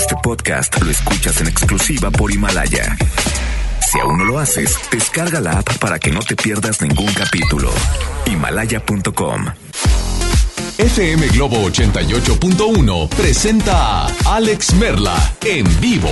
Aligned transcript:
Este 0.00 0.16
podcast 0.22 0.80
lo 0.80 0.90
escuchas 0.90 1.42
en 1.42 1.48
exclusiva 1.48 2.10
por 2.10 2.32
Himalaya. 2.32 2.96
Si 3.86 4.00
aún 4.00 4.16
no 4.16 4.24
lo 4.24 4.38
haces, 4.38 4.74
descarga 4.90 5.42
la 5.42 5.58
app 5.58 5.76
para 5.76 5.98
que 5.98 6.10
no 6.10 6.20
te 6.20 6.36
pierdas 6.36 6.80
ningún 6.80 7.12
capítulo. 7.12 7.70
Himalaya.com. 8.24 9.44
FM 10.78 11.28
Globo 11.28 11.68
88.1 11.68 13.10
presenta 13.10 14.06
a 14.06 14.36
Alex 14.36 14.72
Merla 14.76 15.36
en 15.44 15.66
vivo. 15.82 16.10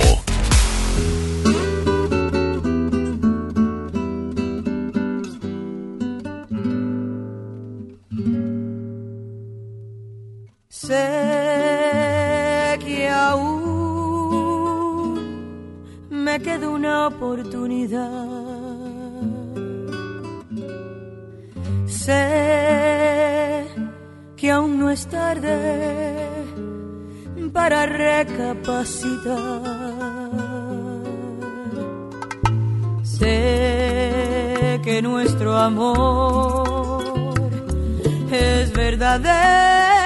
Oportunidad. 17.09 18.09
Sé 21.85 23.67
que 24.37 24.51
aún 24.51 24.79
no 24.79 24.89
es 24.89 25.05
tarde 25.07 25.57
para 27.51 27.85
recapacitar. 27.85 29.61
Sé 33.03 34.79
que 34.83 35.01
nuestro 35.01 35.57
amor 35.57 37.03
es 38.31 38.71
verdadero 38.73 39.98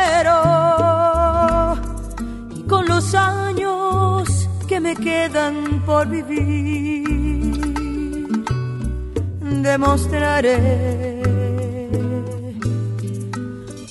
por 5.93 6.07
vivir 6.07 7.03
demostraré 9.61 10.58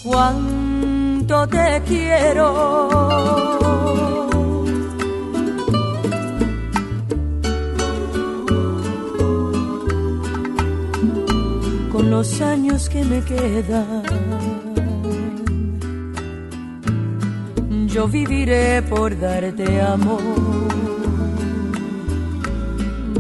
cuánto 0.03 1.37
te 1.47 1.69
quiero. 1.87 2.49
Con 11.93 12.11
los 12.11 12.41
años 12.41 12.89
que 12.89 13.05
me 13.05 13.21
quedan, 13.33 14.03
yo 17.87 18.09
viviré 18.09 18.83
por 18.83 19.09
darte 19.21 19.81
amor, 19.81 20.62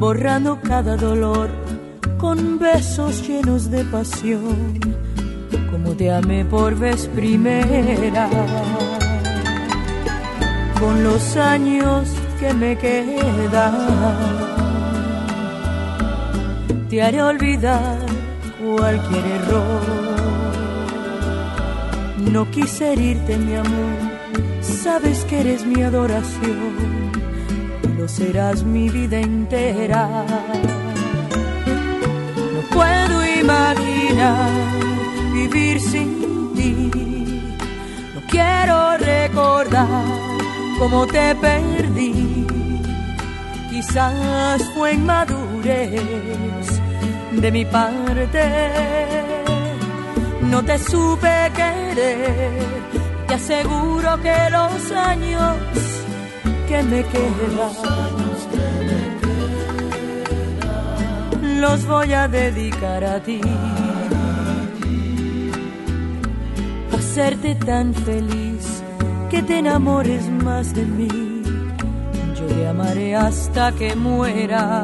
borrando 0.02 0.60
cada 0.60 0.96
dolor 0.96 1.48
con 2.18 2.58
besos 2.58 3.24
llenos 3.28 3.70
de 3.70 3.84
pasión 3.84 4.80
como 5.70 5.92
te 5.94 6.10
amé 6.10 6.44
por 6.44 6.74
vez 6.74 7.06
primera. 7.14 8.28
Con 10.80 11.04
los 11.04 11.36
años 11.36 12.08
que 12.40 12.52
me 12.52 12.76
quedan, 12.76 13.74
te 16.90 17.00
haré 17.00 17.22
olvidar 17.22 18.00
cualquier 18.60 19.24
error. 19.38 19.82
No 22.32 22.50
quise 22.50 22.92
herirte, 22.92 23.36
mi 23.36 23.54
amor, 23.54 23.98
sabes 24.62 25.24
que 25.26 25.42
eres 25.42 25.64
mi 25.64 25.80
adoración, 25.80 27.12
serás 28.08 28.64
mi 28.64 28.88
vida 28.88 29.18
entera. 29.18 30.24
No 32.54 32.60
puedo 32.74 33.24
imaginar 33.40 34.50
vivir 35.32 35.80
sin 35.80 36.54
ti. 36.54 36.90
No 38.14 38.20
quiero 38.28 38.96
recordar 38.98 40.04
cómo 40.78 41.06
te 41.06 41.34
perdí. 41.36 42.46
Quizás 43.70 44.62
fue 44.74 44.94
inmadurez 44.94 46.80
de 47.32 47.52
mi 47.52 47.64
parte. 47.64 48.70
No 50.42 50.62
te 50.62 50.78
supe 50.78 51.50
querer. 51.54 52.52
Te 53.26 53.34
aseguro 53.34 54.20
que 54.20 54.36
los 54.50 54.92
años 54.92 55.56
que 56.72 56.82
me 56.84 57.04
quedan 57.04 57.72
los 61.60 61.86
voy 61.86 62.12
a 62.14 62.26
dedicar 62.28 63.04
a 63.04 63.20
ti. 63.22 63.40
hacerte 66.94 67.54
tan 67.56 67.92
feliz 67.92 68.82
que 69.30 69.42
te 69.42 69.58
enamores 69.58 70.22
más 70.30 70.74
de 70.74 70.84
mí. 70.86 71.42
Yo 72.36 72.46
te 72.46 72.66
amaré 72.66 73.16
hasta 73.16 73.70
que 73.72 73.94
muera. 73.94 74.82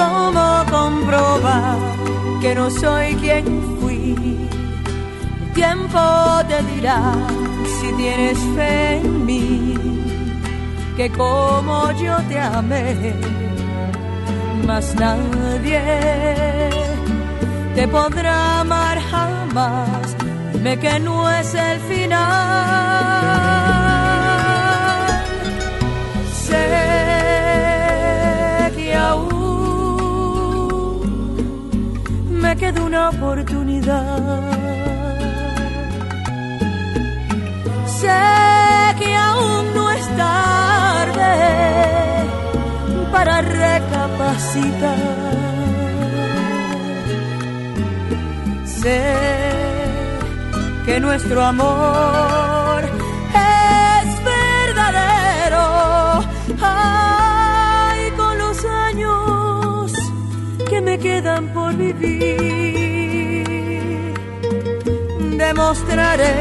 ¿Cómo 0.00 0.46
comprobar 0.76 1.78
que 2.42 2.54
no 2.54 2.70
soy 2.70 3.14
quien 3.14 3.46
fui? 3.80 4.14
El 5.42 5.52
tiempo 5.54 6.00
te 6.48 6.58
dirá 6.74 7.41
si 7.82 7.92
tienes 7.94 8.38
fe 8.54 8.98
en 8.98 9.26
mí, 9.26 9.74
que 10.96 11.10
como 11.10 11.90
yo 12.02 12.16
te 12.28 12.38
amé, 12.38 13.14
más 14.66 14.94
nadie 14.94 15.80
te 17.74 17.88
podrá 17.88 18.60
amar 18.60 19.00
jamás. 19.10 20.16
Dime 20.52 20.78
que 20.78 21.00
no 21.00 21.28
es 21.28 21.54
el 21.54 21.80
final. 21.80 22.22
Sé 26.46 26.66
que 28.76 28.94
aún 28.94 29.40
me 32.42 32.56
queda 32.56 32.84
una 32.84 33.08
oportunidad. 33.08 34.61
Sé 38.02 38.08
que 38.98 39.14
aún 39.14 39.74
no 39.76 39.84
es 39.92 40.04
tarde 40.16 41.34
para 43.12 43.34
recapacitar. 43.42 44.98
sé 48.64 49.04
que 50.84 50.98
nuestro 50.98 51.44
amor 51.44 52.82
es 52.82 54.08
verdadero. 54.34 55.64
Ay, 56.60 58.10
con 58.16 58.36
los 58.36 58.64
años 58.64 59.92
que 60.68 60.80
me 60.80 60.98
quedan 60.98 61.52
por 61.54 61.76
vivir, 61.76 62.14
demostraré 65.38 66.32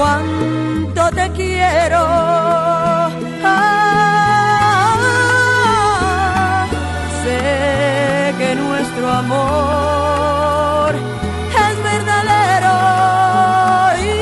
cuánto 0.00 1.02
te 1.18 1.26
quiero. 1.32 2.02
Ah, 3.52 4.66
sé 7.22 7.40
que 8.38 8.50
nuestro 8.54 9.04
amor 9.22 10.90
es 11.66 11.76
verdadero 11.92 12.76
y 14.14 14.16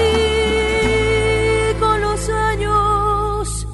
con 1.83 1.97
los 2.07 2.21
años 2.51 3.67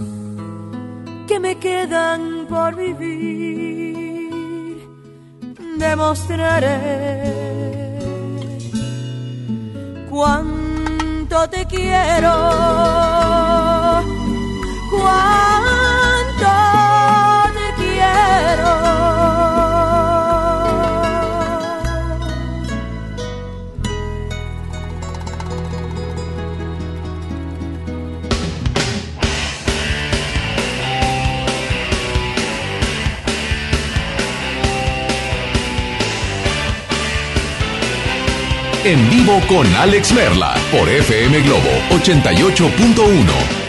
que 1.29 1.37
me 1.41 1.53
quedan 1.57 2.21
por 2.53 2.71
vivir 2.77 3.95
demostraré 5.79 6.79
cuánto 10.11 10.54
te 11.43 11.67
quiero. 11.67 12.33
Cuánto 14.91 16.53
te 17.55 17.67
quiero 17.83 19.14
con 39.49 39.67
Alex 39.77 40.13
Merla 40.13 40.55
por 40.71 40.87
FM 40.87 41.41
Globo 41.41 41.71
88.1. 41.91 43.64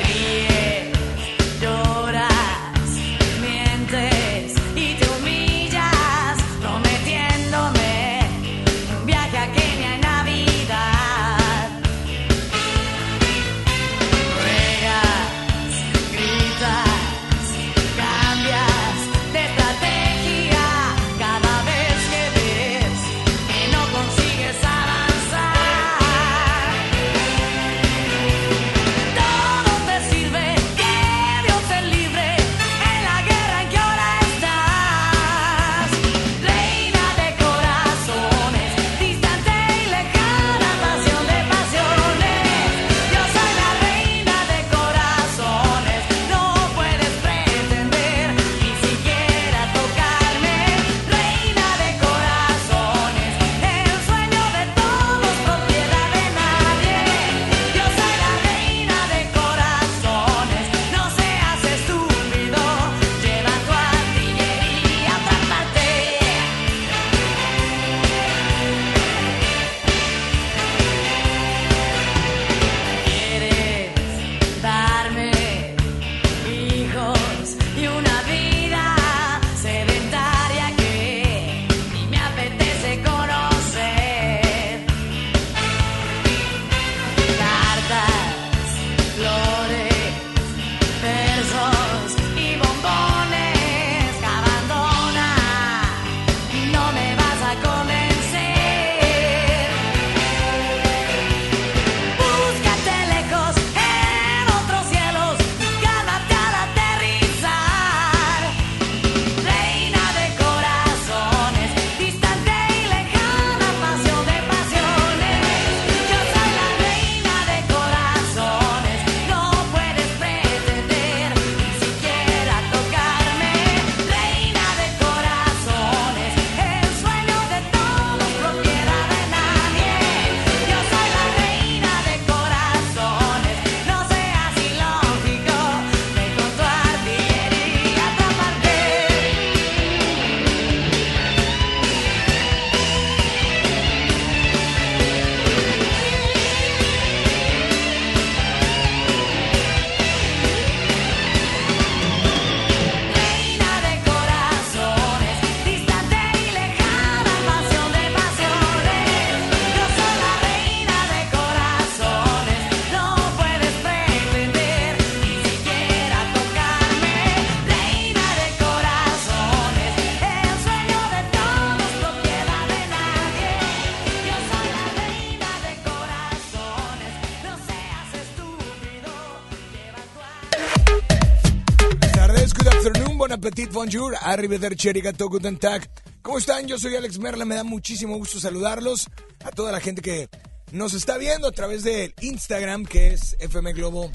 arrivederci, 184.36 184.90
arigato, 184.90 185.30
guten 185.30 185.58
tag. 185.58 185.90
¿Cómo 186.22 186.38
están? 186.38 186.68
Yo 186.68 186.78
soy 186.78 186.96
Alex 186.96 187.18
Merla, 187.20 187.46
me 187.46 187.56
da 187.56 187.64
muchísimo 187.64 188.18
gusto 188.18 188.40
saludarlos. 188.40 189.08
A 189.44 189.52
toda 189.52 189.72
la 189.72 189.80
gente 189.80 190.02
que 190.02 190.30
nos 190.72 190.94
está 190.94 191.18
viendo 191.18 191.48
a 191.48 191.52
través 191.52 191.84
del 191.84 192.14
Instagram, 192.22 192.86
que 192.86 193.14
es 193.14 193.36
FM 193.40 193.74
Globo 193.74 194.12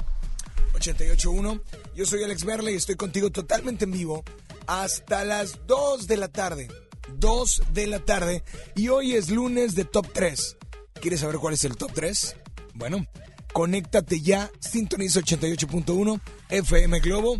881. 0.75 1.61
Yo 1.95 2.05
soy 2.05 2.23
Alex 2.23 2.45
Merla 2.45 2.71
y 2.71 2.75
estoy 2.75 2.95
contigo 2.95 3.31
totalmente 3.31 3.85
en 3.85 3.91
vivo 3.91 4.23
hasta 4.67 5.25
las 5.25 5.65
2 5.67 6.07
de 6.07 6.17
la 6.17 6.27
tarde. 6.27 6.67
2 7.17 7.63
de 7.73 7.87
la 7.87 7.99
tarde. 7.99 8.43
Y 8.75 8.89
hoy 8.89 9.15
es 9.15 9.29
lunes 9.29 9.75
de 9.75 9.85
Top 9.85 10.07
3. 10.13 10.57
¿Quieres 11.01 11.21
saber 11.21 11.37
cuál 11.37 11.55
es 11.55 11.63
el 11.63 11.77
Top 11.77 11.91
3? 11.93 12.35
Bueno, 12.75 13.05
conéctate 13.53 14.21
ya, 14.21 14.51
sintoniza 14.59 15.19
88.1 15.21 16.21
FM 16.49 16.99
Globo 16.99 17.39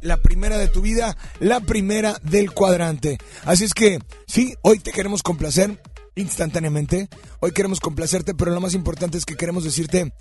la 0.00 0.18
primera 0.18 0.58
de 0.58 0.68
tu 0.68 0.80
vida, 0.80 1.16
la 1.38 1.60
primera 1.60 2.18
del 2.22 2.52
cuadrante. 2.52 3.18
Así 3.44 3.64
es 3.64 3.74
que, 3.74 3.98
sí, 4.26 4.54
hoy 4.62 4.78
te 4.78 4.92
queremos 4.92 5.22
complacer 5.22 5.80
instantáneamente, 6.14 7.08
hoy 7.40 7.52
queremos 7.52 7.80
complacerte, 7.80 8.34
pero 8.34 8.50
lo 8.50 8.60
más 8.60 8.74
importante 8.74 9.18
es 9.18 9.24
que 9.24 9.36
queremos 9.36 9.64
decirte 9.64 10.12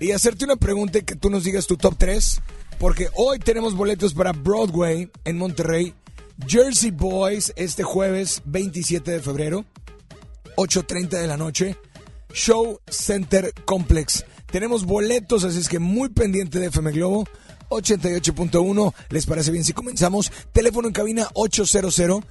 y 0.00 0.12
hacerte 0.12 0.44
una 0.44 0.56
pregunta 0.56 0.98
y 0.98 1.02
que 1.02 1.16
tú 1.16 1.30
nos 1.30 1.44
digas 1.44 1.66
tu 1.66 1.76
top 1.76 1.94
3, 1.96 2.40
porque 2.78 3.08
hoy 3.14 3.38
tenemos 3.38 3.74
boletos 3.74 4.14
para 4.14 4.32
Broadway 4.32 5.10
en 5.24 5.38
Monterrey, 5.38 5.94
Jersey 6.46 6.90
Boys 6.90 7.52
este 7.56 7.84
jueves 7.84 8.42
27 8.44 9.10
de 9.10 9.20
febrero, 9.20 9.64
8.30 10.56 11.08
de 11.08 11.26
la 11.26 11.36
noche, 11.36 11.76
Show 12.32 12.80
Center 12.88 13.52
Complex. 13.64 14.24
Tenemos 14.50 14.84
boletos, 14.84 15.44
así 15.44 15.58
es 15.58 15.68
que 15.68 15.78
muy 15.78 16.08
pendiente 16.08 16.58
de 16.58 16.66
FM 16.66 16.92
Globo. 16.92 17.26
88.1. 17.68 18.94
¿Les 19.10 19.26
parece 19.26 19.50
bien 19.50 19.64
si 19.64 19.72
comenzamos? 19.72 20.30
Teléfono 20.52 20.88
en 20.88 20.94
cabina 20.94 21.28
800 21.34 22.22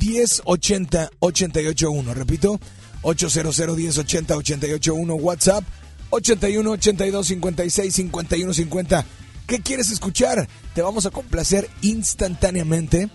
1080 0.00 1.10
881. 1.18 2.14
Repito, 2.14 2.60
800 3.02 3.76
1080 3.76 4.36
881. 4.36 5.14
WhatsApp 5.14 5.64
81 6.10 6.70
82 6.70 7.26
56 7.26 7.94
51 7.94 8.54
50. 8.54 9.06
¿Qué 9.46 9.60
quieres 9.60 9.90
escuchar? 9.90 10.48
Te 10.74 10.82
vamos 10.82 11.06
a 11.06 11.10
complacer 11.10 11.68
instantáneamente. 11.82 13.08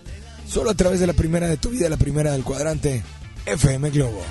Solo 0.48 0.70
a 0.70 0.74
través 0.74 1.00
de 1.00 1.06
la 1.06 1.12
primera 1.12 1.48
de 1.48 1.56
tu 1.56 1.70
vida, 1.70 1.88
la 1.88 1.96
primera 1.96 2.32
del 2.32 2.44
cuadrante 2.44 3.02
FM 3.46 3.90
Globo. 3.90 4.22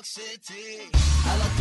York 0.00 0.06
City. 0.06 1.59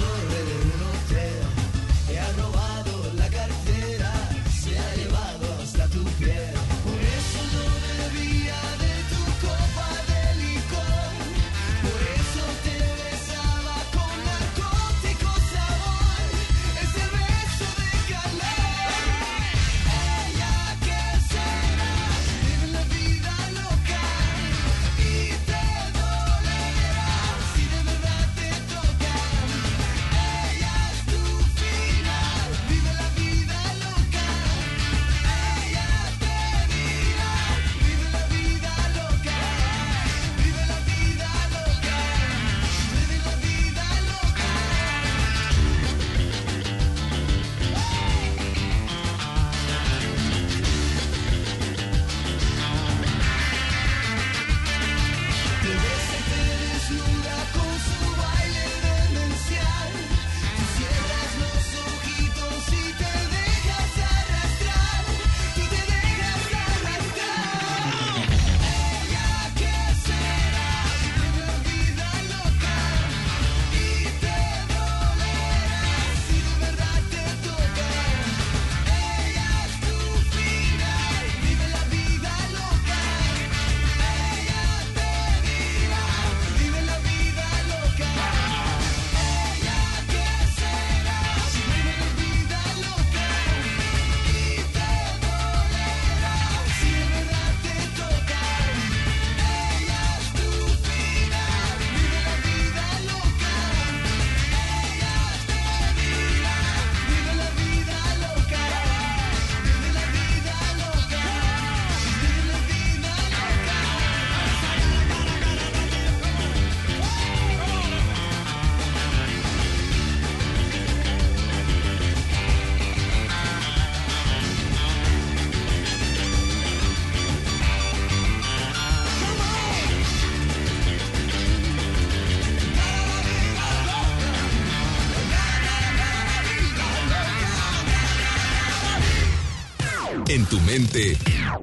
Tu 140.49 140.59
mente, 140.61 141.15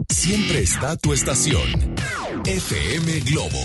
siempre 0.08 0.60
está 0.60 0.96
tu 0.96 1.12
estación. 1.12 1.96
FM 2.44 3.20
Globo 3.20 3.58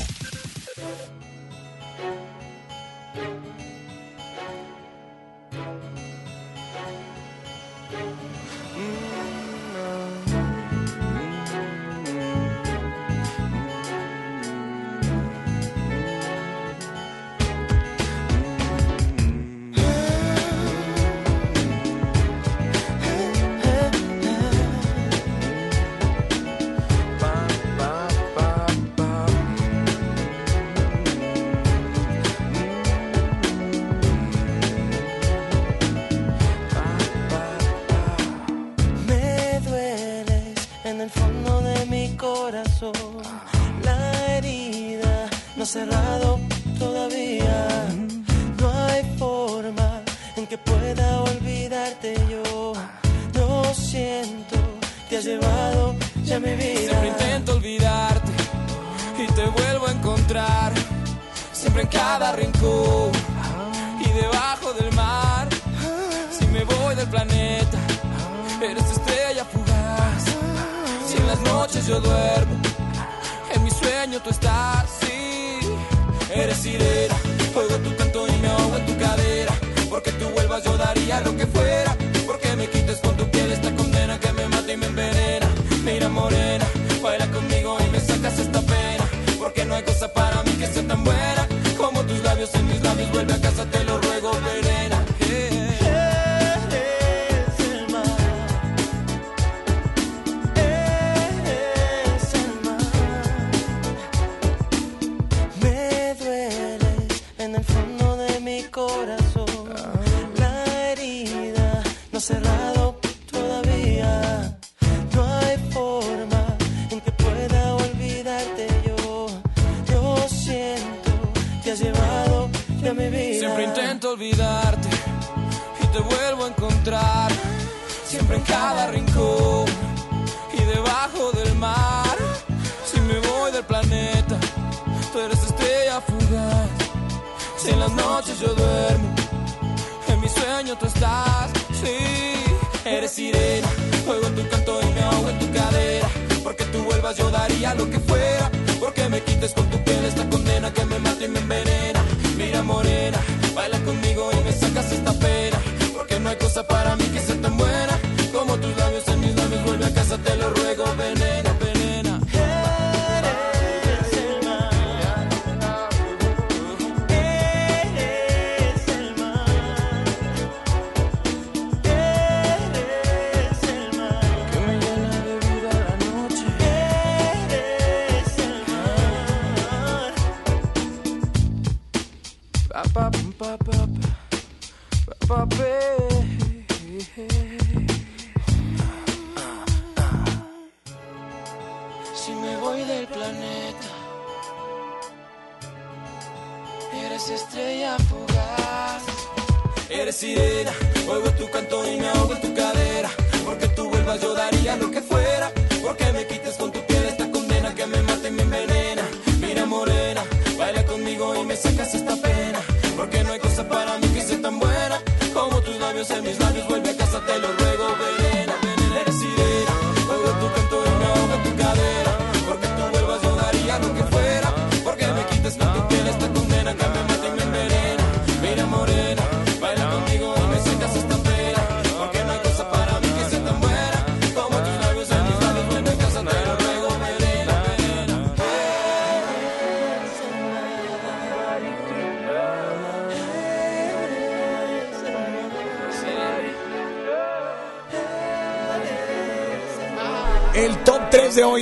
lo 93.84 94.11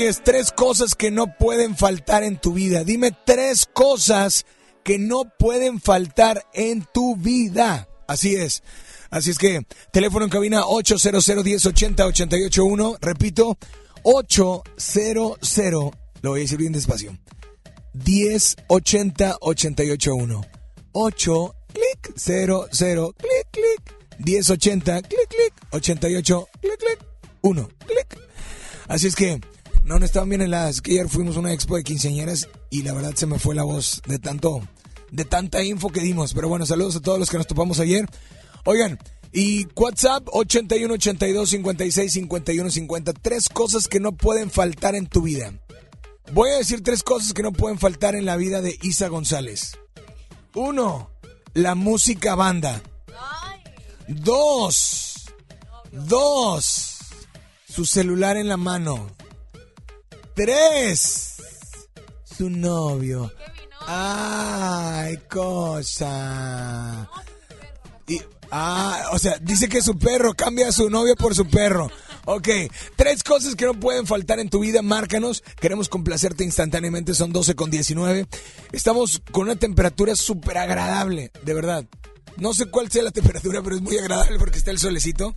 es 0.10 0.24
tres 0.24 0.52
cosas 0.52 0.96
que 0.96 1.12
no 1.12 1.38
pueden 1.38 1.76
faltar 1.76 2.24
en 2.24 2.38
tu 2.38 2.54
vida. 2.54 2.84
Dime 2.84 3.12
tres 3.26 3.66
cosas 3.72 4.46
que 4.84 4.98
no 4.98 5.24
pueden 5.38 5.80
faltar 5.80 6.46
en 6.54 6.86
tu 6.94 7.16
vida. 7.16 7.88
Así 8.08 8.36
es. 8.36 8.64
Así 9.12 9.30
es 9.30 9.38
que 9.38 9.62
teléfono 9.92 10.26
en 10.26 10.32
cabina 10.32 10.66
800 10.66 11.28
1080 11.28 12.06
881. 12.06 12.98
Repito, 13.02 13.58
800. 14.04 15.94
Lo 16.22 16.32
voy 16.32 16.40
a 16.40 16.44
decir 16.44 16.58
bien 16.58 16.74
despacio. 16.74 17.18
1080 17.94 19.38
881. 19.42 20.42
8 20.92 21.56
clic 21.74 22.18
00 22.18 23.14
clic 23.14 23.48
clic 23.52 23.96
1080 24.18 25.02
clic 25.04 25.30
clic 25.30 25.54
88 25.72 26.48
clic 26.62 26.78
clic 26.78 27.00
1 27.42 27.70
clic. 27.86 28.18
Así 28.88 29.08
es 29.08 29.16
que 29.16 29.40
no, 29.90 29.98
no 29.98 30.06
estaban 30.06 30.30
bien 30.30 30.44
heladas. 30.44 30.82
Que 30.82 30.92
ayer 30.92 31.10
fuimos 31.10 31.36
a 31.36 31.40
una 31.40 31.52
expo 31.52 31.76
de 31.76 31.84
quinceañeras 31.84 32.48
y 32.70 32.84
la 32.84 32.94
verdad 32.94 33.16
se 33.16 33.26
me 33.26 33.40
fue 33.40 33.56
la 33.56 33.64
voz 33.64 34.04
de 34.06 34.20
tanto, 34.20 34.62
de 35.12 35.26
tanta 35.26 35.64
info 35.64 35.90
que 35.90 36.02
dimos. 36.02 36.36
Pero 36.36 36.48
bueno, 36.48 36.68
saludos 36.68 36.96
a 36.98 37.02
todos 37.02 37.18
los 37.18 37.32
que 37.32 37.38
nos 37.38 37.48
topamos 37.48 37.80
ayer. 37.80 38.06
Oigan, 38.66 39.00
y 39.34 39.66
WhatsApp 39.76 40.28
81 40.32 40.94
82 40.94 41.50
56 41.50 42.14
51 42.14 42.70
50. 42.70 43.14
Tres 43.14 43.50
cosas 43.50 43.88
que 43.88 44.00
no 44.00 44.12
pueden 44.12 44.52
faltar 44.52 44.94
en 44.94 45.08
tu 45.08 45.24
vida. 45.24 45.54
Voy 46.34 46.52
a 46.52 46.58
decir 46.58 46.84
tres 46.84 47.02
cosas 47.02 47.34
que 47.34 47.42
no 47.42 47.52
pueden 47.52 47.80
faltar 47.80 48.14
en 48.14 48.26
la 48.26 48.38
vida 48.38 48.62
de 48.62 48.78
Isa 48.84 49.08
González. 49.08 49.80
Uno, 50.54 51.10
la 51.56 51.74
música 51.74 52.36
banda. 52.36 52.84
Dos, 54.08 55.26
dos, 55.92 56.98
su 57.68 57.86
celular 57.86 58.38
en 58.38 58.50
la 58.50 58.58
mano. 58.58 59.08
Tres, 60.40 61.36
su 62.38 62.50
novio. 62.50 63.30
Ay, 63.86 65.18
cosa. 65.30 67.10
Ah, 68.50 69.10
o 69.12 69.20
sea, 69.20 69.38
dice 69.42 69.68
que 69.68 69.82
su 69.82 70.00
perro 70.00 70.34
cambia 70.34 70.70
a 70.70 70.72
su 70.72 70.90
novio 70.90 71.18
por 71.18 71.36
su 71.36 71.46
perro. 71.46 71.92
Ok, 72.24 72.48
tres 72.96 73.22
cosas 73.22 73.54
que 73.56 73.66
no 73.66 73.74
pueden 73.74 74.08
faltar 74.08 74.40
en 74.40 74.50
tu 74.50 74.62
vida, 74.62 74.82
márcanos. 74.82 75.44
Queremos 75.60 75.90
complacerte 75.90 76.46
instantáneamente, 76.46 77.14
son 77.16 77.34
12 77.34 77.56
con 77.56 77.70
19. 77.70 78.26
Estamos 78.72 79.22
con 79.34 79.44
una 79.44 79.58
temperatura 79.58 80.16
súper 80.16 80.58
agradable, 80.58 81.34
de 81.44 81.54
verdad. 81.54 81.86
No 82.38 82.54
sé 82.54 82.68
cuál 82.68 82.90
sea 82.90 83.04
la 83.04 83.12
temperatura, 83.12 83.62
pero 83.62 83.76
es 83.76 83.82
muy 83.82 83.98
agradable 83.98 84.40
porque 84.40 84.60
está 84.60 84.72
el 84.72 84.80
solecito. 84.80 85.36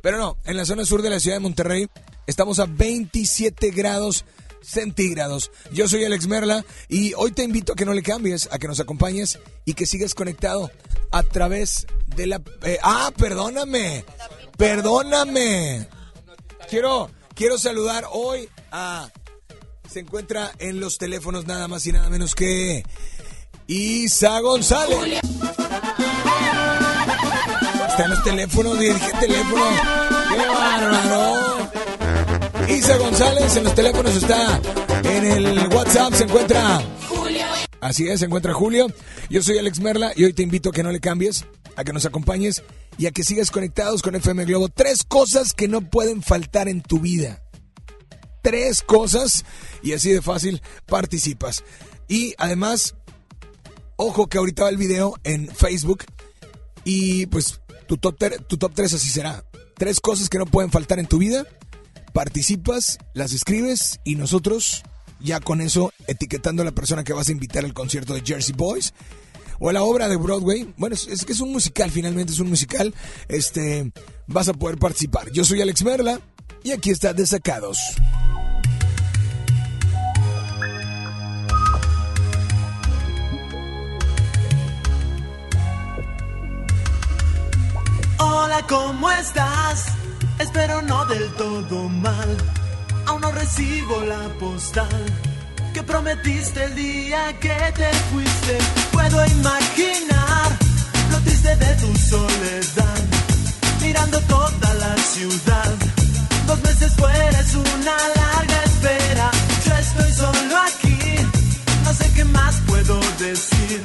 Pero 0.00 0.16
no, 0.16 0.36
en 0.44 0.56
la 0.56 0.64
zona 0.64 0.84
sur 0.84 1.02
de 1.02 1.10
la 1.10 1.18
ciudad 1.18 1.38
de 1.38 1.40
Monterrey 1.40 1.88
estamos 2.28 2.60
a 2.60 2.66
27 2.66 3.70
grados 3.70 4.24
centígrados. 4.64 5.50
Yo 5.70 5.88
soy 5.88 6.04
Alex 6.04 6.26
Merla 6.26 6.64
y 6.88 7.14
hoy 7.14 7.32
te 7.32 7.44
invito 7.44 7.72
a 7.72 7.76
que 7.76 7.84
no 7.84 7.92
le 7.94 8.02
cambies, 8.02 8.48
a 8.50 8.58
que 8.58 8.68
nos 8.68 8.80
acompañes 8.80 9.38
y 9.64 9.74
que 9.74 9.86
sigas 9.86 10.14
conectado 10.14 10.70
a 11.12 11.22
través 11.22 11.86
de 12.16 12.26
la... 12.26 12.42
eh, 12.62 12.78
ah, 12.82 13.12
perdóname, 13.16 14.04
perdóname. 14.56 15.88
Quiero, 16.68 17.10
quiero 17.34 17.58
saludar 17.58 18.06
hoy 18.10 18.48
a... 18.72 19.10
Se 19.90 20.00
encuentra 20.00 20.50
en 20.58 20.80
los 20.80 20.98
teléfonos 20.98 21.46
nada 21.46 21.68
más 21.68 21.86
y 21.86 21.92
nada 21.92 22.08
menos 22.10 22.34
que... 22.34 22.84
Isa 23.66 24.40
González. 24.40 25.20
Está 27.88 28.04
en 28.04 28.10
los 28.10 28.22
teléfonos, 28.24 28.78
dije 28.78 29.12
teléfono. 29.20 29.64
¡Qué 30.28 30.46
bárbaro! 30.48 31.53
Isa 32.68 32.96
González 32.96 33.56
en 33.56 33.64
los 33.64 33.74
teléfonos 33.74 34.16
está. 34.16 34.60
En 35.04 35.24
el 35.24 35.68
WhatsApp 35.68 36.14
se 36.14 36.24
encuentra. 36.24 36.82
Así 37.80 38.08
es, 38.08 38.20
se 38.20 38.26
encuentra 38.26 38.54
Julio. 38.54 38.86
Yo 39.28 39.42
soy 39.42 39.58
Alex 39.58 39.80
Merla 39.80 40.12
y 40.16 40.24
hoy 40.24 40.32
te 40.32 40.42
invito 40.42 40.70
a 40.70 40.72
que 40.72 40.82
no 40.82 40.90
le 40.90 41.00
cambies, 41.00 41.44
a 41.76 41.84
que 41.84 41.92
nos 41.92 42.06
acompañes 42.06 42.62
y 42.96 43.06
a 43.06 43.10
que 43.10 43.22
sigas 43.22 43.50
conectados 43.50 44.00
con 44.02 44.14
FM 44.14 44.46
Globo. 44.46 44.68
Tres 44.68 45.04
cosas 45.04 45.52
que 45.52 45.68
no 45.68 45.82
pueden 45.82 46.22
faltar 46.22 46.68
en 46.68 46.80
tu 46.80 47.00
vida. 47.00 47.42
Tres 48.42 48.82
cosas 48.82 49.44
y 49.82 49.92
así 49.92 50.10
de 50.10 50.22
fácil 50.22 50.62
participas. 50.86 51.64
Y 52.08 52.34
además, 52.38 52.94
ojo 53.96 54.28
que 54.28 54.38
ahorita 54.38 54.64
va 54.64 54.70
el 54.70 54.76
video 54.78 55.14
en 55.24 55.48
Facebook 55.48 56.04
y 56.84 57.26
pues 57.26 57.60
tu 57.86 57.98
top, 57.98 58.16
tu 58.46 58.56
top 58.56 58.72
3 58.74 58.94
así 58.94 59.08
será. 59.08 59.44
Tres 59.76 60.00
cosas 60.00 60.28
que 60.28 60.38
no 60.38 60.46
pueden 60.46 60.70
faltar 60.70 60.98
en 60.98 61.06
tu 61.06 61.18
vida. 61.18 61.46
Participas, 62.14 62.98
las 63.12 63.32
escribes 63.32 63.98
y 64.04 64.14
nosotros 64.14 64.84
ya 65.18 65.40
con 65.40 65.60
eso 65.60 65.92
etiquetando 66.06 66.62
a 66.62 66.64
la 66.64 66.70
persona 66.70 67.02
que 67.02 67.12
vas 67.12 67.28
a 67.28 67.32
invitar 67.32 67.64
al 67.64 67.74
concierto 67.74 68.14
de 68.14 68.22
Jersey 68.24 68.54
Boys 68.56 68.94
o 69.58 69.68
a 69.68 69.72
la 69.72 69.82
obra 69.82 70.08
de 70.08 70.14
Broadway. 70.14 70.72
Bueno, 70.76 70.94
es, 70.94 71.24
que 71.24 71.32
es 71.32 71.40
un 71.40 71.50
musical, 71.50 71.90
finalmente 71.90 72.32
es 72.32 72.38
un 72.38 72.48
musical. 72.48 72.94
Este, 73.26 73.90
vas 74.28 74.48
a 74.48 74.54
poder 74.54 74.78
participar. 74.78 75.32
Yo 75.32 75.44
soy 75.44 75.60
Alex 75.60 75.82
Merla 75.82 76.20
y 76.62 76.70
aquí 76.70 76.90
está 76.90 77.12
Desacados. 77.14 77.80
Hola, 88.18 88.64
¿cómo 88.68 89.10
estás? 89.10 90.03
Espero 90.38 90.82
no 90.82 91.04
del 91.06 91.32
todo 91.34 91.88
mal. 91.88 92.36
Aún 93.06 93.20
no 93.20 93.30
recibo 93.32 94.00
la 94.02 94.28
postal 94.40 95.04
que 95.72 95.82
prometiste 95.82 96.64
el 96.64 96.74
día 96.74 97.34
que 97.40 97.56
te 97.74 97.92
fuiste. 98.10 98.58
Puedo 98.92 99.26
imaginar 99.26 100.48
lo 101.10 101.18
triste 101.20 101.56
de 101.56 101.74
tu 101.76 101.96
soledad, 101.96 103.02
mirando 103.80 104.20
toda 104.20 104.74
la 104.74 104.96
ciudad. 104.96 105.72
Dos 106.46 106.62
meses 106.62 106.92
fuera 106.92 107.40
es 107.40 107.54
una 107.54 107.96
larga 108.20 108.62
espera. 108.64 109.30
Yo 109.66 109.74
estoy 109.76 110.12
solo 110.12 110.56
aquí, 110.58 110.98
no 111.84 111.92
sé 111.92 112.10
qué 112.14 112.24
más 112.24 112.54
puedo 112.66 112.98
decir. 113.18 113.82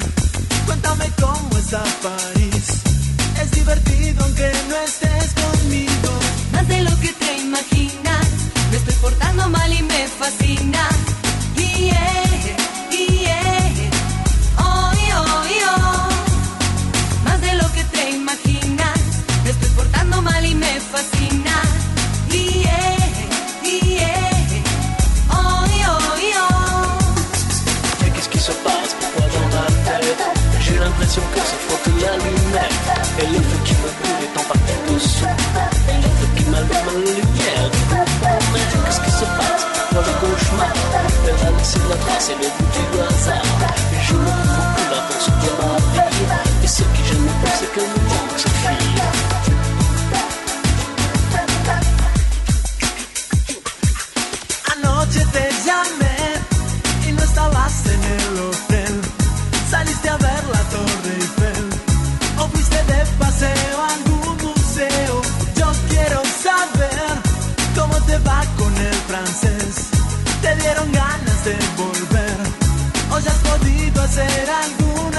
Cuéntame 0.65 1.05
cómo 1.19 1.57
está 1.57 1.83
París. 2.03 2.67
Es 3.41 3.51
divertido 3.51 4.23
aunque 4.23 4.51
no 4.69 4.75
estés 4.77 5.33
conmigo. 5.33 6.08
Más 6.53 6.67
de 6.67 6.81
lo 6.81 6.99
que 6.99 7.11
te 7.13 7.37
imaginas, 7.37 8.27
me 8.71 8.77
estoy 8.77 8.93
portando 9.01 9.49
mal 9.49 9.71
y 9.73 9.81
me 9.83 10.07
fascina. 10.07 10.87
Yeah, 11.55 12.29
yeah, 12.91 13.71
oh, 14.57 14.91
oh, 15.15 15.43
oh. 15.71 16.09
Más 17.25 17.41
de 17.41 17.53
lo 17.55 17.71
que 17.73 17.83
te 17.85 18.11
imaginas, 18.11 18.99
me 19.43 19.49
estoy 19.51 19.69
portando 19.69 20.21
mal 20.21 20.45
y 20.45 20.55
me 20.55 20.79
fascina. 20.79 21.55
Yeah, 22.29 22.97
yeah, 23.63 24.39
oh, 25.31 25.65
oh, 25.87 25.99
oh. 26.35 26.99
Mais 28.01 28.45
se 28.45 28.51
passe 28.63 28.95
J'ai 30.61 30.77
l'impression 30.77 31.21
que 31.33 31.39
c'est 31.39 31.61
pour 31.67 31.79
la 32.01 32.17
lumière 32.17 32.69
Et 33.19 33.27
le 33.27 33.41
feu 33.41 33.59
qui 33.65 33.73
me 33.73 33.89
brûle 33.97 34.23
est 34.23 34.39
en 34.39 34.43
partie 34.43 34.93
dessous 34.93 35.38
Elle 41.75 41.81
a 41.81 41.85
laissé 41.85 41.89
la 41.89 41.95
trace 41.97 42.29
et 42.29 42.35
le 42.35 42.49
bout 42.57 42.69
du 42.73 42.99
hasard 43.01 43.43
Et 43.93 44.03
je 44.07 44.13
me 44.13 44.19
beaucoup 44.19 44.87
la 44.89 45.01
force 45.07 45.27
de 45.27 45.51
ma 45.61 46.07
vie 46.09 46.63
Et 46.63 46.67
ce 46.67 46.83
qui 46.83 47.03
gêne 47.05 47.23
le 47.23 47.31
plus 47.41 47.53
c'est 47.59 47.71
que 47.73 47.81
me 47.81 47.85
manque 48.09 48.37
cette 48.37 48.51
fille 48.51 49.01
Anoche 54.73 55.23
te 55.33 55.43
llamé 55.65 56.17
y 57.07 57.11
no 57.11 57.23
estabas 57.23 57.83
en 57.85 58.03
el 58.17 58.39
hotel. 58.39 59.01
Saliste 59.69 60.09
a 60.09 60.17
ver 60.17 60.43
la 60.51 60.63
Torre 60.71 61.13
Eiffel 61.17 61.69
o 62.39 62.47
fuiste 62.47 62.77
de 62.77 63.05
paseo 63.19 63.77
a 63.79 63.93
algún 63.93 64.37
museo. 64.37 65.21
Yo 65.55 65.67
quiero 65.89 66.21
saber 66.43 67.09
cómo 67.75 67.95
te 68.05 68.17
va 68.19 68.41
con 68.57 68.75
el 68.75 68.95
francés. 69.07 69.89
Te 70.41 70.55
dieron 70.55 70.91
ganas 70.91 71.18
ya 71.45 73.25
has 73.25 73.37
podido 73.37 74.01
hacer 74.01 74.49
algún 74.49 75.15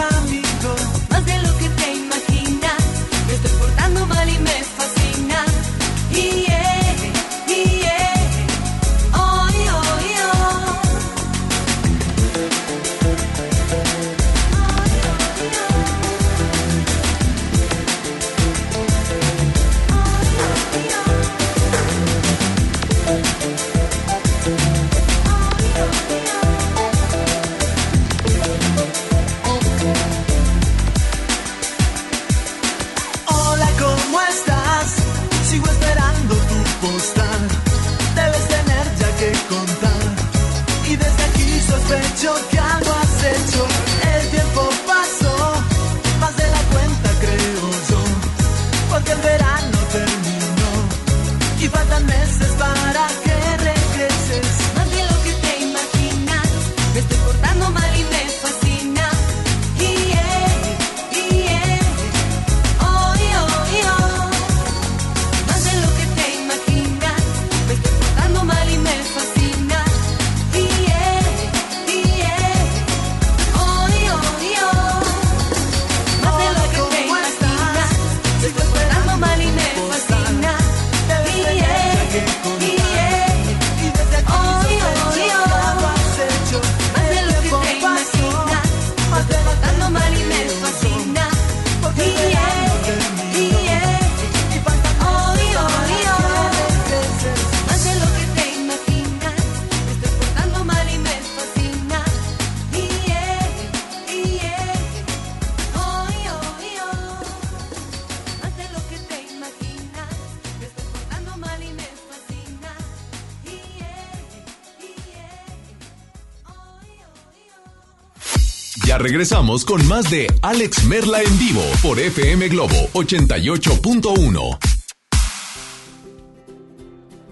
regresamos 119.21 119.67
con 119.67 119.87
más 119.87 120.11
de 120.11 120.27
Alex 120.41 120.87
Merla 120.87 121.21
en 121.21 121.39
vivo 121.39 121.61
por 121.83 121.99
FM 121.99 122.49
Globo 122.49 122.75
88.1. 122.95 124.59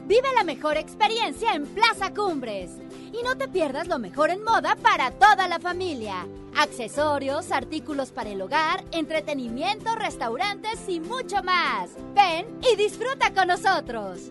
Vive 0.06 0.28
la 0.34 0.44
mejor 0.44 0.76
experiencia 0.76 1.54
en 1.54 1.64
Plaza 1.64 2.12
Cumbres. 2.12 2.72
Y 3.18 3.22
no 3.22 3.38
te 3.38 3.48
pierdas 3.48 3.88
lo 3.88 3.98
mejor 3.98 4.28
en 4.28 4.44
moda 4.44 4.76
para 4.76 5.12
toda 5.12 5.48
la 5.48 5.60
familia. 5.60 6.26
Accesorios, 6.54 7.50
artículos 7.52 8.10
para 8.10 8.28
el 8.28 8.42
hogar, 8.42 8.84
entretenimiento, 8.92 9.94
restaurantes 9.94 10.80
y 10.88 11.00
mucho 11.00 11.42
más. 11.42 11.88
Ven 12.14 12.46
y 12.70 12.76
disfruta 12.76 13.32
con 13.32 13.48
nosotros. 13.48 14.30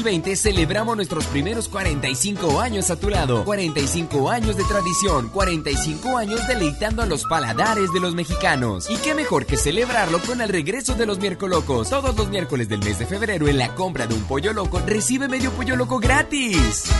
2020 0.00 0.34
celebramos 0.36 0.96
nuestros 0.96 1.26
primeros 1.26 1.68
45 1.68 2.60
años 2.60 2.90
a 2.90 2.96
tu 2.96 3.10
lado. 3.10 3.44
45 3.44 4.30
años 4.30 4.56
de 4.56 4.64
tradición, 4.64 5.28
45 5.28 6.16
años 6.16 6.46
deleitando 6.48 7.02
a 7.02 7.06
los 7.06 7.24
paladares 7.24 7.92
de 7.92 8.00
los 8.00 8.14
mexicanos. 8.14 8.88
Y 8.88 8.96
qué 8.96 9.14
mejor 9.14 9.44
que 9.44 9.58
celebrarlo 9.58 10.18
con 10.20 10.40
el 10.40 10.48
regreso 10.48 10.94
de 10.94 11.04
los 11.04 11.18
miércolocos. 11.18 11.90
Todos 11.90 12.16
los 12.16 12.30
miércoles 12.30 12.68
del 12.68 12.80
mes 12.80 12.98
de 12.98 13.06
febrero 13.06 13.46
en 13.46 13.58
la 13.58 13.74
compra 13.74 14.06
de 14.06 14.14
un 14.14 14.22
pollo 14.22 14.54
loco 14.54 14.80
recibe 14.86 15.28
medio 15.28 15.50
pollo 15.50 15.76
loco 15.76 15.98
gratis. 15.98 16.90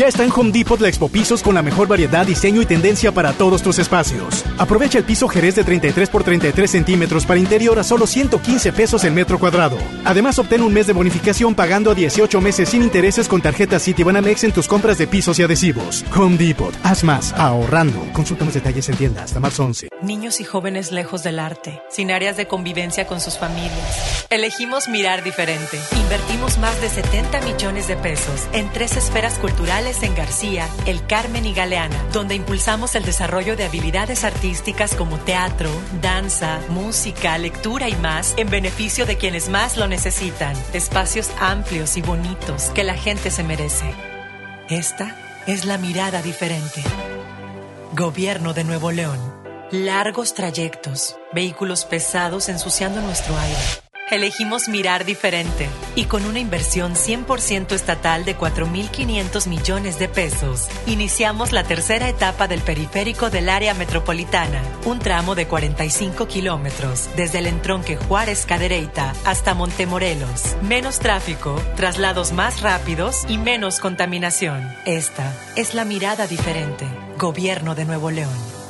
Ya 0.00 0.08
está 0.08 0.24
en 0.24 0.32
Home 0.34 0.50
Depot 0.50 0.80
la 0.80 0.88
Expo 0.88 1.10
Pisos 1.10 1.42
con 1.42 1.54
la 1.54 1.60
mejor 1.60 1.86
variedad, 1.86 2.26
diseño 2.26 2.62
y 2.62 2.64
tendencia 2.64 3.12
para 3.12 3.34
todos 3.34 3.62
tus 3.62 3.78
espacios. 3.78 4.46
Aprovecha 4.56 4.96
el 4.96 5.04
piso 5.04 5.28
Jerez 5.28 5.56
de 5.56 5.62
33 5.62 6.08
por 6.08 6.24
33 6.24 6.70
centímetros 6.70 7.26
para 7.26 7.38
interior 7.38 7.78
a 7.78 7.84
solo 7.84 8.06
115 8.06 8.72
pesos 8.72 9.04
el 9.04 9.12
metro 9.12 9.38
cuadrado. 9.38 9.76
Además, 10.06 10.38
obtén 10.38 10.62
un 10.62 10.72
mes 10.72 10.86
de 10.86 10.94
bonificación 10.94 11.54
pagando 11.54 11.90
a 11.90 11.94
18 11.94 12.40
meses 12.40 12.70
sin 12.70 12.80
intereses 12.80 13.28
con 13.28 13.42
tarjeta 13.42 13.78
Citibanamex 13.78 14.44
en 14.44 14.52
tus 14.52 14.68
compras 14.68 14.96
de 14.96 15.06
pisos 15.06 15.38
y 15.38 15.42
adhesivos. 15.42 16.02
Home 16.16 16.38
Depot. 16.38 16.74
Haz 16.82 17.04
más 17.04 17.34
ahorrando. 17.34 18.00
Consulta 18.14 18.46
más 18.46 18.54
detalles 18.54 18.88
en 18.88 18.96
tienda 18.96 19.24
hasta 19.24 19.38
marzo 19.38 19.66
11. 19.66 19.90
Niños 20.00 20.40
y 20.40 20.44
jóvenes 20.44 20.92
lejos 20.92 21.22
del 21.24 21.38
arte, 21.38 21.82
sin 21.90 22.10
áreas 22.10 22.38
de 22.38 22.46
convivencia 22.46 23.06
con 23.06 23.20
sus 23.20 23.36
familias. 23.36 24.26
Elegimos 24.30 24.88
mirar 24.88 25.22
diferente. 25.22 25.78
Invertimos 25.94 26.56
más 26.56 26.80
de 26.80 26.88
70 26.88 27.42
millones 27.42 27.86
de 27.86 27.96
pesos 27.96 28.48
en 28.54 28.72
tres 28.72 28.96
esferas 28.96 29.38
culturales 29.38 29.89
en 29.90 30.14
García, 30.14 30.68
El 30.86 31.04
Carmen 31.06 31.44
y 31.44 31.52
Galeana, 31.52 32.00
donde 32.12 32.36
impulsamos 32.36 32.94
el 32.94 33.04
desarrollo 33.04 33.56
de 33.56 33.64
habilidades 33.64 34.24
artísticas 34.24 34.94
como 34.94 35.18
teatro, 35.18 35.68
danza, 36.00 36.60
música, 36.68 37.36
lectura 37.38 37.88
y 37.88 37.96
más 37.96 38.34
en 38.36 38.48
beneficio 38.48 39.04
de 39.04 39.16
quienes 39.16 39.48
más 39.48 39.76
lo 39.76 39.88
necesitan. 39.88 40.56
Espacios 40.72 41.30
amplios 41.40 41.96
y 41.96 42.02
bonitos 42.02 42.70
que 42.70 42.84
la 42.84 42.94
gente 42.94 43.30
se 43.30 43.42
merece. 43.42 43.92
Esta 44.68 45.16
es 45.46 45.64
la 45.64 45.76
mirada 45.76 46.22
diferente. 46.22 46.82
Gobierno 47.92 48.54
de 48.54 48.62
Nuevo 48.62 48.92
León. 48.92 49.18
Largos 49.72 50.34
trayectos, 50.34 51.16
vehículos 51.32 51.84
pesados 51.84 52.48
ensuciando 52.48 53.00
nuestro 53.00 53.36
aire. 53.36 53.89
Elegimos 54.10 54.68
mirar 54.68 55.04
diferente 55.04 55.68
y 55.94 56.06
con 56.06 56.24
una 56.24 56.40
inversión 56.40 56.94
100% 56.94 57.72
estatal 57.72 58.24
de 58.24 58.36
4.500 58.36 59.46
millones 59.46 60.00
de 60.00 60.08
pesos, 60.08 60.68
iniciamos 60.86 61.52
la 61.52 61.62
tercera 61.62 62.08
etapa 62.08 62.48
del 62.48 62.60
periférico 62.60 63.30
del 63.30 63.48
área 63.48 63.72
metropolitana, 63.72 64.62
un 64.84 64.98
tramo 64.98 65.36
de 65.36 65.46
45 65.46 66.26
kilómetros 66.26 67.08
desde 67.16 67.38
el 67.38 67.46
entronque 67.46 67.96
Juárez 67.96 68.46
Cadereyta 68.46 69.14
hasta 69.24 69.54
Montemorelos. 69.54 70.56
Menos 70.60 70.98
tráfico, 70.98 71.54
traslados 71.76 72.32
más 72.32 72.62
rápidos 72.62 73.24
y 73.28 73.38
menos 73.38 73.78
contaminación. 73.78 74.66
Esta 74.86 75.32
es 75.54 75.72
la 75.74 75.84
mirada 75.84 76.26
diferente. 76.26 76.84
Gobierno 77.16 77.76
de 77.76 77.84
Nuevo 77.84 78.10
León. 78.10 78.60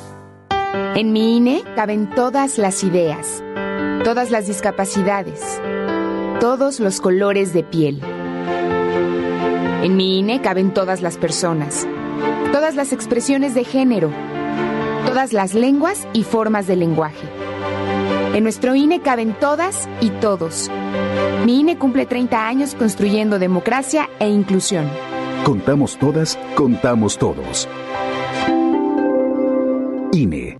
En 0.94 1.12
mi 1.12 1.36
INE 1.36 1.64
caben 1.74 2.10
todas 2.10 2.58
las 2.58 2.84
ideas, 2.84 3.42
todas 4.04 4.30
las 4.30 4.46
discapacidades, 4.46 5.60
todos 6.40 6.80
los 6.80 7.00
colores 7.00 7.52
de 7.52 7.62
piel. 7.62 8.00
En 9.82 9.96
mi 9.96 10.18
INE 10.18 10.40
caben 10.40 10.72
todas 10.72 11.02
las 11.02 11.18
personas, 11.18 11.86
todas 12.52 12.76
las 12.76 12.92
expresiones 12.92 13.54
de 13.54 13.64
género, 13.64 14.10
todas 15.06 15.32
las 15.32 15.54
lenguas 15.54 16.06
y 16.12 16.24
formas 16.24 16.66
de 16.66 16.76
lenguaje. 16.76 17.28
En 18.34 18.42
nuestro 18.42 18.74
INE 18.74 19.00
caben 19.00 19.34
todas 19.38 19.88
y 20.00 20.10
todos. 20.10 20.70
Mi 21.44 21.60
INE 21.60 21.76
cumple 21.78 22.06
30 22.06 22.46
años 22.46 22.74
construyendo 22.74 23.38
democracia 23.38 24.08
e 24.18 24.28
inclusión. 24.28 24.88
Contamos 25.44 25.98
todas, 25.98 26.38
contamos 26.54 27.18
todos. 27.18 27.68
INE. 30.12 30.59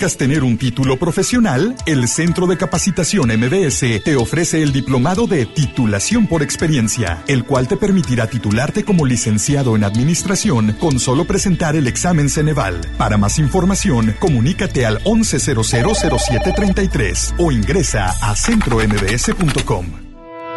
¿Buscas 0.00 0.16
tener 0.16 0.44
un 0.44 0.56
título 0.56 0.98
profesional? 0.98 1.76
El 1.84 2.08
Centro 2.08 2.46
de 2.46 2.56
Capacitación 2.56 3.28
MBS 3.38 4.02
te 4.02 4.16
ofrece 4.16 4.62
el 4.62 4.72
diplomado 4.72 5.26
de 5.26 5.44
titulación 5.44 6.26
por 6.26 6.42
experiencia, 6.42 7.22
el 7.28 7.44
cual 7.44 7.68
te 7.68 7.76
permitirá 7.76 8.26
titularte 8.26 8.82
como 8.82 9.04
licenciado 9.04 9.76
en 9.76 9.84
administración 9.84 10.74
con 10.80 10.98
solo 10.98 11.26
presentar 11.26 11.76
el 11.76 11.86
examen 11.86 12.30
Ceneval. 12.30 12.80
Para 12.96 13.18
más 13.18 13.38
información, 13.38 14.14
comunícate 14.18 14.86
al 14.86 15.04
11000733 15.04 17.34
o 17.36 17.52
ingresa 17.52 18.06
a 18.22 18.34
centrombs.com. 18.34 20.09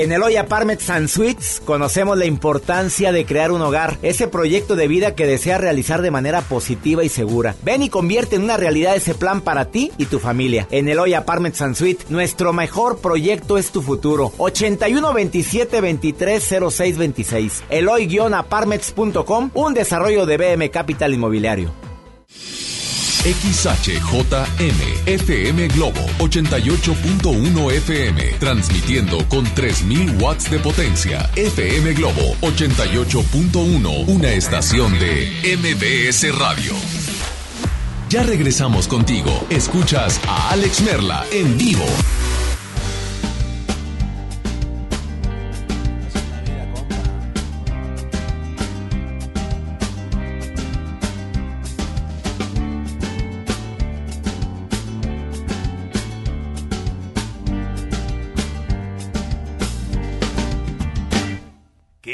En 0.00 0.12
Eloy 0.12 0.38
Apartments 0.38 0.88
and 0.88 1.08
Suites 1.08 1.60
conocemos 1.62 2.16
la 2.16 2.24
importancia 2.24 3.12
de 3.12 3.26
crear 3.26 3.52
un 3.52 3.60
hogar, 3.60 3.98
ese 4.00 4.28
proyecto 4.28 4.74
de 4.74 4.88
vida 4.88 5.14
que 5.14 5.26
deseas 5.26 5.60
realizar 5.60 6.00
de 6.00 6.10
manera 6.10 6.40
positiva 6.40 7.04
y 7.04 7.10
segura. 7.10 7.54
Ven 7.62 7.82
y 7.82 7.90
convierte 7.90 8.36
en 8.36 8.44
una 8.44 8.56
realidad 8.56 8.96
ese 8.96 9.14
plan 9.14 9.42
para 9.42 9.66
ti 9.66 9.92
y 9.98 10.06
tu 10.06 10.18
familia. 10.18 10.66
En 10.70 10.88
Eloy 10.88 11.12
Apartments 11.12 11.60
and 11.60 11.74
Suites, 11.74 12.10
nuestro 12.10 12.54
mejor 12.54 13.00
proyecto 13.00 13.58
es 13.58 13.72
tu 13.72 13.82
futuro. 13.82 14.32
81 14.38 15.12
27 15.12 15.82
23 15.82 16.54
06 16.70 16.96
26. 16.96 17.64
Eloy-apartments.com, 17.68 19.50
un 19.52 19.74
desarrollo 19.74 20.24
de 20.24 20.38
BM 20.38 20.70
Capital 20.70 21.12
Inmobiliario. 21.12 21.74
XHJM 23.22 25.06
FM 25.06 25.68
Globo 25.68 26.00
88.1 26.20 27.72
FM 27.72 28.22
transmitiendo 28.38 29.18
con 29.28 29.44
3000 29.44 30.16
watts 30.22 30.50
de 30.50 30.58
potencia. 30.58 31.30
FM 31.36 31.92
Globo 31.92 32.34
88.1, 32.40 34.08
una 34.08 34.32
estación 34.32 34.98
de 34.98 35.58
MBS 35.58 36.34
Radio. 36.38 36.72
Ya 38.08 38.22
regresamos 38.22 38.88
contigo. 38.88 39.46
Escuchas 39.50 40.18
a 40.26 40.50
Alex 40.52 40.80
Merla 40.80 41.26
en 41.30 41.58
vivo. 41.58 41.84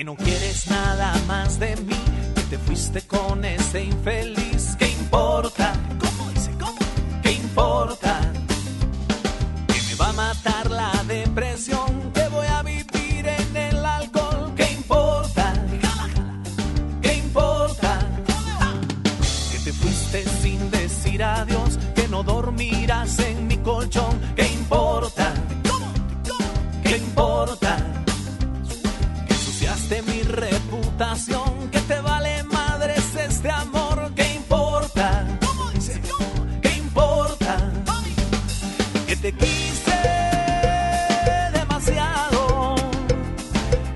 No 0.07 0.15
quieres 0.15 0.71
nada 0.71 1.13
más 1.27 1.59
de 1.59 1.75
mí, 1.79 1.99
que 2.37 2.43
te 2.43 2.59
fuiste 2.59 3.01
con 3.09 3.45
ese 3.45 3.83
infeliz. 3.83 4.77
¿Qué 4.79 4.87
importa? 4.87 5.73
¿Cómo 5.99 6.31
dice? 6.31 6.53
¿Cómo? 6.61 6.79
¿Qué 7.25 7.33
importa? 7.33 8.21
Que 9.67 9.83
me 9.89 9.95
va 9.97 10.11
a 10.11 10.13
matar 10.13 10.71
la 10.71 10.93
depresión, 11.09 12.13
que 12.15 12.29
voy 12.29 12.47
a 12.47 12.63
vivir 12.63 13.27
en 13.27 13.57
el 13.57 13.85
alcohol. 13.85 14.53
¿Qué 14.55 14.71
importa? 14.75 15.53
¿Qué 17.03 17.15
importa? 17.15 17.99
Que 19.51 19.59
te 19.59 19.73
fuiste 19.73 20.25
sin 20.41 20.71
decir 20.71 21.25
adiós, 21.25 21.81
que 21.97 22.07
no 22.07 22.23
dormirás 22.23 23.19
en 23.19 23.49
mi 23.49 23.57
colchón. 23.57 24.21
¿Qué 24.37 24.47
importa? 24.53 25.35
¿Qué 26.85 26.97
importa? 26.97 27.36
Que 31.73 31.81
te 31.89 31.99
vale 32.03 32.43
madres 32.45 33.03
este 33.17 33.51
amor, 33.51 34.13
¿qué 34.15 34.35
importa? 34.35 35.27
¿Qué 36.61 36.75
importa? 36.77 37.57
Que 39.07 39.17
te 39.17 39.33
quise 39.33 39.99
demasiado 41.55 42.75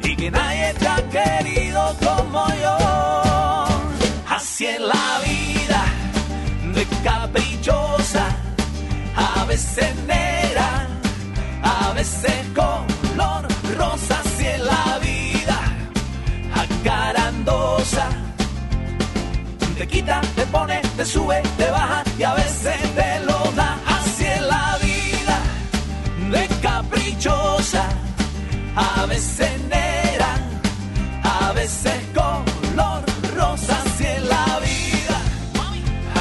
y 0.03 0.17
que 0.17 0.31
nadie 0.31 0.73
te 0.79 0.89
ha 0.89 1.09
querido 1.11 1.95
como 2.01 2.47
yo. 2.63 2.77
Así 4.27 4.65
en 4.65 4.89
la 4.89 5.21
vida, 5.23 5.85
de 6.75 6.87
caprichosa, 7.05 8.35
a 9.15 9.45
veces 9.45 9.95
negra, 10.07 10.50
quita, 19.91 20.21
te 20.37 20.47
pone, 20.47 20.81
te 20.97 21.05
sube, 21.05 21.43
te 21.59 21.71
baja 21.71 22.03
y 22.19 22.23
a 22.23 22.35
veces 22.35 22.79
te 22.95 23.21
lo 23.27 23.39
da. 23.57 23.79
Así 23.87 24.25
en 24.25 24.49
la 24.49 24.79
vida, 24.81 25.37
de 26.31 26.49
caprichosa, 26.63 27.85
a 28.77 29.07
veces 29.07 29.51
negra, 29.69 30.31
a 31.23 31.53
veces 31.53 31.99
color 32.15 33.03
rosa. 33.37 33.77
Así 33.85 34.07
en 34.07 34.29
la 34.29 34.47
vida, 34.69 35.19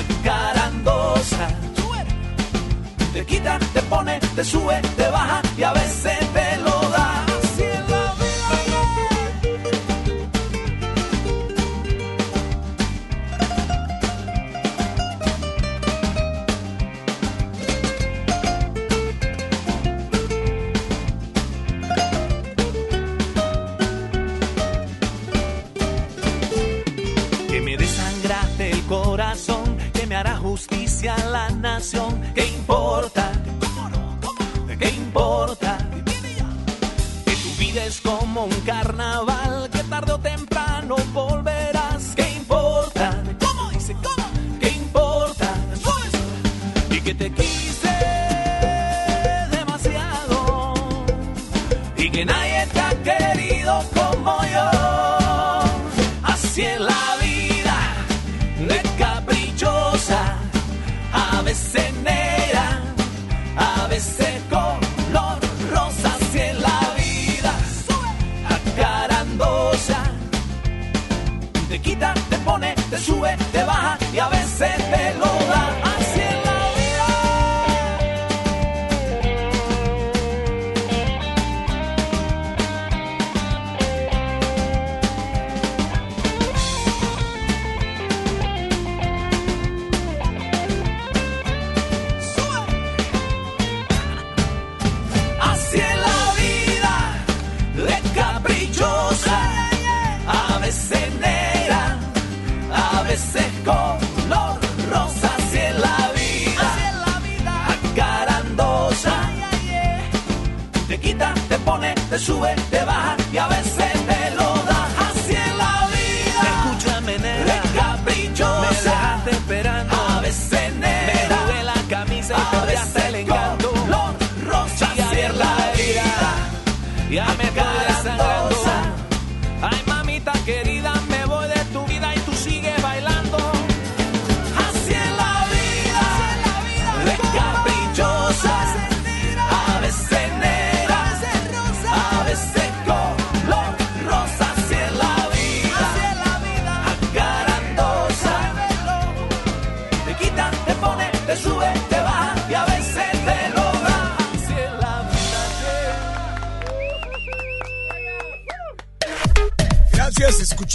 acarandosa. 0.01 1.47
Te 3.13 3.25
quita, 3.25 3.59
te 3.73 3.81
pone, 3.83 4.19
te 4.35 4.43
sube, 4.43 4.81
te 4.97 5.09
baja 5.09 5.41
y 5.57 5.63
a 5.63 5.73
veces 5.73 6.19
te 6.33 6.57
lo 6.57 6.79
da. 6.89 7.18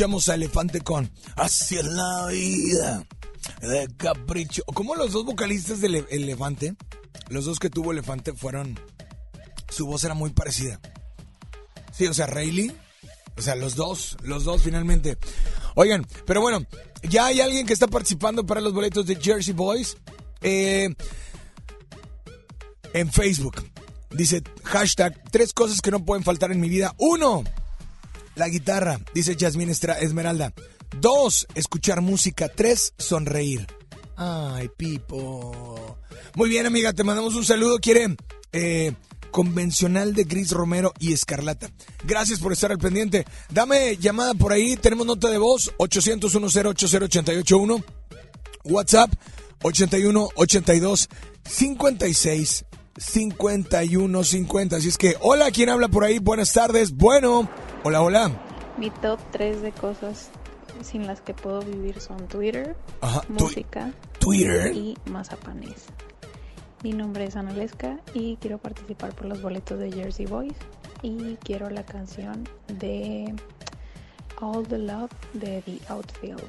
Escuchamos 0.05 0.29
a 0.29 0.35
Elefante 0.35 0.81
con 0.83 1.11
es 1.47 1.73
la 1.85 2.27
vida 2.27 3.07
de 3.63 3.89
Capricho. 3.97 4.63
Como 4.75 4.95
los 4.97 5.13
dos 5.13 5.25
vocalistas 5.25 5.81
de 5.81 5.87
Ele- 5.89 6.07
Elefante, 6.11 6.77
los 7.31 7.47
dos 7.47 7.59
que 7.59 7.71
tuvo 7.71 7.93
Elefante 7.93 8.35
fueron. 8.35 8.79
Su 9.71 9.87
voz 9.87 10.05
era 10.05 10.13
muy 10.13 10.29
parecida. 10.31 10.79
Sí, 11.91 12.07
o 12.07 12.13
sea, 12.13 12.27
Rayleigh. 12.27 12.77
O 13.39 13.41
sea, 13.43 13.55
los 13.57 13.77
dos, 13.77 14.19
los 14.23 14.45
dos 14.45 14.63
finalmente. 14.63 15.17
Oigan, 15.75 16.07
pero 16.27 16.43
bueno, 16.43 16.67
ya 17.03 17.25
hay 17.27 17.41
alguien 17.41 17.67
que 17.67 17.73
está 17.73 17.87
participando 17.89 18.45
para 18.45 18.61
los 18.61 18.75
boletos 18.75 19.07
de 19.07 19.17
Jersey 19.17 19.55
Boys. 19.55 19.97
Eh, 20.43 20.95
en 22.93 23.11
Facebook. 23.11 23.65
Dice 24.11 24.43
hashtag 24.65 25.19
tres 25.31 25.55
cosas 25.55 25.81
que 25.81 25.91
no 25.91 26.05
pueden 26.05 26.23
faltar 26.25 26.53
en 26.53 26.61
mi 26.61 26.69
vida. 26.69 26.95
Uno, 26.99 27.43
la 28.35 28.49
guitarra, 28.49 29.01
dice 29.15 29.37
Jasmine 29.39 29.73
Esmeralda. 29.73 30.53
Dos, 31.01 31.47
escuchar 31.55 32.01
música. 32.01 32.49
Tres, 32.49 32.95
sonreír. 32.99 33.67
Ay, 34.17 34.69
Pipo. 34.77 35.99
Muy 36.35 36.49
bien, 36.49 36.67
amiga, 36.67 36.93
te 36.93 37.05
mandamos 37.05 37.35
un 37.35 37.45
saludo. 37.45 37.79
Quiere 37.79 38.17
eh, 38.53 38.93
convencional 39.31 40.15
de 40.15 40.25
Gris 40.25 40.53
Romero 40.53 40.93
y 41.01 41.13
Escarlata. 41.13 41.71
Gracias 42.05 42.39
por 42.39 42.53
estar 42.53 42.71
al 42.71 42.79
pendiente. 42.79 43.25
Dame 43.51 43.97
llamada 43.97 44.35
por 44.35 44.53
ahí. 44.53 44.77
Tenemos 44.77 45.07
nota 45.07 45.29
de 45.29 45.39
voz 45.39 45.73
800 45.79 46.35
881 46.35 47.85
WhatsApp 48.65 49.13
81 49.63 50.29
82 50.37 51.09
56 51.45 52.65
51 52.97 54.25
50. 54.25 54.77
Así 54.77 54.89
es 54.89 54.99
que, 54.99 55.17
hola, 55.21 55.51
¿quién 55.51 55.69
habla 55.69 55.89
por 55.89 56.05
ahí? 56.05 56.19
Buenas 56.19 56.53
tardes. 56.53 56.95
Bueno, 56.97 57.49
hola, 57.83 58.03
hola. 58.03 58.31
Mi 58.79 58.91
top 58.91 59.19
3 59.33 59.63
de 59.63 59.73
cosas 59.73 60.31
sin 60.83 61.07
las 61.07 61.21
que 61.21 61.35
puedo 61.35 61.61
vivir 61.61 62.01
son 62.01 62.27
Twitter, 62.29 62.77
Ajá, 63.01 63.21
tu- 63.23 63.45
música 63.45 63.93
Twitter. 64.19 64.75
y 64.75 64.97
mazapanes. 65.11 65.85
Mi 66.83 66.93
nombre 66.93 67.25
es 67.27 67.37
Analesca 67.37 68.01
y 68.13 68.37
quiero 68.37 68.59
participar 68.59 69.15
por 69.15 69.27
los 69.27 69.41
boletos 69.41 69.79
de 69.79 69.91
Jersey 69.93 70.27
Boys 70.27 70.53
y 71.03 71.37
quiero 71.37 71.71
la 71.71 71.85
canción 71.87 72.47
de 72.69 73.35
All 74.41 74.67
the 74.69 74.79
Love 74.79 75.11
de 75.33 75.63
The 75.63 75.79
Outfield. 75.89 76.43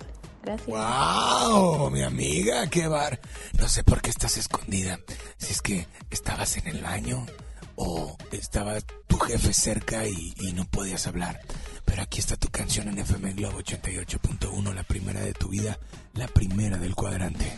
Gracias. 0.46 0.68
¡Wow! 0.68 1.89
Mi 1.89 2.04
amiga, 2.04 2.68
qué 2.70 2.88
bar. 2.88 3.20
No 3.60 3.68
sé 3.68 3.84
por 3.84 4.02
qué 4.02 4.12
estás 4.12 4.38
escondida. 4.38 5.00
Si 5.38 5.54
es 5.54 5.62
que 5.62 5.88
estabas 6.12 6.58
en 6.58 6.68
el 6.68 6.84
baño 6.84 7.26
o 7.76 8.16
estaba 8.32 8.80
tu 9.08 9.18
jefe 9.18 9.54
cerca 9.54 10.08
y, 10.08 10.34
y 10.38 10.54
no 10.54 10.66
podías 10.66 11.08
hablar. 11.08 11.41
Pero 11.84 12.04
aquí 12.04 12.20
está 12.20 12.36
tu 12.36 12.50
canción 12.50 12.88
en 12.89 13.00
FM 13.00 13.34
Globo 13.34 13.60
88.1, 13.60 14.74
la 14.74 14.84
primera 14.84 15.22
de 15.22 15.34
tu 15.34 15.50
vida, 15.50 15.80
la 16.14 16.28
primera 16.28 16.78
del 16.78 16.93
cuadrante. 16.93 17.52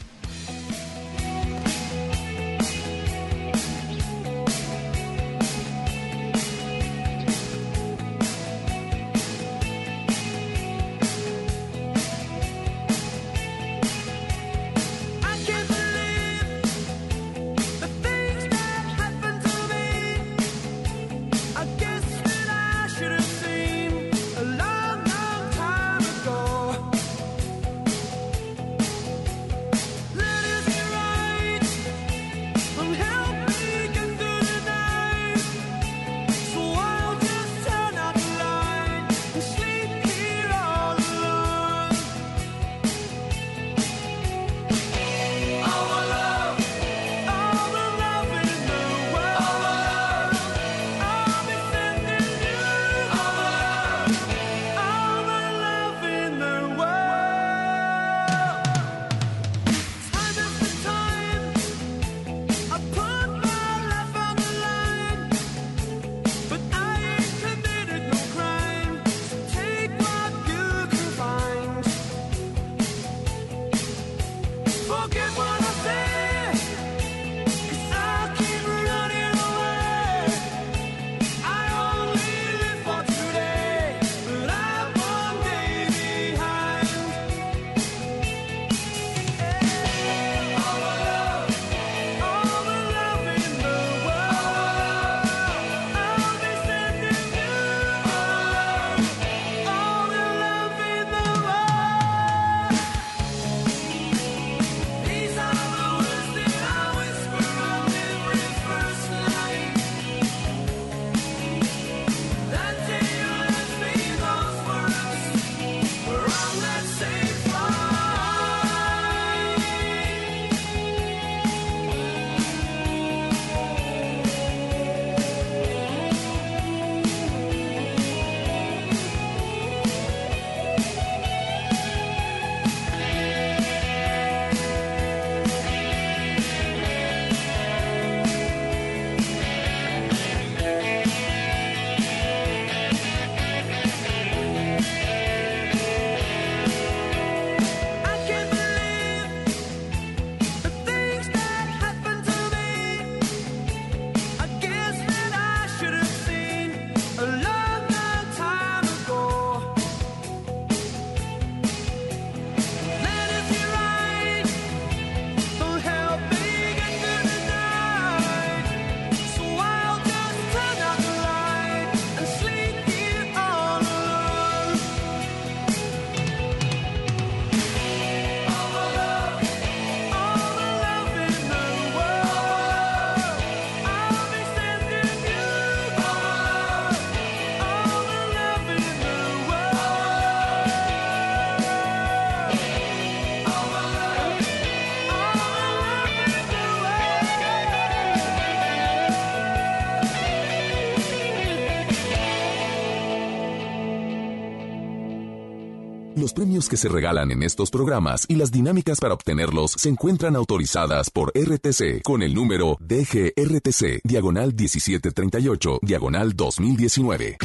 Premios 206.38 206.70
que 206.70 206.78
se 206.78 206.88
regalan 206.88 207.32
en 207.32 207.42
estos 207.42 207.72
programas 207.72 208.26
y 208.28 208.36
las 208.36 208.52
dinámicas 208.52 209.00
para 209.00 209.16
obtenerlos 209.16 209.72
se 209.72 209.90
encuentran 209.90 210.36
autorizadas 210.36 211.10
por 211.10 211.32
RTC 211.36 212.04
con 212.04 212.22
el 212.22 212.36
número 212.36 212.78
DGRTC, 212.80 214.02
diagonal 214.04 214.54
1738, 214.54 215.80
diagonal 215.82 216.36
2019. 216.36 217.38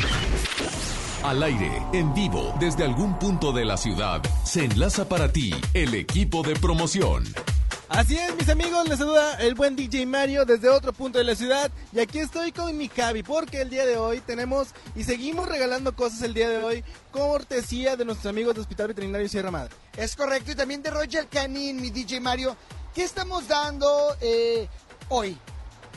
Al 1.24 1.43
aire, 1.43 1.70
en 1.95 2.12
vivo, 2.12 2.55
desde 2.61 2.84
algún 2.84 3.18
punto 3.18 3.53
de 3.53 3.64
la 3.64 3.78
ciudad, 3.78 4.20
se 4.45 4.66
enlaza 4.66 5.09
para 5.09 5.32
ti 5.32 5.55
el 5.72 5.95
equipo 5.95 6.43
de 6.43 6.55
promoción. 6.55 7.24
Así 7.95 8.16
es, 8.16 8.34
mis 8.36 8.49
amigos, 8.49 8.88
les 8.88 8.99
saluda 8.99 9.34
el 9.34 9.55
buen 9.55 9.76
DJ 9.76 10.07
Mario 10.07 10.47
desde 10.47 10.70
otro 10.70 10.95
punto 10.95 11.18
de 11.18 11.24
la 11.24 11.34
ciudad 11.34 11.70
y 11.93 12.01
aquí 12.01 12.20
estoy 12.20 12.51
con 12.51 12.74
mi 12.78 12.88
Javi 12.88 13.22
porque 13.22 13.61
el 13.61 13.68
día 13.68 13.84
de 13.84 13.99
hoy 13.99 14.20
tenemos 14.20 14.68
y 14.97 15.05
seguimos 15.05 15.47
regalando 15.47 15.95
cosas 15.95 16.22
el 16.22 16.32
día 16.32 16.49
de 16.49 16.64
hoy 16.64 16.84
cortesía 17.11 17.95
de 17.97 18.07
nuestros 18.07 18.30
amigos 18.30 18.55
de 18.55 18.62
Hospital 18.62 18.88
Veterinario 18.88 19.28
Sierra 19.28 19.51
Madre. 19.51 19.74
Es 19.95 20.16
correcto, 20.16 20.53
y 20.53 20.55
también 20.55 20.82
de 20.82 20.88
Roger 20.88 21.28
Canin, 21.28 21.82
mi 21.82 21.90
DJ 21.90 22.20
Mario. 22.20 22.57
¿Qué 22.95 23.05
estamos 23.05 23.47
dando 23.47 24.16
eh, 24.22 24.68
hoy? 25.11 25.36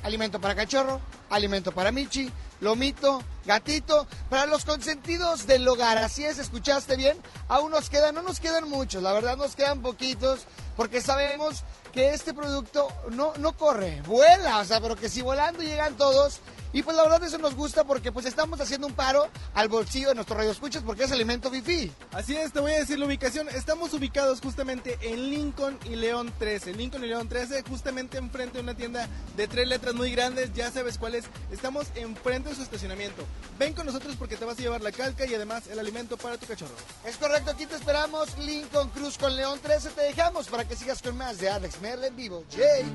Alimento 0.04 0.41
para 0.41 0.54
cachorro, 0.54 1.00
alimento 1.30 1.72
para 1.72 1.93
Michi, 1.93 2.30
lomito, 2.60 3.24
gatito, 3.46 4.08
para 4.30 4.46
los 4.46 4.66
consentidos 4.66 5.48
del 5.48 5.68
hogar. 5.68 5.98
Así 5.98 6.26
es, 6.26 6.39
¿escuchaste 6.39 6.96
bien? 6.96 7.18
Aún 7.48 7.72
nos 7.72 7.89
quedan, 7.89 8.16
no 8.16 8.22
nos 8.22 8.39
quedan 8.39 8.70
muchos, 8.70 9.02
la 9.02 9.14
verdad 9.14 9.38
nos 9.38 9.56
quedan 9.56 9.82
poquitos, 9.82 10.41
porque 10.76 11.02
sabemos 11.02 11.64
que 11.93 12.14
este 12.14 12.34
producto 12.34 12.88
no, 13.12 13.34
no 13.38 13.54
corre, 13.58 14.02
vuela, 14.02 14.60
o 14.60 14.66
sea, 14.66 14.82
pero 14.82 14.96
que 14.96 15.10
si 15.10 15.22
volando 15.22 15.64
llegan 15.64 15.96
todos. 15.96 16.41
Y 16.76 16.84
pues 16.84 16.98
la 16.98 17.04
verdad 17.04 17.24
eso 17.24 17.38
nos 17.38 17.56
gusta 17.56 17.86
porque 17.86 18.12
pues 18.12 18.26
estamos 18.26 18.60
haciendo 18.60 18.86
un 18.86 18.93
paro 18.93 19.30
al 19.54 19.70
bolsillo 19.70 20.10
de 20.10 20.16
nuestros 20.16 20.38
radioescuchas 20.38 20.84
porque 20.84 21.06
es 21.06 21.12
alimento 21.14 21.50
fifi. 21.50 21.89
Así 22.12 22.36
es, 22.36 22.52
te 22.52 22.60
voy 22.60 22.74
a 22.74 22.80
decir 22.80 23.00
la 23.00 23.06
ubicación. 23.06 23.48
Estamos 23.48 23.93
ubicados 23.93 24.41
justamente 24.41 24.98
en 25.02 25.30
Lincoln 25.30 25.80
y 25.86 25.96
León 25.96 26.34
13. 26.38 26.74
Lincoln 26.74 27.06
y 27.06 27.08
León 27.08 27.30
13, 27.30 27.64
justamente 27.70 28.18
enfrente 28.18 28.58
de 28.58 28.64
una 28.64 28.74
tienda 28.74 29.08
de 29.38 29.48
tres 29.48 29.70
letras 29.70 29.96
muy 29.96 30.12
grandes. 30.12 30.52
Ya 30.54 30.70
sabes 30.70 30.98
cuál 30.98 31.16
es. 31.16 31.24
Estamos 31.50 31.88
enfrente 31.96 32.50
de 32.50 32.56
su 32.56 32.64
estacionamiento. 32.64 33.24
Ven 33.57 33.73
con 33.73 33.86
nosotros 33.86 34.15
porque 34.17 34.36
te 34.36 34.43
vas 34.43 34.59
a 34.59 34.61
llevar 34.61 34.81
la 34.81 34.91
calca 34.91 35.25
y 35.25 35.33
además 35.33 35.67
el 35.67 35.79
alimento 35.79 36.17
para 36.17 36.38
tu 36.38 36.45
cachorro. 36.45 36.75
Es 37.05 37.15
correcto, 37.17 37.51
aquí 37.51 37.65
te 37.65 37.75
esperamos. 37.75 38.38
Lincoln 38.39 38.89
Cruz 38.89 39.17
con 39.17 39.36
León 39.36 39.59
13 39.61 39.91
te 39.91 40.01
dejamos 40.01 40.47
para 40.47 40.67
que 40.67 40.75
sigas 40.75 41.01
con 41.01 41.17
más 41.17 41.38
de 41.39 41.49
Alex 41.49 41.79
Merle 41.81 42.07
en 42.07 42.15
vivo. 42.15 42.43
Jay. 42.51 42.86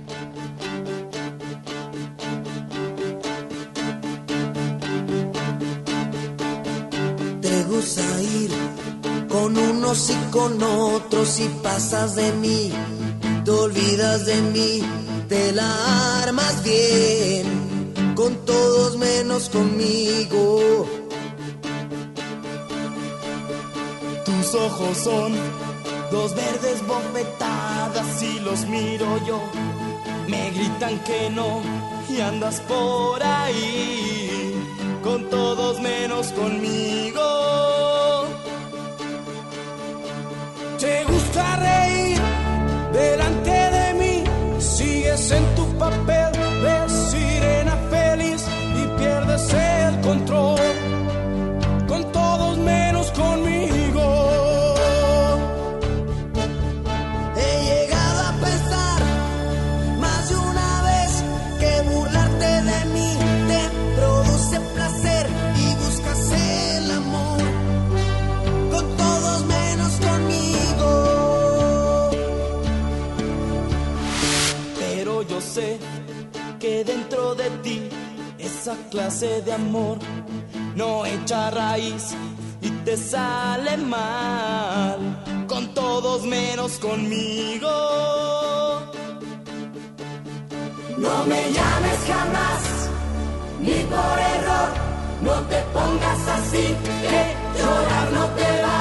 Te 7.41 7.65
gusta 7.65 8.21
ir 8.21 8.51
con 9.31 9.57
unos 9.57 10.11
y 10.11 10.17
con 10.31 10.63
otros 10.63 11.39
y 11.39 11.49
pasas 11.63 12.17
de 12.17 12.33
mí, 12.33 12.73
te 13.45 13.51
olvidas 13.51 14.27
de 14.27 14.43
mí, 14.43 14.83
te 15.29 15.53
la 15.53 16.23
armas 16.23 16.63
bien, 16.65 17.80
con 18.15 18.35
todos 18.45 18.97
menos 18.97 19.49
conmigo. 19.49 20.87
Tus 24.25 24.55
ojos 24.55 24.97
son 24.99 25.33
dos 26.11 26.35
verdes 26.35 26.87
bofetadas 26.87 28.23
y 28.23 28.41
los 28.41 28.67
miro 28.67 29.07
yo. 29.27 29.41
Me 30.29 30.51
gritan 30.51 30.99
que 31.05 31.31
no 31.31 31.63
y 32.09 32.21
andas 32.21 32.61
por 32.61 33.23
ahí 33.23 34.55
con 35.03 35.29
todos 35.31 35.81
menos 35.81 36.29
conmigo. 36.33 37.21
Te 40.79 41.05
gusta 41.05 41.57
reír 41.57 42.19
delante 42.93 43.51
de 43.51 43.95
mí, 43.95 44.25
sigues 44.59 45.31
en 45.31 45.55
tu 45.55 45.67
papel 45.79 46.33
de 46.63 46.90
pierdes 49.31 49.55
el 49.55 50.01
control 50.01 50.59
con 51.89 52.13
todos 52.13 52.59
menos 52.59 53.11
conmigo. 53.13 54.75
He 57.37 57.65
llegado 57.69 58.21
a 58.29 58.33
pensar 58.41 59.03
más 60.01 60.29
de 60.29 60.37
una 60.37 60.83
vez 60.83 61.25
que 61.61 61.83
burlarte 61.91 62.63
de 62.71 62.85
mí 62.95 63.17
te 63.49 63.71
produce 63.97 64.61
placer 64.75 65.27
y 65.57 65.75
buscas 65.85 66.33
el 66.33 66.91
amor 66.91 67.41
con 68.71 68.97
todos 68.97 69.45
menos 69.45 69.93
conmigo. 70.09 70.91
Pero 74.79 75.23
yo 75.23 75.41
sé 75.41 75.79
que 76.59 76.85
dentro 76.85 77.35
de 77.35 77.51
ti 77.63 77.89
esa 78.43 78.75
clase 78.91 79.43
de 79.43 79.53
amor 79.53 79.99
no 80.75 81.05
echa 81.05 81.51
raíz 81.51 82.15
y 82.63 82.71
te 82.85 82.97
sale 82.97 83.77
mal. 83.77 84.99
Con 85.47 85.75
todos 85.75 86.25
menos 86.25 86.79
conmigo. 86.79 87.69
No 90.97 91.25
me 91.25 91.43
llames 91.57 91.99
jamás, 92.07 92.63
ni 93.61 93.79
por 93.95 94.17
error, 94.35 94.69
no 95.23 95.35
te 95.49 95.61
pongas 95.73 96.29
así, 96.37 96.77
que 97.09 97.23
llorar 97.59 98.13
no 98.13 98.27
te 98.39 98.63
va, 98.63 98.81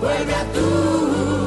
vuelve 0.00 0.34
a 0.34 0.44
tu 0.52 1.37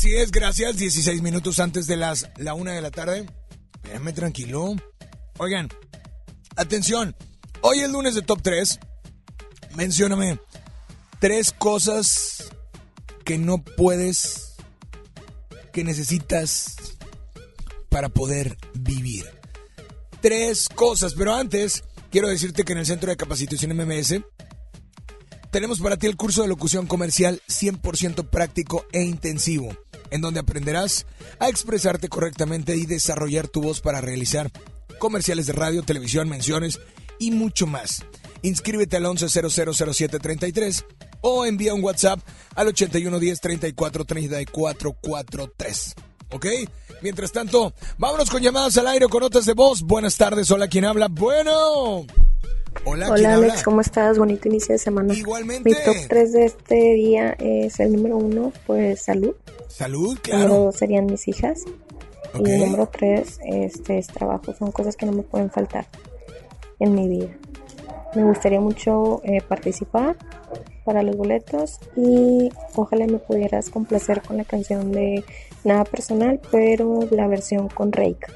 Así 0.00 0.16
es, 0.16 0.30
gracias. 0.30 0.78
16 0.78 1.20
minutos 1.20 1.58
antes 1.58 1.86
de 1.86 1.98
las 1.98 2.30
la 2.38 2.54
una 2.54 2.72
de 2.72 2.80
la 2.80 2.90
tarde. 2.90 3.26
Espérame 3.74 4.14
tranquilo. 4.14 4.74
Oigan, 5.36 5.68
atención. 6.56 7.14
Hoy 7.60 7.80
es 7.80 7.90
lunes 7.90 8.14
de 8.14 8.22
Top 8.22 8.40
3. 8.40 8.80
Mencióname 9.74 10.40
tres 11.18 11.52
cosas 11.52 12.50
que 13.26 13.36
no 13.36 13.62
puedes, 13.62 14.54
que 15.70 15.84
necesitas 15.84 16.96
para 17.90 18.08
poder 18.08 18.56
vivir. 18.72 19.26
Tres 20.22 20.70
cosas, 20.70 21.12
pero 21.12 21.34
antes 21.34 21.84
quiero 22.10 22.28
decirte 22.28 22.64
que 22.64 22.72
en 22.72 22.78
el 22.78 22.86
Centro 22.86 23.10
de 23.10 23.18
Capacitación 23.18 23.76
MMS 23.76 24.22
tenemos 25.50 25.80
para 25.80 25.98
ti 25.98 26.06
el 26.06 26.16
curso 26.16 26.40
de 26.40 26.48
locución 26.48 26.86
comercial 26.86 27.42
100% 27.48 28.30
práctico 28.30 28.86
e 28.92 29.02
intensivo, 29.02 29.76
en 30.10 30.20
donde 30.20 30.40
aprenderás 30.40 31.06
a 31.38 31.48
expresarte 31.48 32.08
correctamente 32.08 32.76
y 32.76 32.86
desarrollar 32.86 33.48
tu 33.48 33.62
voz 33.62 33.80
para 33.80 34.00
realizar 34.00 34.50
comerciales 34.98 35.46
de 35.46 35.52
radio, 35.52 35.82
televisión, 35.82 36.28
menciones 36.28 36.80
y 37.18 37.30
mucho 37.30 37.66
más. 37.66 38.04
inscríbete 38.42 38.96
al 38.96 39.04
11000733 39.04 40.84
o 41.20 41.44
envía 41.44 41.74
un 41.74 41.84
WhatsApp 41.84 42.20
al 42.54 42.68
8110 42.68 43.40
34 43.40 44.04
34 44.04 44.92
43. 45.00 45.94
¿Ok? 46.32 46.46
Mientras 47.02 47.32
tanto, 47.32 47.72
vámonos 47.98 48.30
con 48.30 48.40
llamadas 48.42 48.76
al 48.78 48.86
aire 48.86 49.06
con 49.08 49.20
notas 49.20 49.46
de 49.46 49.52
voz. 49.52 49.82
Buenas 49.82 50.16
tardes, 50.16 50.50
hola, 50.50 50.68
¿quién 50.68 50.84
habla? 50.84 51.08
Bueno. 51.08 52.06
Hola, 52.84 53.06
¿quién 53.06 53.26
Hola 53.26 53.34
habla? 53.34 53.46
Alex, 53.48 53.62
¿cómo 53.64 53.80
estás? 53.80 54.16
Bonito 54.16 54.48
inicio 54.48 54.72
de 54.72 54.78
semana. 54.78 55.12
Igualmente. 55.12 55.68
Mi 55.68 55.74
top 55.74 55.96
3 56.08 56.32
de 56.32 56.44
este 56.44 56.74
día 56.94 57.36
es 57.38 57.80
el 57.80 57.92
número 57.92 58.16
1, 58.16 58.52
pues 58.66 59.02
salud. 59.02 59.34
Salud, 59.70 60.18
El 60.24 60.32
número 60.32 60.48
claro. 60.48 60.64
2 60.64 60.76
serían 60.76 61.06
mis 61.06 61.28
hijas. 61.28 61.62
Ok. 62.34 62.46
Y 62.46 62.58
número 62.58 62.88
3 62.88 63.40
este, 63.44 63.98
es 63.98 64.08
trabajo. 64.08 64.52
Son 64.54 64.72
cosas 64.72 64.96
que 64.96 65.06
no 65.06 65.12
me 65.12 65.22
pueden 65.22 65.50
faltar 65.50 65.86
en 66.78 66.94
mi 66.94 67.08
vida. 67.08 67.28
Me 68.14 68.24
gustaría 68.24 68.60
mucho 68.60 69.22
eh, 69.24 69.40
participar 69.40 70.16
para 70.84 71.02
los 71.02 71.16
boletos 71.16 71.78
y 71.96 72.50
ojalá 72.74 73.06
me 73.06 73.18
pudieras 73.18 73.70
complacer 73.70 74.22
con 74.22 74.36
la 74.36 74.44
canción 74.44 74.90
de 74.90 75.24
Nada 75.62 75.84
Personal, 75.84 76.40
pero 76.50 77.06
la 77.12 77.28
versión 77.28 77.68
con 77.68 77.92
Reika. 77.92 78.32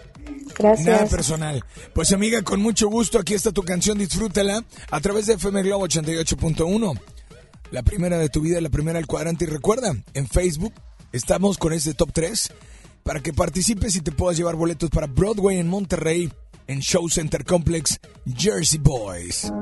Gracias. 0.57 0.87
Nada 0.87 1.07
personal. 1.07 1.65
Pues 1.93 2.13
amiga, 2.13 2.43
con 2.43 2.61
mucho 2.61 2.89
gusto, 2.89 3.19
aquí 3.19 3.35
está 3.35 3.51
tu 3.51 3.63
canción, 3.63 3.99
disfrútala 3.99 4.65
a 4.91 5.01
través 5.01 5.27
de 5.27 5.35
FM 5.35 5.63
Globo 5.65 5.87
88.1. 5.89 7.01
La 7.73 7.83
primera 7.83 8.19
de 8.19 8.29
tu 8.29 8.41
vida, 8.41 8.61
la 8.61 8.71
primera 8.71 8.99
del 8.99 9.09
cuadrante. 9.09 9.47
Y 9.47 9.49
recuerda, 9.49 9.93
en 10.13 10.29
Facebook 10.29 10.73
estamos 11.15 11.59
con 11.59 11.73
este 11.73 11.95
top 11.95 12.13
3 12.13 12.53
para 13.05 13.21
que 13.21 13.33
participes 13.33 13.95
y 13.95 14.01
te 14.01 14.11
puedas 14.11 14.37
llevar 14.37 14.57
boletos 14.57 14.91
para 14.91 15.07
Broadway 15.07 15.59
en 15.59 15.69
Monterrey 15.69 16.31
en 16.67 16.81
Show 16.81 17.09
Center 17.09 17.45
Complex 17.45 18.01
Jersey 18.37 18.81
Boys. 18.81 19.53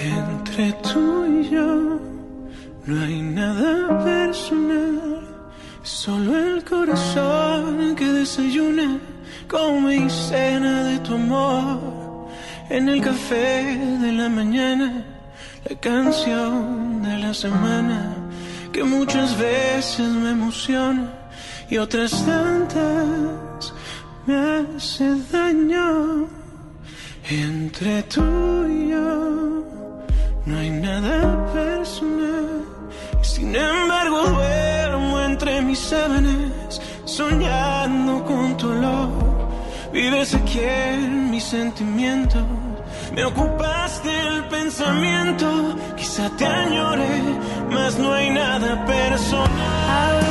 Entre 0.00 0.72
tú 0.90 1.26
y 1.26 1.50
yo 1.50 2.00
no 2.86 3.02
hay 3.02 3.20
nada 3.20 4.02
personal, 4.02 5.28
solo 5.82 6.38
el 6.38 6.64
corazón 6.64 7.94
que 7.94 8.06
desayuna, 8.06 8.98
come 9.48 9.96
y 9.96 10.08
cena 10.08 10.84
de 10.84 10.98
tu 11.00 11.14
amor. 11.14 12.28
En 12.70 12.88
el 12.88 13.02
café 13.02 13.76
de 14.00 14.12
la 14.12 14.28
mañana, 14.30 15.17
la 15.64 15.76
canción 15.80 17.02
de 17.02 17.18
la 17.18 17.34
semana 17.34 18.14
que 18.72 18.84
muchas 18.84 19.36
veces 19.38 20.08
me 20.08 20.30
emociona 20.30 21.12
y 21.70 21.78
otras 21.78 22.24
tantas 22.24 23.72
me 24.26 24.36
hace 24.36 25.04
daño. 25.32 26.26
Entre 27.30 28.02
tú 28.04 28.22
y 28.68 28.90
yo 28.90 29.64
no 30.46 30.58
hay 30.58 30.70
nada 30.70 31.52
personal. 31.52 32.64
Sin 33.22 33.54
embargo, 33.54 34.18
duermo 34.28 35.20
entre 35.20 35.60
mis 35.62 35.78
sábanas, 35.78 36.80
soñando 37.04 38.24
con 38.24 38.56
tu 38.56 38.70
olor. 38.70 39.10
Vives 39.92 40.34
aquí 40.34 40.60
en 40.60 41.30
mis 41.30 41.44
sentimientos. 41.44 42.44
Me 43.18 43.24
ocupaste 43.24 44.08
el 44.28 44.44
pensamiento. 44.44 45.74
Quizá 45.96 46.30
te 46.36 46.46
añore, 46.46 47.20
mas 47.68 47.98
no 47.98 48.12
hay 48.12 48.30
nada 48.30 48.86
personal. 48.86 50.28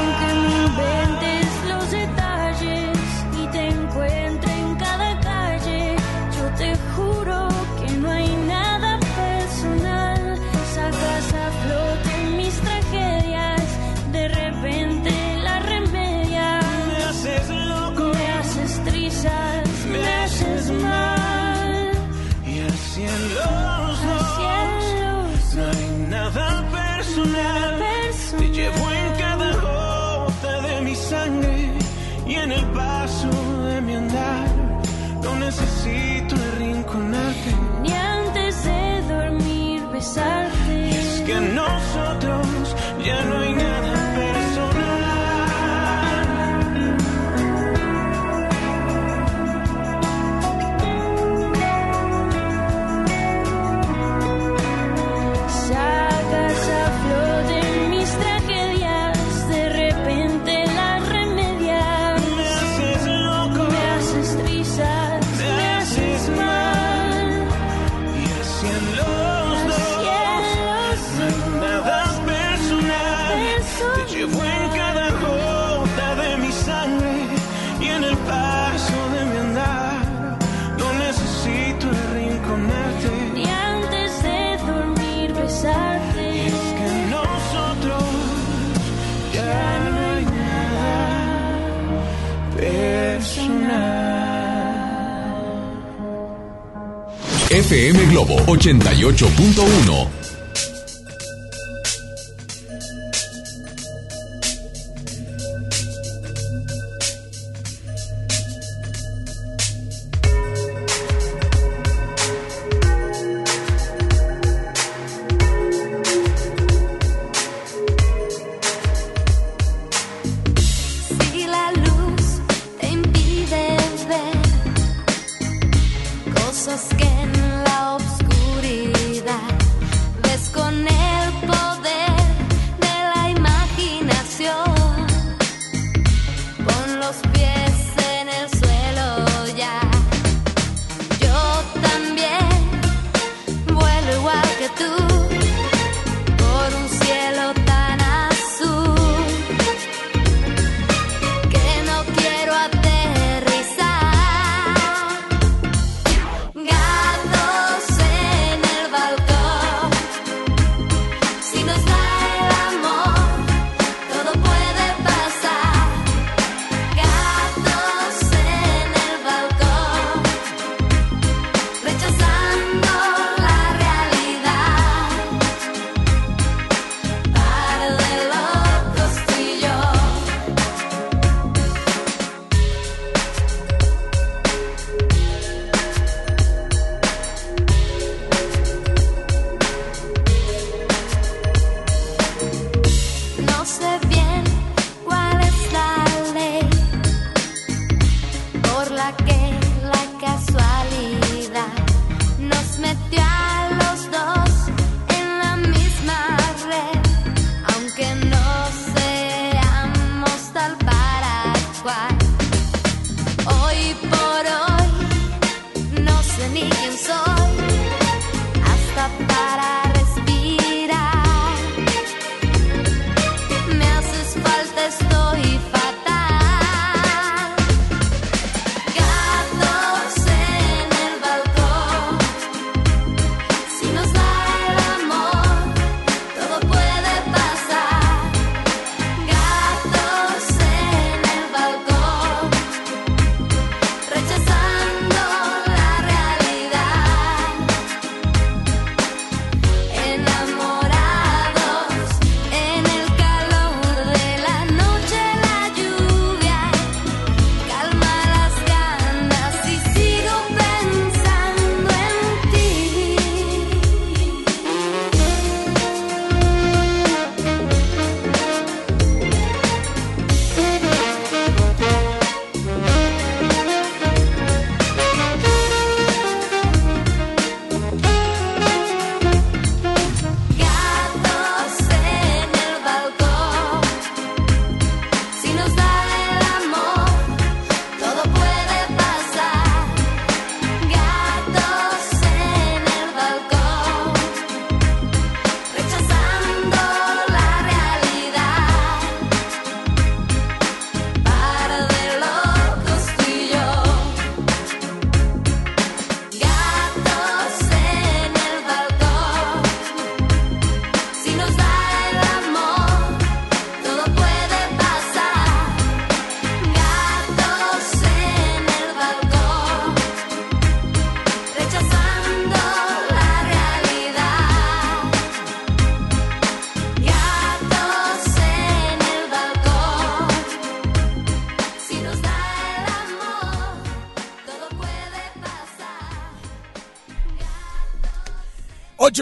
Globo 98.18 98.34
88.1. 98.48 100.17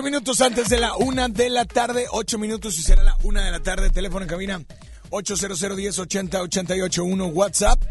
minutos 0.05 0.39
antes 0.41 0.69
de 0.69 0.77
la 0.77 0.95
una 0.95 1.27
de 1.27 1.49
la 1.49 1.65
tarde, 1.65 2.05
ocho 2.11 2.37
minutos 2.37 2.77
y 2.77 2.83
será 2.83 3.03
la 3.03 3.17
una 3.23 3.43
de 3.43 3.49
la 3.49 3.59
tarde. 3.59 3.89
Teléfono 3.89 4.21
en 4.21 4.29
cabina 4.29 4.63
800 5.09 5.75
10 5.75 5.99
80 5.99 6.41
88 6.43 7.03
1 7.03 7.25
WhatsApp 7.25 7.83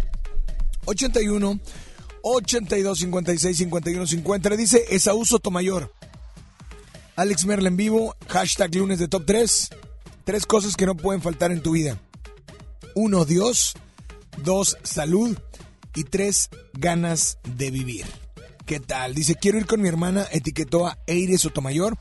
81 0.84 1.60
82 2.22 2.98
56 3.00 3.56
51 3.56 4.06
50. 4.06 4.48
Le 4.48 4.56
dice 4.56 4.84
Esaú 4.90 5.24
Sotomayor. 5.24 5.92
Alex 7.16 7.46
Merla 7.46 7.68
en 7.68 7.76
vivo, 7.76 8.14
hashtag 8.28 8.76
lunes 8.76 9.00
de 9.00 9.08
top 9.08 9.26
3. 9.26 9.70
Tres 10.24 10.46
cosas 10.46 10.76
que 10.76 10.86
no 10.86 10.94
pueden 10.96 11.20
faltar 11.20 11.50
en 11.50 11.62
tu 11.62 11.72
vida. 11.72 11.98
Uno, 12.94 13.24
Dios. 13.24 13.74
Dos, 14.44 14.78
salud. 14.84 15.36
Y 15.96 16.04
tres, 16.04 16.48
ganas 16.74 17.38
de 17.56 17.72
vivir. 17.72 18.23
¿Qué 18.66 18.80
tal? 18.80 19.14
Dice, 19.14 19.34
quiero 19.34 19.58
ir 19.58 19.66
con 19.66 19.82
mi 19.82 19.88
hermana, 19.88 20.26
etiquetó 20.32 20.86
a 20.86 20.98
Eire 21.06 21.36
Sotomayor. 21.36 21.98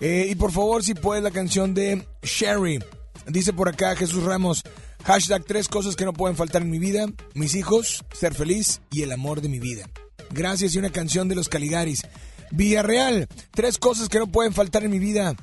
Eh, 0.00 0.26
y 0.30 0.34
por 0.34 0.52
favor, 0.52 0.84
si 0.84 0.92
puedes, 0.92 1.24
la 1.24 1.30
canción 1.30 1.72
de 1.72 2.06
Sherry. 2.22 2.78
Dice 3.26 3.54
por 3.54 3.70
acá 3.70 3.96
Jesús 3.96 4.22
Ramos, 4.22 4.62
hashtag 5.04 5.44
tres 5.44 5.66
cosas 5.66 5.96
que 5.96 6.04
no 6.04 6.12
pueden 6.12 6.36
faltar 6.36 6.60
en 6.60 6.70
mi 6.70 6.78
vida, 6.78 7.06
mis 7.32 7.54
hijos, 7.54 8.04
ser 8.12 8.34
feliz 8.34 8.82
y 8.90 9.00
el 9.00 9.12
amor 9.12 9.40
de 9.40 9.48
mi 9.48 9.60
vida. 9.60 9.88
Gracias 10.30 10.74
y 10.74 10.78
una 10.78 10.90
canción 10.90 11.28
de 11.28 11.36
los 11.36 11.48
Caligaris. 11.48 12.02
Villarreal, 12.50 13.26
tres 13.52 13.78
cosas 13.78 14.10
que 14.10 14.18
no 14.18 14.26
pueden 14.26 14.52
faltar 14.52 14.84
en 14.84 14.90
mi 14.90 14.98
vida. 14.98 15.34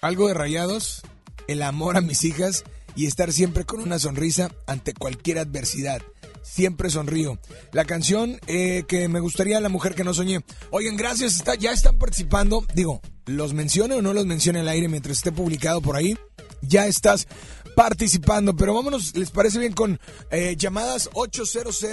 Algo 0.00 0.28
de 0.28 0.34
rayados, 0.34 1.02
el 1.48 1.62
amor 1.62 1.98
a 1.98 2.00
mis 2.00 2.24
hijas 2.24 2.64
y 2.96 3.06
estar 3.06 3.30
siempre 3.30 3.64
con 3.64 3.80
una 3.80 3.98
sonrisa 3.98 4.50
ante 4.66 4.94
cualquier 4.94 5.38
adversidad. 5.38 6.00
Siempre 6.48 6.90
sonrío. 6.90 7.38
La 7.72 7.84
canción 7.84 8.40
eh, 8.46 8.84
que 8.88 9.08
me 9.08 9.20
gustaría 9.20 9.60
la 9.60 9.68
mujer 9.68 9.94
que 9.94 10.02
no 10.02 10.14
soñé. 10.14 10.40
Oigan, 10.70 10.96
gracias, 10.96 11.36
está, 11.36 11.54
ya 11.54 11.72
están 11.72 11.98
participando. 11.98 12.64
Digo, 12.74 13.00
los 13.26 13.52
mencione 13.52 13.94
o 13.94 14.02
no 14.02 14.12
los 14.12 14.26
mencione 14.26 14.60
al 14.60 14.68
aire 14.68 14.88
mientras 14.88 15.18
esté 15.18 15.30
publicado 15.30 15.80
por 15.80 15.96
ahí. 15.96 16.16
Ya 16.62 16.86
estás 16.86 17.28
participando, 17.76 18.56
pero 18.56 18.74
vámonos, 18.74 19.14
¿les 19.14 19.30
parece 19.30 19.58
bien 19.60 19.72
con 19.72 20.00
eh, 20.30 20.56
llamadas 20.56 21.10
800 21.12 21.84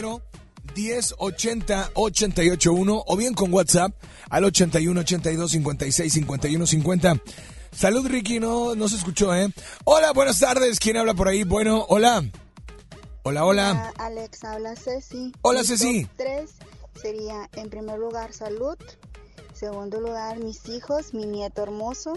1080 0.74 1.92
881 1.94 3.04
o 3.06 3.18
bien 3.18 3.34
con 3.34 3.54
WhatsApp 3.54 3.92
al 4.30 4.46
81 4.46 5.00
82 5.02 5.52
56 5.52 6.14
51 6.14 6.66
50. 6.66 7.22
Salud 7.72 8.08
Ricky, 8.08 8.40
no, 8.40 8.74
no 8.74 8.88
se 8.88 8.96
escuchó, 8.96 9.36
¿eh? 9.36 9.50
Hola, 9.84 10.14
buenas 10.14 10.40
tardes, 10.40 10.80
¿quién 10.80 10.98
habla 10.98 11.14
por 11.14 11.28
ahí? 11.28 11.44
Bueno, 11.44 11.86
hola. 11.90 12.24
Hola, 13.28 13.44
hola. 13.44 13.92
Alex, 13.98 14.44
habla 14.44 14.76
Ceci. 14.76 15.32
Hola, 15.42 15.62
Mi 15.62 15.66
Ceci. 15.66 16.04
top 16.04 16.12
Tres 16.16 16.52
sería, 17.02 17.50
en 17.56 17.72
primer 17.72 17.98
lugar, 17.98 18.34
salud. 18.34 18.78
Segundo 19.52 20.00
lugar, 20.00 20.38
mis 20.38 20.70
hijos, 20.70 21.16
mi 21.16 21.26
nieto 21.26 21.64
hermoso. 21.64 22.14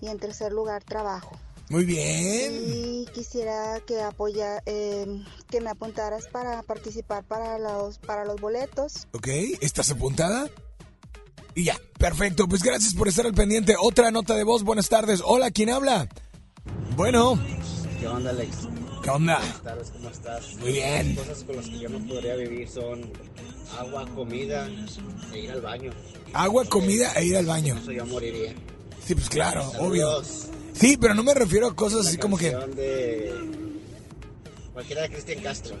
Y 0.00 0.08
en 0.08 0.18
tercer 0.18 0.52
lugar, 0.52 0.82
trabajo. 0.82 1.36
Muy 1.68 1.84
bien. 1.84 2.62
Y 2.66 3.04
quisiera 3.12 3.78
que 3.86 4.00
apoya, 4.00 4.62
eh, 4.64 5.22
que 5.50 5.60
me 5.60 5.68
apuntaras 5.68 6.28
para 6.28 6.62
participar 6.62 7.24
para 7.24 7.58
los, 7.58 7.98
para 7.98 8.24
los 8.24 8.40
boletos. 8.40 9.06
Ok, 9.12 9.28
¿estás 9.60 9.90
apuntada? 9.90 10.48
Y 11.54 11.64
ya, 11.64 11.76
perfecto, 11.98 12.48
pues 12.48 12.62
gracias 12.62 12.94
por 12.94 13.08
estar 13.08 13.26
al 13.26 13.34
pendiente. 13.34 13.74
Otra 13.78 14.10
nota 14.10 14.34
de 14.34 14.44
voz, 14.44 14.64
buenas 14.64 14.88
tardes. 14.88 15.20
Hola, 15.22 15.50
¿quién 15.50 15.68
habla? 15.68 16.08
Bueno, 16.96 17.38
¿Qué 18.00 18.08
onda, 18.08 18.30
Alex? 18.30 18.66
¿Qué 19.08 19.14
onda? 19.14 19.38
Buenas 19.38 19.62
tardes, 19.62 19.90
¿cómo 19.90 20.10
estás? 20.10 20.54
Muy 20.56 20.72
bien. 20.72 21.16
Las 21.16 21.26
cosas 21.26 21.44
con 21.44 21.56
las 21.56 21.64
que 21.66 21.78
yo 21.78 21.88
no 21.88 22.06
podría 22.06 22.36
vivir 22.36 22.68
son 22.68 23.10
agua, 23.78 24.06
comida 24.14 24.68
e 25.32 25.38
ir 25.38 25.50
al 25.50 25.62
baño. 25.62 25.92
Agua, 26.34 26.66
comida 26.66 27.12
e 27.14 27.24
ir 27.24 27.36
al 27.38 27.46
baño. 27.46 27.78
Eso 27.80 27.92
yo 27.92 28.04
moriría. 28.04 28.52
Sí, 29.06 29.14
pues 29.14 29.30
claro, 29.30 29.66
obvio. 29.78 30.22
Sí, 30.74 30.98
pero 31.00 31.14
no 31.14 31.22
me 31.22 31.32
refiero 31.32 31.68
a 31.68 31.74
cosas 31.74 32.04
La 32.04 32.10
así 32.10 32.18
como 32.18 32.36
que... 32.36 32.50
de 32.50 33.32
cualquiera 34.74 35.02
de 35.02 35.08
Cristian 35.08 35.42
Castro. 35.42 35.74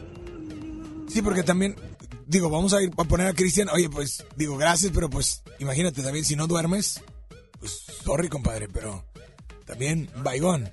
Sí, 1.08 1.20
porque 1.20 1.42
también, 1.42 1.76
digo, 2.26 2.48
vamos 2.48 2.72
a 2.72 2.82
ir 2.82 2.90
a 2.96 3.04
poner 3.04 3.26
a 3.26 3.34
Cristian, 3.34 3.68
oye, 3.68 3.90
pues, 3.90 4.24
digo, 4.36 4.56
gracias, 4.56 4.90
pero 4.94 5.10
pues, 5.10 5.42
imagínate 5.58 6.02
también, 6.02 6.24
si 6.24 6.34
no 6.34 6.46
duermes, 6.46 7.02
pues, 7.60 7.72
sorry, 8.02 8.28
compadre, 8.30 8.68
pero 8.68 9.04
también, 9.66 10.08
baigón. 10.16 10.70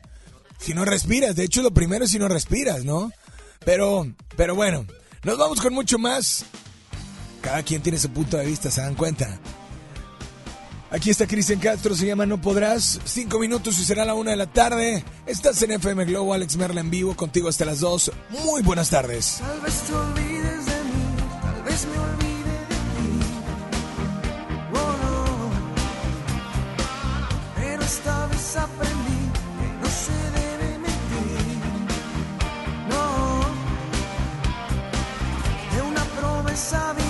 Si 0.58 0.74
no 0.74 0.86
respiras, 0.86 1.36
de 1.36 1.44
hecho, 1.44 1.62
lo 1.62 1.72
primero 1.72 2.06
es 2.06 2.12
si 2.12 2.20
no 2.20 2.28
respiras, 2.28 2.84
¿no? 2.86 3.12
Pero, 3.66 4.08
pero 4.36 4.56
bueno, 4.56 4.86
nos 5.24 5.38
vamos 5.38 5.62
con 5.62 5.74
mucho 5.74 5.98
más. 5.98 6.46
Cada 7.42 7.62
quien 7.64 7.82
tiene 7.82 8.00
su 8.00 8.10
punto 8.10 8.38
de 8.38 8.46
vista, 8.46 8.72
¿se 8.72 8.82
dan 8.82 8.96
cuenta? 8.96 9.40
Aquí 10.92 11.10
está 11.10 11.28
Cristian 11.28 11.60
Castro, 11.60 11.94
se 11.96 12.06
llama 12.06 12.26
No 12.26 12.40
Podrás. 12.40 13.00
Cinco 13.04 13.38
minutos 13.40 13.78
y 13.80 13.84
será 13.84 14.06
la 14.06 14.14
una 14.14 14.32
de 14.32 14.38
la 14.38 14.48
tarde. 14.48 15.04
Estás 15.26 15.62
en 15.62 15.72
FM 15.72 16.06
Globo, 16.06 16.34
Alex 16.34 16.56
Merla 16.56 16.82
en 16.82 16.90
vivo, 16.90 17.16
contigo 17.16 17.50
hasta 17.50 17.66
las 17.66 17.82
dos. 17.82 18.12
Muy 18.30 18.62
buenas 18.62 18.90
tardes. 18.90 19.40
Tal 19.42 19.60
vez 19.62 19.82
te 19.82 19.94
olvides 19.94 20.66
de 20.66 20.84
mí, 20.84 21.16
tal 21.42 21.64
vez 21.64 21.86
me 21.86 21.98
olvide 21.98 22.60
de 22.70 22.76
ti. 22.96 23.26
Oh, 24.74 24.96
no. 25.04 25.52
Pero 27.58 27.84
esta 27.84 28.28
vez 28.28 28.56
sabe 36.56 37.05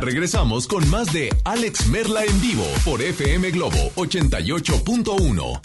Ya 0.00 0.06
regresamos 0.06 0.66
con 0.66 0.88
más 0.88 1.12
de 1.12 1.28
Alex 1.44 1.88
Merla 1.88 2.24
en 2.24 2.40
vivo 2.40 2.64
por 2.86 3.02
FM 3.02 3.50
Globo 3.50 3.76
88.1. 3.96 5.60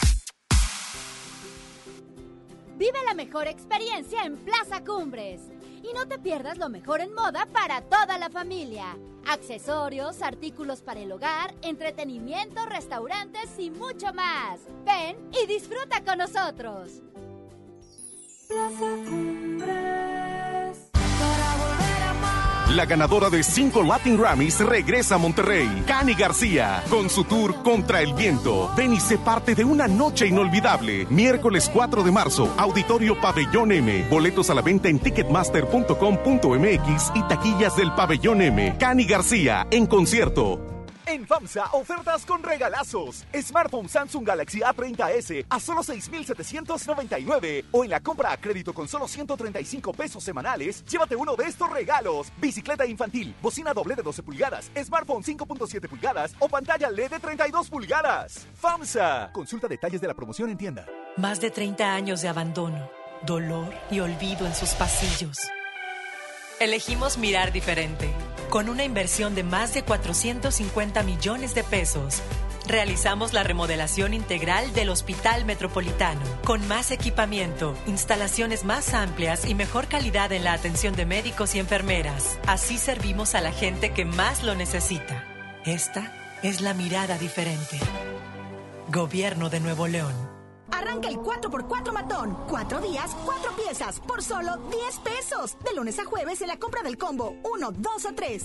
Vive 2.76 2.98
la 3.06 3.14
mejor 3.14 3.46
experiencia 3.46 4.24
en 4.24 4.36
Plaza 4.36 4.84
Cumbres. 4.84 5.40
Y 5.82 5.94
no 5.94 6.06
te 6.06 6.18
pierdas 6.18 6.58
lo 6.58 6.68
mejor 6.68 7.00
en 7.00 7.14
moda 7.14 7.46
para 7.50 7.80
toda 7.80 8.18
la 8.18 8.28
familia. 8.28 8.98
Accesorios, 9.26 10.20
artículos 10.20 10.82
para 10.82 11.00
el 11.00 11.12
hogar, 11.12 11.54
entretenimiento, 11.62 12.66
restaurantes 12.66 13.48
y 13.58 13.70
mucho 13.70 14.12
más. 14.12 14.60
Ven 14.84 15.16
y 15.32 15.46
disfruta 15.46 16.04
con 16.04 16.18
nosotros. 16.18 17.00
Plaza 18.48 18.96
Cumbres. 19.08 20.15
La 22.70 22.84
ganadora 22.84 23.30
de 23.30 23.44
cinco 23.44 23.84
Latin 23.84 24.16
Grammys 24.16 24.58
regresa 24.58 25.14
a 25.14 25.18
Monterrey, 25.18 25.84
Cani 25.86 26.14
García, 26.14 26.82
con 26.90 27.08
su 27.08 27.22
tour 27.22 27.62
Contra 27.62 28.02
el 28.02 28.12
Viento. 28.12 28.68
Ven 28.76 28.92
y 28.92 28.98
sé 28.98 29.18
parte 29.18 29.54
de 29.54 29.64
una 29.64 29.86
noche 29.86 30.26
inolvidable. 30.26 31.06
Miércoles 31.08 31.70
4 31.72 32.02
de 32.02 32.10
marzo, 32.10 32.52
Auditorio 32.58 33.20
Pabellón 33.20 33.70
M. 33.70 34.08
Boletos 34.10 34.50
a 34.50 34.54
la 34.54 34.62
venta 34.62 34.88
en 34.88 34.98
ticketmaster.com.mx 34.98 37.12
y 37.14 37.22
taquillas 37.28 37.76
del 37.76 37.92
Pabellón 37.92 38.42
M. 38.42 38.74
Cani 38.78 39.04
García, 39.04 39.68
en 39.70 39.86
concierto. 39.86 40.75
En 41.08 41.24
FAMSA, 41.24 41.66
ofertas 41.72 42.26
con 42.26 42.42
regalazos. 42.42 43.24
Smartphone 43.32 43.88
Samsung 43.88 44.26
Galaxy 44.26 44.58
A30s 44.58 45.46
a 45.48 45.60
solo 45.60 45.84
6,799. 45.84 47.66
O 47.70 47.84
en 47.84 47.90
la 47.90 48.00
compra 48.00 48.32
a 48.32 48.36
crédito 48.36 48.74
con 48.74 48.88
solo 48.88 49.06
135 49.06 49.92
pesos 49.92 50.24
semanales, 50.24 50.84
llévate 50.84 51.14
uno 51.14 51.36
de 51.36 51.44
estos 51.44 51.70
regalos. 51.70 52.32
Bicicleta 52.38 52.84
infantil, 52.84 53.36
bocina 53.40 53.72
doble 53.72 53.94
de 53.94 54.02
12 54.02 54.24
pulgadas, 54.24 54.72
smartphone 54.84 55.22
5.7 55.22 55.88
pulgadas 55.88 56.34
o 56.40 56.48
pantalla 56.48 56.90
LED 56.90 57.10
de 57.12 57.20
32 57.20 57.70
pulgadas. 57.70 58.48
FAMSA. 58.56 59.30
Consulta 59.32 59.68
detalles 59.68 60.00
de 60.00 60.08
la 60.08 60.14
promoción 60.14 60.50
en 60.50 60.58
tienda. 60.58 60.86
Más 61.16 61.40
de 61.40 61.52
30 61.52 61.94
años 61.94 62.20
de 62.20 62.28
abandono, 62.28 62.90
dolor 63.24 63.72
y 63.92 64.00
olvido 64.00 64.44
en 64.44 64.54
sus 64.56 64.70
pasillos. 64.70 65.38
Elegimos 66.58 67.18
mirar 67.18 67.52
diferente, 67.52 68.08
con 68.48 68.70
una 68.70 68.82
inversión 68.82 69.34
de 69.34 69.42
más 69.42 69.74
de 69.74 69.82
450 69.82 71.02
millones 71.02 71.54
de 71.54 71.62
pesos. 71.62 72.22
Realizamos 72.66 73.34
la 73.34 73.42
remodelación 73.42 74.14
integral 74.14 74.72
del 74.72 74.88
Hospital 74.88 75.44
Metropolitano, 75.44 76.22
con 76.46 76.66
más 76.66 76.92
equipamiento, 76.92 77.76
instalaciones 77.86 78.64
más 78.64 78.94
amplias 78.94 79.46
y 79.46 79.54
mejor 79.54 79.86
calidad 79.86 80.32
en 80.32 80.44
la 80.44 80.54
atención 80.54 80.96
de 80.96 81.04
médicos 81.04 81.54
y 81.54 81.58
enfermeras. 81.58 82.38
Así 82.46 82.78
servimos 82.78 83.34
a 83.34 83.42
la 83.42 83.52
gente 83.52 83.92
que 83.92 84.06
más 84.06 84.42
lo 84.42 84.54
necesita. 84.54 85.26
Esta 85.66 86.38
es 86.42 86.62
la 86.62 86.72
mirada 86.72 87.18
diferente. 87.18 87.78
Gobierno 88.88 89.50
de 89.50 89.60
Nuevo 89.60 89.88
León. 89.88 90.35
Arranca 90.70 91.08
el 91.08 91.16
4x4 91.16 91.92
matón. 91.92 92.36
Cuatro 92.48 92.80
días, 92.80 93.16
cuatro 93.24 93.52
piezas, 93.56 94.00
por 94.00 94.22
solo 94.22 94.56
10 94.70 94.98
pesos. 94.98 95.56
De 95.64 95.74
lunes 95.74 95.98
a 95.98 96.04
jueves 96.04 96.40
en 96.42 96.48
la 96.48 96.58
compra 96.58 96.82
del 96.82 96.98
combo 96.98 97.36
1, 97.44 97.72
2 97.72 98.04
o 98.04 98.14
3. 98.14 98.44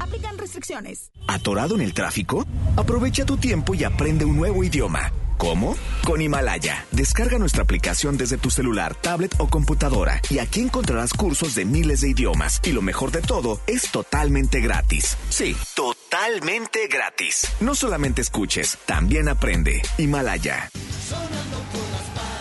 Aplican 0.00 0.38
restricciones. 0.38 1.12
¿Atorado 1.28 1.74
en 1.76 1.82
el 1.82 1.94
tráfico? 1.94 2.46
Aprovecha 2.76 3.24
tu 3.24 3.36
tiempo 3.36 3.74
y 3.74 3.84
aprende 3.84 4.24
un 4.24 4.36
nuevo 4.36 4.64
idioma. 4.64 5.12
¿Cómo? 5.36 5.74
Con 6.04 6.20
Himalaya. 6.20 6.84
Descarga 6.90 7.38
nuestra 7.38 7.62
aplicación 7.62 8.18
desde 8.18 8.36
tu 8.36 8.50
celular, 8.50 8.94
tablet 8.94 9.34
o 9.38 9.48
computadora 9.48 10.20
y 10.28 10.38
aquí 10.38 10.60
encontrarás 10.60 11.14
cursos 11.14 11.54
de 11.54 11.64
miles 11.64 12.02
de 12.02 12.10
idiomas. 12.10 12.60
Y 12.62 12.72
lo 12.72 12.82
mejor 12.82 13.10
de 13.10 13.22
todo, 13.22 13.60
es 13.66 13.90
totalmente 13.90 14.60
gratis. 14.60 15.16
Sí, 15.30 15.56
totalmente 15.74 16.88
gratis. 16.88 17.48
No 17.60 17.74
solamente 17.74 18.20
escuches, 18.20 18.76
también 18.84 19.28
aprende. 19.28 19.80
Himalaya. 19.96 20.68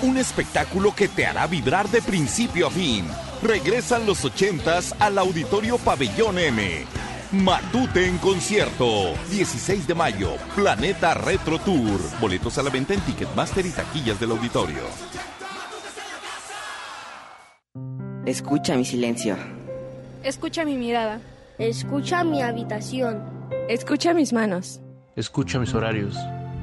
Un 0.02 0.18
espectáculo 0.18 0.94
que 0.94 1.08
te 1.08 1.26
hará 1.26 1.48
vibrar 1.48 1.90
de 1.90 2.02
principio 2.02 2.68
a 2.68 2.72
fin. 2.72 3.06
Regresan 3.42 4.06
los 4.06 4.26
ochentas 4.26 4.94
al 5.00 5.18
Auditorio 5.18 5.78
Pabellón 5.78 6.38
M. 6.38 6.86
Matute 7.32 8.08
en 8.08 8.18
concierto. 8.18 9.14
16 9.30 9.86
de 9.86 9.94
mayo, 9.94 10.32
Planeta 10.56 11.14
Retro 11.14 11.60
Tour. 11.60 12.00
Boletos 12.20 12.58
a 12.58 12.64
la 12.64 12.72
venta 12.72 12.96
en 12.96 13.02
Ticketmaster 13.02 13.64
y 13.68 13.70
taquillas 13.70 14.20
del 14.20 14.32
auditorio. 14.32 14.80
Escucha 18.26 18.76
mi 18.76 18.84
silencio. 18.84 19.38
Escucha 20.24 20.66
mi 20.66 20.76
mirada. 20.76 21.22
Escucha 21.60 22.24
mi 22.24 22.42
habitación. 22.42 23.24
Escucha 23.70 24.16
mis 24.16 24.34
manos. 24.34 24.82
Escucha 25.16 25.60
mis 25.60 25.76
horarios. 25.76 26.16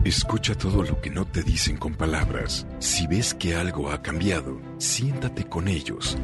Escucha 0.04 0.56
todo 0.56 0.82
lo 0.82 1.00
que 1.00 1.10
no 1.10 1.26
te 1.26 1.44
dicen 1.44 1.76
con 1.76 1.94
palabras. 1.94 2.66
Si 2.80 3.06
ves 3.06 3.34
que 3.34 3.54
algo 3.54 3.92
ha 3.92 4.02
cambiado, 4.02 4.60
siéntate 4.78 5.44
con 5.44 5.68
ellos. 5.68 6.18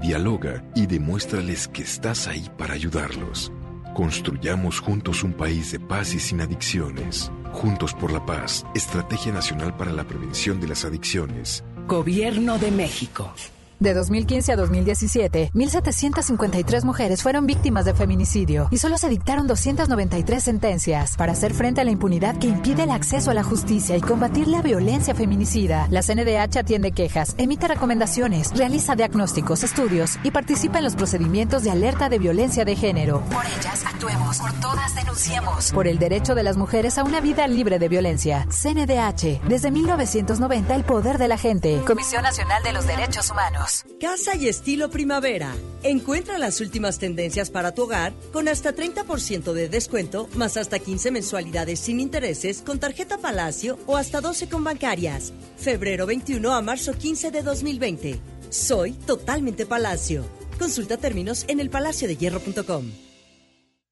Dialoga 0.00 0.62
y 0.76 0.86
demuéstrales 0.86 1.66
que 1.66 1.82
estás 1.82 2.28
ahí 2.28 2.48
para 2.56 2.74
ayudarlos. 2.74 3.50
Construyamos 3.94 4.78
juntos 4.78 5.24
un 5.24 5.32
país 5.32 5.72
de 5.72 5.80
paz 5.80 6.14
y 6.14 6.20
sin 6.20 6.40
adicciones. 6.40 7.30
Juntos 7.52 7.92
por 7.92 8.12
la 8.12 8.24
paz, 8.24 8.64
Estrategia 8.74 9.32
Nacional 9.32 9.76
para 9.76 9.92
la 9.92 10.04
Prevención 10.04 10.60
de 10.60 10.68
las 10.68 10.84
Adicciones. 10.84 11.64
Gobierno 11.88 12.56
de 12.58 12.70
México. 12.70 13.34
De 13.80 13.94
2015 13.94 14.52
a 14.52 14.56
2017, 14.56 15.52
1.753 15.54 16.84
mujeres 16.84 17.22
fueron 17.22 17.46
víctimas 17.46 17.86
de 17.86 17.94
feminicidio 17.94 18.68
y 18.70 18.76
solo 18.76 18.98
se 18.98 19.08
dictaron 19.08 19.46
293 19.46 20.44
sentencias. 20.44 21.16
Para 21.16 21.32
hacer 21.32 21.54
frente 21.54 21.80
a 21.80 21.84
la 21.84 21.90
impunidad 21.90 22.36
que 22.36 22.46
impide 22.46 22.82
el 22.82 22.90
acceso 22.90 23.30
a 23.30 23.34
la 23.34 23.42
justicia 23.42 23.96
y 23.96 24.02
combatir 24.02 24.48
la 24.48 24.60
violencia 24.60 25.14
feminicida, 25.14 25.86
la 25.90 26.02
CNDH 26.02 26.58
atiende 26.58 26.92
quejas, 26.92 27.34
emite 27.38 27.68
recomendaciones, 27.68 28.54
realiza 28.54 28.96
diagnósticos, 28.96 29.64
estudios 29.64 30.18
y 30.24 30.30
participa 30.30 30.76
en 30.76 30.84
los 30.84 30.94
procedimientos 30.94 31.62
de 31.62 31.70
alerta 31.70 32.10
de 32.10 32.18
violencia 32.18 32.66
de 32.66 32.76
género. 32.76 33.22
Por 33.30 33.46
ellas 33.46 33.82
actuemos, 33.86 34.40
por 34.40 34.52
todas 34.60 34.94
denunciemos. 34.94 35.72
Por 35.72 35.86
el 35.86 35.98
derecho 35.98 36.34
de 36.34 36.42
las 36.42 36.58
mujeres 36.58 36.98
a 36.98 37.02
una 37.02 37.22
vida 37.22 37.48
libre 37.48 37.78
de 37.78 37.88
violencia. 37.88 38.46
CNDH, 38.50 39.40
desde 39.48 39.70
1990 39.70 40.74
el 40.74 40.84
poder 40.84 41.16
de 41.16 41.28
la 41.28 41.38
gente. 41.38 41.80
Comisión 41.86 42.24
Nacional 42.24 42.62
de 42.62 42.74
los 42.74 42.86
Derechos 42.86 43.30
Humanos. 43.30 43.69
Casa 44.00 44.36
y 44.36 44.48
estilo 44.48 44.90
primavera. 44.90 45.54
Encuentra 45.82 46.38
las 46.38 46.60
últimas 46.60 46.98
tendencias 46.98 47.50
para 47.50 47.72
tu 47.72 47.82
hogar 47.82 48.12
con 48.32 48.48
hasta 48.48 48.74
30% 48.74 49.52
de 49.52 49.68
descuento, 49.68 50.28
más 50.34 50.56
hasta 50.56 50.78
15 50.78 51.10
mensualidades 51.10 51.80
sin 51.80 52.00
intereses 52.00 52.62
con 52.62 52.78
tarjeta 52.78 53.18
Palacio 53.18 53.78
o 53.86 53.96
hasta 53.96 54.20
12 54.20 54.48
con 54.48 54.64
bancarias. 54.64 55.32
Febrero 55.56 56.06
21 56.06 56.52
a 56.52 56.62
marzo 56.62 56.92
15 56.92 57.30
de 57.30 57.42
2020. 57.42 58.20
Soy 58.50 58.92
totalmente 58.92 59.66
Palacio. 59.66 60.24
Consulta 60.58 60.96
términos 60.96 61.44
en 61.48 61.60
elpalaciodehierro.com. 61.60 63.09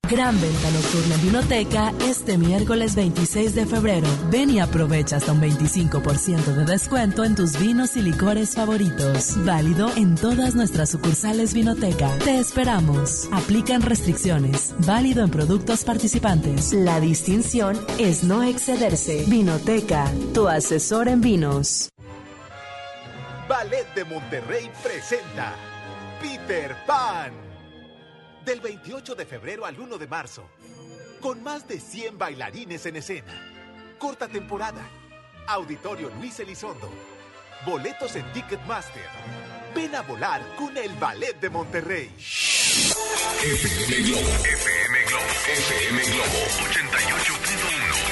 Gran 0.07 0.41
venta 0.41 0.71
nocturna 0.71 1.17
en 1.17 1.23
Vinoteca 1.23 1.93
este 2.01 2.39
miércoles 2.39 2.95
26 2.95 3.55
de 3.55 3.67
febrero. 3.67 4.07
Ven 4.31 4.49
y 4.49 4.59
aprovecha 4.59 5.17
hasta 5.17 5.33
un 5.33 5.43
25% 5.43 6.45
de 6.55 6.65
descuento 6.65 7.25
en 7.25 7.35
tus 7.35 7.59
vinos 7.59 7.95
y 7.95 8.01
licores 8.01 8.55
favoritos. 8.55 9.35
Válido 9.45 9.91
en 9.97 10.15
todas 10.15 10.55
nuestras 10.55 10.89
sucursales 10.89 11.53
Vinoteca. 11.53 12.09
Te 12.25 12.39
esperamos. 12.39 13.29
Aplican 13.33 13.83
restricciones. 13.83 14.75
Válido 14.79 15.23
en 15.23 15.31
productos 15.31 15.85
participantes. 15.85 16.73
La 16.73 17.01
distinción 17.01 17.79
es 17.99 18.25
no 18.25 18.43
excederse. 18.43 19.27
Vinoteca, 19.27 20.11
tu 20.33 20.49
asesor 20.49 21.09
en 21.09 21.21
vinos. 21.21 21.91
Ballet 23.47 23.87
de 23.95 24.05
Monterrey 24.07 24.71
presenta 24.83 25.55
Peter 26.23 26.75
Pan. 26.87 27.48
Del 28.49 28.61
28 28.63 29.15
de 29.15 29.27
febrero 29.27 29.67
al 29.67 29.79
1 29.79 29.99
de 29.99 30.07
marzo. 30.07 30.49
Con 31.21 31.43
más 31.43 31.69
de 31.69 31.79
100 31.79 32.17
bailarines 32.17 32.87
en 32.87 32.97
escena. 32.97 33.35
Corta 33.99 34.27
temporada. 34.27 34.89
Auditorio 35.47 36.11
Luis 36.19 36.41
Elizondo. 36.41 36.91
Boletos 37.67 38.17
en 38.17 38.33
Ticketmaster. 38.33 39.05
Ven 39.75 39.95
a 39.95 40.01
volar 40.01 40.41
con 40.57 40.75
el 40.79 40.95
Ballet 40.95 41.39
de 41.39 41.51
Monterrey. 41.51 42.11
FM 42.17 44.03
Globo. 44.05 44.31
FM 44.31 45.05
Globo. 45.09 45.27
FM 45.53 46.03
Globo 46.05 46.39
88.1. 46.71 48.09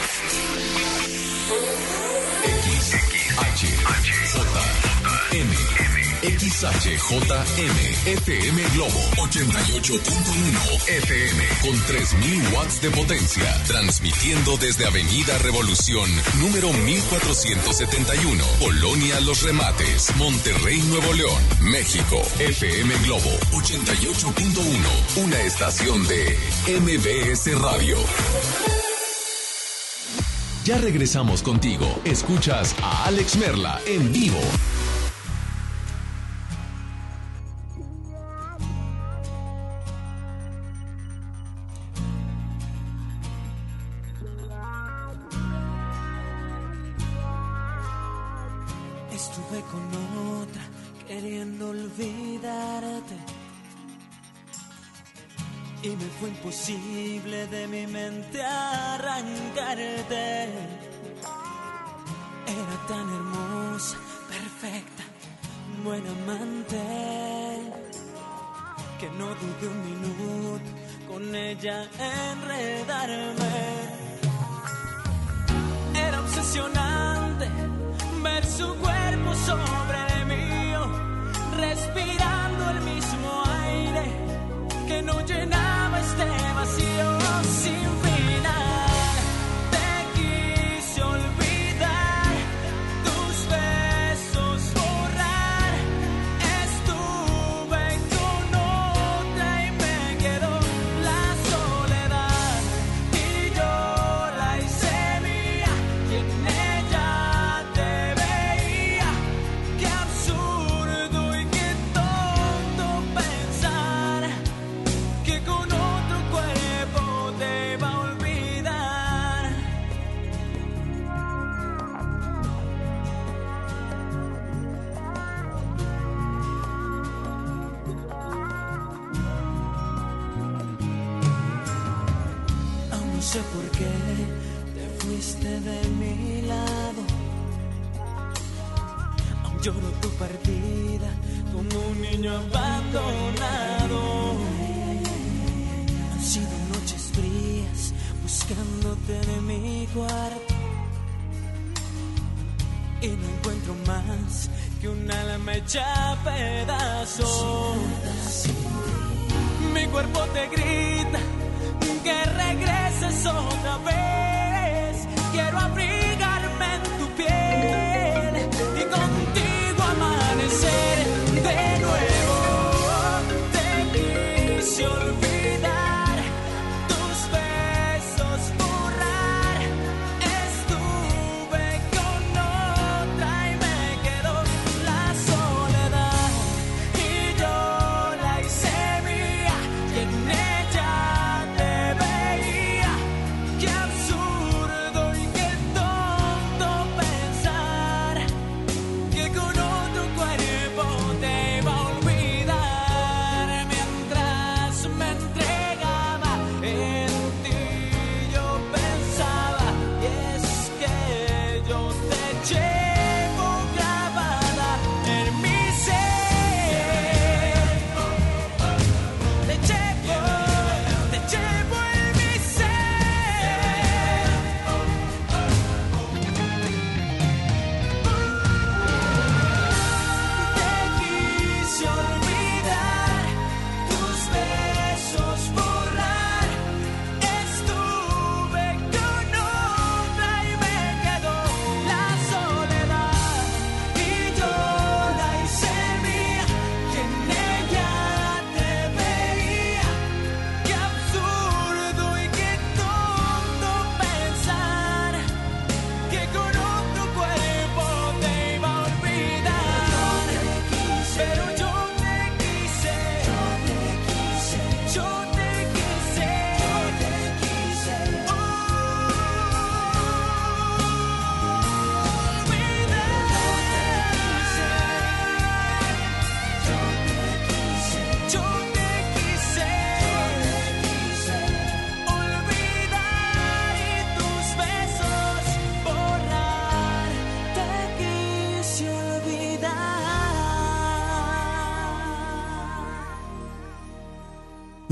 X, 2.45 2.93
X, 2.93 3.39
H, 3.39 3.69
H, 3.87 4.13
J, 4.35 4.96
XHJM 6.47 8.07
FM 8.07 8.63
Globo 8.75 9.01
88.1 9.17 10.89
FM 10.89 11.45
con 11.61 11.87
3000 11.87 12.55
watts 12.55 12.81
de 12.81 12.91
potencia, 12.91 13.63
transmitiendo 13.67 14.57
desde 14.57 14.87
Avenida 14.87 15.37
Revolución, 15.39 16.09
número 16.39 16.73
1471, 16.73 18.45
Colonia 18.61 19.21
Los 19.23 19.43
Remates, 19.43 20.15
Monterrey, 20.17 20.81
Nuevo 20.83 21.13
León, 21.15 21.43
México. 21.63 22.23
FM 22.39 22.95
Globo 23.03 23.31
88.1, 23.51 25.25
una 25.25 25.41
estación 25.41 26.07
de 26.07 26.39
MBS 26.81 27.61
Radio. 27.61 27.97
Ya 30.65 30.79
regresamos 30.79 31.43
contigo. 31.43 31.87
Escuchas 32.05 32.77
a 32.83 33.07
Alex 33.07 33.37
Merla 33.37 33.81
en 33.87 34.13
vivo. 34.13 34.41
Queriendo 51.27 51.71
olvidarte. 51.71 53.17
Y 55.83 55.89
me 55.89 56.05
fue 56.19 56.29
imposible 56.29 57.47
de 57.49 57.67
mi 57.67 57.87
mente 57.87 58.43
arrancarte. 58.43 60.05
Era 62.47 62.77
tan 62.87 63.07
hermosa, 63.19 63.97
perfecta, 64.29 65.03
buena 65.83 66.11
amante. 66.11 66.83
Que 69.01 69.11
no 69.11 69.27
dudé 69.41 69.67
un 69.75 69.81
minuto 69.91 70.71
con 71.09 71.35
ella 71.35 71.89
enredarme. 72.31 73.55
Era 75.95 76.21
obsesionante 76.21 77.49
ver 78.23 78.47
su 78.47 78.75
cuerpo 78.77 79.35
sobre 79.35 80.07
mío, 80.27 80.56
respirando 81.57 82.71
el 82.71 82.81
mismo 82.83 83.06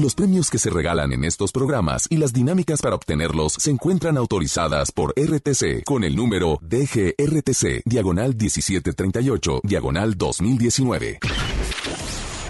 Los 0.04 0.14
premios 0.14 0.50
que 0.50 0.58
se 0.58 0.68
regalan 0.68 1.14
en 1.14 1.24
estos 1.24 1.50
programas 1.50 2.06
y 2.10 2.18
las 2.18 2.34
dinámicas 2.34 2.82
para 2.82 2.94
obtenerlos 2.94 3.54
se 3.54 3.70
encuentran 3.70 4.18
autorizadas 4.18 4.92
por 4.92 5.14
RTC 5.16 5.82
con 5.82 6.04
el 6.04 6.14
número 6.14 6.58
DGRTC, 6.60 7.80
diagonal 7.86 8.36
1738, 8.36 9.60
diagonal 9.62 10.14
2019. 10.18 11.20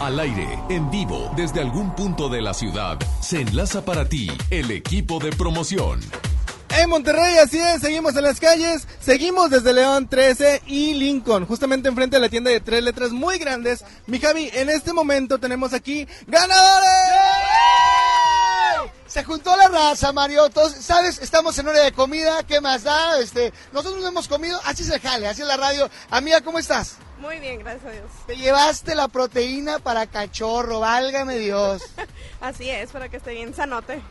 Al 0.00 0.18
aire, 0.18 0.48
en 0.68 0.90
vivo, 0.90 1.30
desde 1.36 1.60
algún 1.60 1.94
punto 1.94 2.28
de 2.28 2.42
la 2.42 2.54
ciudad, 2.54 2.98
se 3.20 3.42
enlaza 3.42 3.84
para 3.84 4.08
ti 4.08 4.28
el 4.50 4.72
equipo 4.72 5.20
de 5.20 5.30
promoción. 5.30 6.00
En 6.76 6.90
Monterrey, 6.90 7.36
así 7.38 7.58
es, 7.60 7.80
seguimos 7.82 8.16
en 8.16 8.24
las 8.24 8.40
calles, 8.40 8.88
seguimos 8.98 9.48
desde 9.48 9.72
León 9.72 10.08
13 10.08 10.62
y 10.66 10.94
Lincoln, 10.94 11.46
justamente 11.46 11.88
enfrente 11.88 12.16
de 12.16 12.20
la 12.20 12.28
tienda 12.28 12.50
de 12.50 12.58
tres 12.58 12.82
letras 12.82 13.12
muy 13.12 13.38
grandes. 13.38 13.84
Mi 14.08 14.18
Javi, 14.18 14.50
en 14.52 14.68
este 14.68 14.92
momento 14.92 15.38
tenemos 15.38 15.72
aquí 15.72 16.08
ganadores. 16.26 17.13
Se 19.14 19.22
juntó 19.22 19.56
la 19.56 19.68
raza, 19.68 20.12
Mariotos. 20.12 20.72
Sabes, 20.72 21.20
estamos 21.20 21.56
en 21.60 21.68
hora 21.68 21.84
de 21.84 21.92
comida. 21.92 22.42
¿Qué 22.42 22.60
más 22.60 22.82
da? 22.82 23.20
Este, 23.20 23.52
nosotros 23.72 24.02
no 24.02 24.08
hemos 24.08 24.26
comido. 24.26 24.60
Así 24.64 24.82
se 24.82 24.98
jale, 24.98 25.28
así 25.28 25.42
es 25.42 25.46
la 25.46 25.56
radio. 25.56 25.88
Amiga, 26.10 26.40
¿cómo 26.40 26.58
estás? 26.58 26.96
Muy 27.20 27.38
bien, 27.38 27.60
gracias 27.60 27.84
a 27.84 27.90
Dios. 27.90 28.10
Te 28.26 28.36
llevaste 28.36 28.96
la 28.96 29.06
proteína 29.06 29.78
para 29.78 30.08
cachorro, 30.08 30.80
válgame 30.80 31.38
Dios. 31.38 31.82
Así 32.40 32.68
es, 32.68 32.90
para 32.90 33.08
que 33.08 33.18
esté 33.18 33.34
bien 33.34 33.54
sanote. 33.54 34.02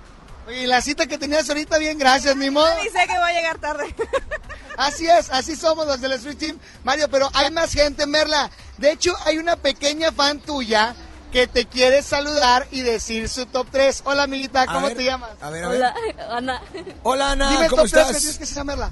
Y 0.48 0.68
la 0.68 0.82
cita 0.82 1.06
que 1.06 1.18
tenías 1.18 1.50
ahorita, 1.50 1.80
bien, 1.80 2.00
gracias, 2.00 2.38
mi 2.38 2.50
modo. 2.50 2.74
Sé 2.82 3.06
que 3.06 3.20
voy 3.20 3.30
a 3.30 3.34
llegar 3.34 3.58
tarde. 3.58 3.94
Así 4.78 5.06
es, 5.06 5.30
así 5.30 5.56
somos 5.56 5.86
los 5.86 6.02
del 6.02 6.14
Street 6.14 6.38
Team. 6.38 6.60
Mario, 6.84 7.08
pero 7.08 7.30
hay 7.34 7.52
más 7.52 7.74
gente, 7.74 8.08
Merla. 8.08 8.50
De 8.78 8.92
hecho, 8.92 9.14
hay 9.26 9.38
una 9.38 9.56
pequeña 9.56 10.12
fan 10.12 10.40
tuya 10.40 10.96
que 11.34 11.48
te 11.48 11.66
quiere 11.66 12.04
saludar 12.04 12.68
y 12.72 12.82
decir 12.82 13.28
su 13.28 13.46
top 13.48 13.68
3. 13.72 14.04
Hola, 14.06 14.24
amiguita, 14.24 14.68
¿cómo 14.68 14.86
ver, 14.88 14.96
te 14.96 15.04
llamas? 15.04 15.32
A 15.42 15.50
ver, 15.50 15.64
a 15.64 15.68
ver. 15.70 15.78
Hola, 15.80 15.96
Ana. 16.30 16.62
Hola, 17.02 17.32
Ana, 17.32 17.50
Dime 17.50 17.70
¿cómo 17.70 17.82
top 17.82 17.92
3 17.92 18.02
estás? 18.02 18.14
que 18.16 18.20
tienes 18.22 18.38
que 18.38 18.46
se 18.46 18.56
llama 18.56 18.72
Merla. 18.74 18.92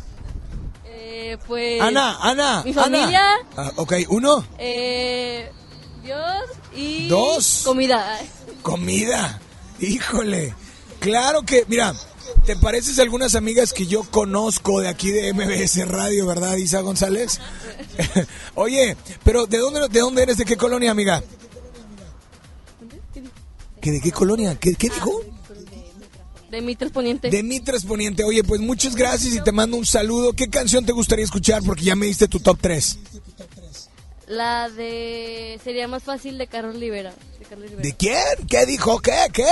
Eh, 0.86 1.38
pues. 1.48 1.82
Ana, 1.82 2.18
Ana. 2.20 2.64
Mi 2.66 2.72
Ana. 2.72 2.82
familia. 2.84 3.24
Ah, 3.56 3.72
ok, 3.76 3.94
uno, 4.10 4.44
Eh, 4.58 5.52
Dios 6.04 6.44
y. 6.76 7.08
Dos. 7.08 7.62
Comida. 7.64 8.20
comida. 8.64 9.40
Híjole. 9.80 10.54
Claro 11.00 11.44
que, 11.44 11.66
mira, 11.68 11.94
¿te 12.46 12.56
pareces 12.56 12.98
a 12.98 13.04
algunas 13.04 13.36
amigas 13.36 13.72
que 13.74 13.86
yo 13.88 14.04
conozco 14.04 14.82
de 14.82 14.88
aquí 14.88 15.12
de 15.12 15.32
MBS 15.34 15.88
Radio, 15.88 16.26
verdad, 16.26 16.56
Isa 16.58 16.82
González? 16.82 17.40
Oye, 18.56 18.98
pero 19.24 19.46
¿de 19.46 19.60
dónde, 19.60 19.88
¿de 19.90 20.00
dónde 20.00 20.24
eres? 20.24 20.38
¿De 20.38 20.46
qué 20.46 20.58
colonia, 20.58 20.90
amiga? 20.92 21.22
¿Qué, 23.82 23.92
¿De 23.92 24.02
qué 24.02 24.12
colonia? 24.12 24.56
¿Qué, 24.56 24.76
qué 24.76 24.90
dijo? 24.90 25.22
De 26.52 26.62
mi 26.62 26.76
Poniente. 26.76 27.30
De 27.30 27.44
Mitras 27.44 27.86
Poniente. 27.86 28.26
Oye, 28.26 28.44
pues 28.44 28.60
muchas 28.60 28.96
gracias 28.96 29.34
y 29.34 29.42
te 29.42 29.54
mando 29.54 29.78
un 29.78 29.86
saludo. 29.86 30.34
¿Qué 30.34 30.50
canción 30.50 30.86
te 30.86 30.92
gustaría 30.92 31.24
escuchar? 31.24 31.64
Porque 31.64 31.84
ya 31.86 31.96
me 31.96 32.08
diste 32.08 32.28
tu 32.28 32.42
top 32.42 32.58
3. 32.60 33.00
La 34.28 34.70
de. 34.70 35.60
Sería 35.64 35.88
más 35.88 36.04
fácil 36.04 36.38
de 36.38 36.48
Carlos 36.48 36.78
Rivera. 36.78 37.14
De, 37.40 37.46
Carlos 37.46 37.70
Rivera. 37.70 37.82
¿De 37.82 37.94
quién? 37.94 38.48
¿Qué 38.50 38.66
dijo? 38.66 39.00
¿Qué? 39.00 39.16
¿Qué? 39.32 39.46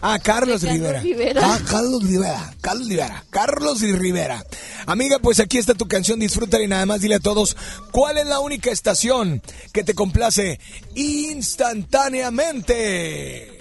Ah, 0.00 0.18
Carlos, 0.22 0.62
Rivera. 0.62 1.00
Rivera. 1.00 1.40
Ah, 1.44 1.58
Carlos 1.68 2.04
Rivera. 2.04 2.54
Carlos 2.60 2.88
Rivera. 2.88 3.24
Carlos 3.30 3.82
y 3.82 3.92
Rivera. 3.92 4.44
Amiga, 4.86 5.18
pues 5.18 5.40
aquí 5.40 5.58
está 5.58 5.74
tu 5.74 5.88
canción. 5.88 6.20
Disfrútala 6.20 6.62
y 6.64 6.68
nada 6.68 6.86
más 6.86 7.00
dile 7.00 7.16
a 7.16 7.20
todos 7.20 7.56
cuál 7.90 8.18
es 8.18 8.26
la 8.26 8.38
única 8.40 8.70
estación 8.70 9.42
que 9.72 9.82
te 9.84 9.94
complace 9.94 10.60
instantáneamente. 10.94 13.58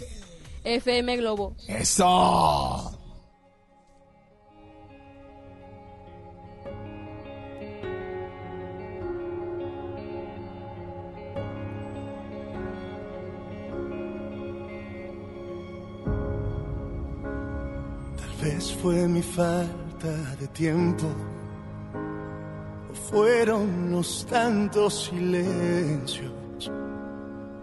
FM 0.64 1.18
Globo. 1.18 1.56
Eso. 1.68 2.97
Vez 18.42 18.74
fue 18.82 19.08
mi 19.08 19.22
falta 19.22 20.12
de 20.40 20.48
tiempo, 20.48 21.06
o 22.92 22.96
fueron 23.10 23.92
los 23.92 24.26
tantos 24.26 25.06
silencios 25.06 26.32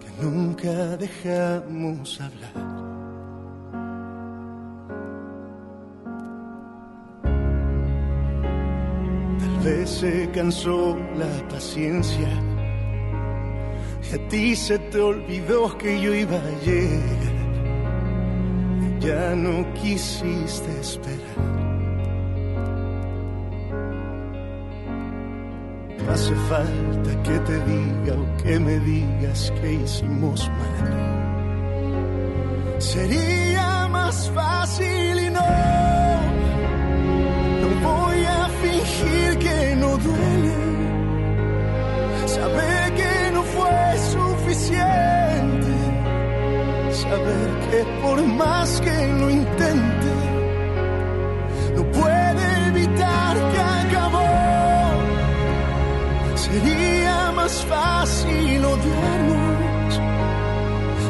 que 0.00 0.24
nunca 0.24 0.96
dejamos 0.96 2.20
hablar. 2.20 2.74
Tal 9.38 9.58
vez 9.64 9.90
se 9.90 10.30
cansó 10.30 10.96
la 11.16 11.48
paciencia 11.48 12.28
y 14.02 14.14
a 14.14 14.28
ti 14.28 14.56
se 14.56 14.78
te 14.78 15.00
olvidó 15.00 15.76
que 15.78 16.00
yo 16.00 16.14
iba 16.14 16.36
a 16.36 16.64
llegar 16.64 17.33
ya 19.04 19.34
no 19.34 19.64
quisiste 19.74 20.70
esperar. 20.80 21.64
Hace 26.10 26.34
falta 26.48 27.22
que 27.22 27.38
te 27.40 27.56
diga 27.70 28.14
o 28.14 28.36
que 28.42 28.58
me 28.58 28.78
digas 28.80 29.52
que 29.60 29.72
hicimos 29.74 30.48
mal. 30.48 30.92
Sería 32.78 33.88
más 33.88 34.30
fácil 34.30 35.18
y 35.26 35.30
no, 35.30 35.50
no 37.60 37.68
voy 37.88 38.24
a 38.24 38.48
fingir 38.62 39.38
que 39.38 39.76
no 39.76 39.96
duele. 39.98 40.73
Saber 47.08 47.48
que 47.70 47.80
por 48.02 48.18
más 48.40 48.80
que 48.80 48.96
lo 49.20 49.30
intente, 49.30 50.12
no 51.76 51.82
puede 51.98 52.44
evitar 52.68 53.34
que 53.52 53.60
acabó. 53.82 54.32
Sería 56.34 57.32
más 57.32 57.54
fácil 57.64 58.64
odiarnos, 58.74 59.90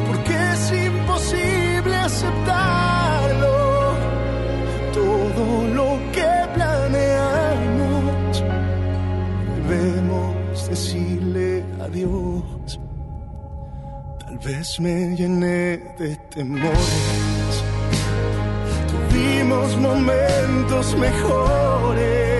porque 0.07 0.35
es 0.53 0.63
imposible 0.89 1.95
aceptarlo. 2.09 3.55
Todo 4.93 5.45
lo 5.79 5.89
que 6.15 6.31
planeamos, 6.55 8.43
debemos 9.67 10.69
decirle 10.69 11.63
adiós. 11.85 12.84
Vez 14.45 14.79
me 14.79 15.15
llené 15.15 15.77
de 15.97 16.15
temores. 16.29 17.63
Tuvimos 18.91 19.75
momentos 19.77 20.95
mejores 20.97 22.34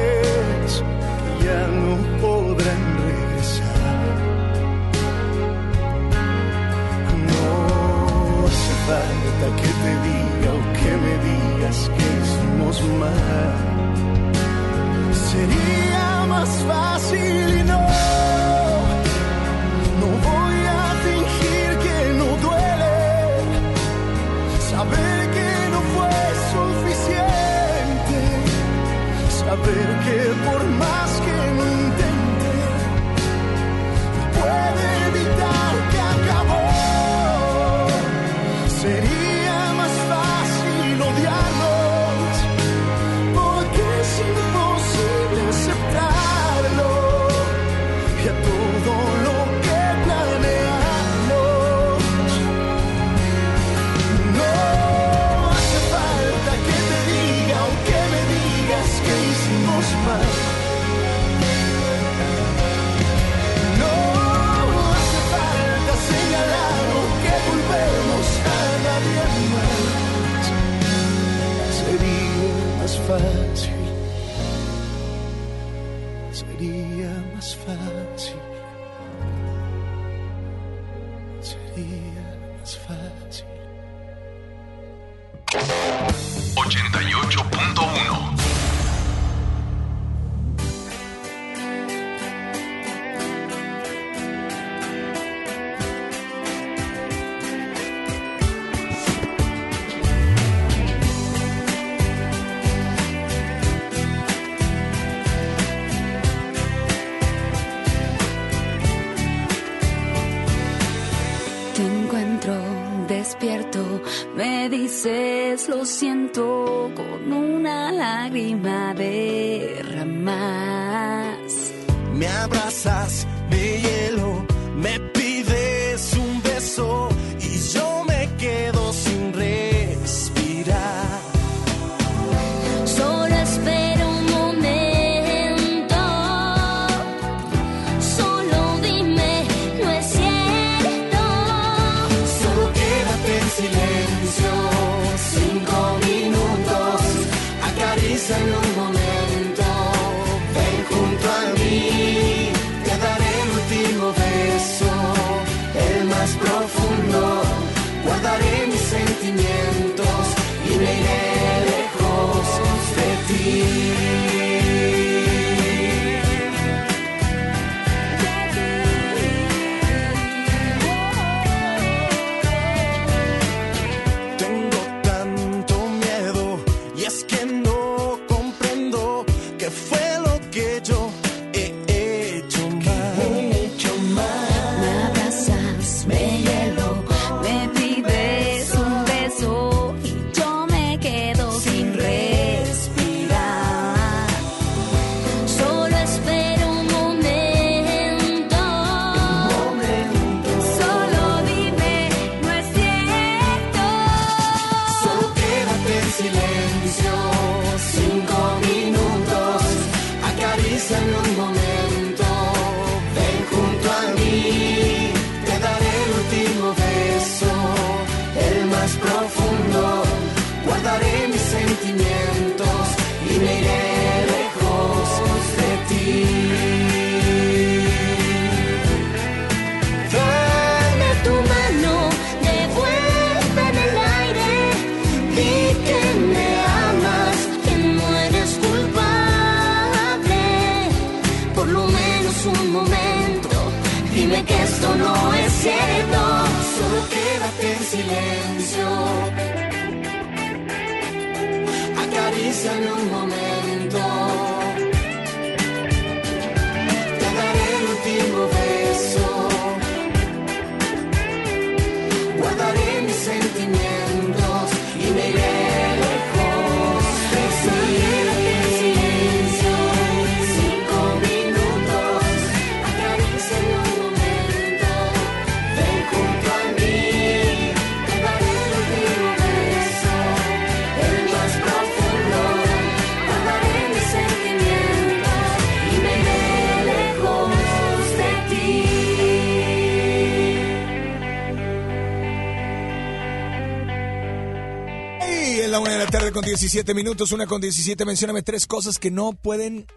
con 296.36 296.44
17 296.44 296.94
minutos, 296.94 297.32
una 297.32 297.48
con 297.48 297.62
17, 297.62 298.03
mencióname 298.03 298.41
tres 298.44 298.68
cosas 298.68 298.99
que 298.99 299.10
no 299.10 299.32
pueden... 299.32 299.88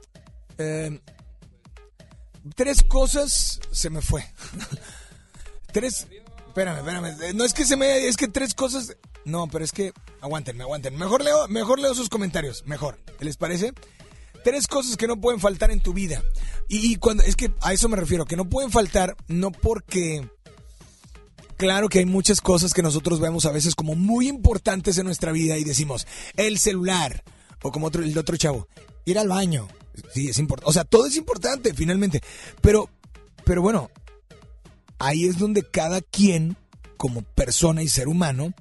eh, 0.57 1.01
tres 2.55 2.85
cosas 2.85 3.59
se 3.73 3.91
me 3.91 4.01
fue. 4.01 4.25
tres... 5.73 6.07
Espérame, 6.47 6.79
espérame. 6.79 7.07
eh, 7.23 7.33
No 7.35 7.45
es 7.45 7.53
que 7.53 7.65
se 7.65 7.77
me... 7.77 8.07
Es 8.07 8.17
que 8.17 8.29
tres 8.29 8.55
cosas... 8.55 8.97
No, 9.25 9.49
pero 9.49 9.65
es 9.65 9.73
que... 9.73 9.93
Aguanten, 10.21 10.61
aguanten. 10.61 10.97
Mejor 10.97 11.25
leo, 11.25 11.49
mejor 11.49 11.81
leo 11.81 11.93
sus 11.93 12.09
comentarios. 12.09 12.63
Mejor. 12.67 13.01
¿Les 13.19 13.37
parece? 13.37 13.73
Tres 14.45 14.69
cosas 14.69 14.97
que 14.97 15.09
no 15.09 15.21
pueden 15.21 15.41
faltar 15.41 15.73
en 15.73 15.81
tu 15.81 15.93
vida. 15.93 16.23
Y, 16.69 16.93
y 16.93 16.97
cuando... 16.97 17.25
Es 17.25 17.35
que 17.35 17.53
a 17.63 17.73
eso 17.73 17.89
me 17.89 17.97
refiero. 17.97 18.27
Que 18.27 18.37
no 18.37 18.49
pueden 18.49 18.71
faltar 18.71 19.17
no 19.27 19.51
porque... 19.51 20.31
Claro 21.59 21.89
que 21.89 21.99
hay 21.99 22.07
muchas 22.07 22.41
cosas 22.41 22.73
que 22.73 22.83
nosotros 22.83 23.19
vemos 23.19 23.45
a 23.45 23.51
veces 23.51 23.75
como 23.75 23.97
muy 23.97 24.29
importantes 24.29 24.97
en 24.97 25.07
nuestra 25.07 25.33
vida 25.33 25.59
y 25.59 25.65
decimos, 25.65 26.07
el 26.37 26.57
celular, 26.61 27.25
o 27.63 27.73
como 27.73 27.89
otro, 27.89 28.05
el 28.05 28.17
otro 28.17 28.37
chavo, 28.37 28.69
ir 29.05 29.19
al 29.19 29.27
baño. 29.27 29.67
Sí, 30.15 30.29
es 30.29 30.39
importante. 30.39 30.71
O 30.71 30.73
sea, 30.73 30.85
todo 30.85 31.07
es 31.07 31.17
importante 31.17 31.75
finalmente. 31.75 32.23
Pero, 32.61 32.89
pero 33.45 33.61
bueno, 33.61 33.91
ahí 35.01 35.25
es 35.25 35.37
donde 35.37 35.65
cada 35.65 36.01
quien, 36.01 36.57
como 36.97 37.23
persona 37.23 37.83
y 37.83 37.89
ser 37.89 38.07
humano, 38.07 38.55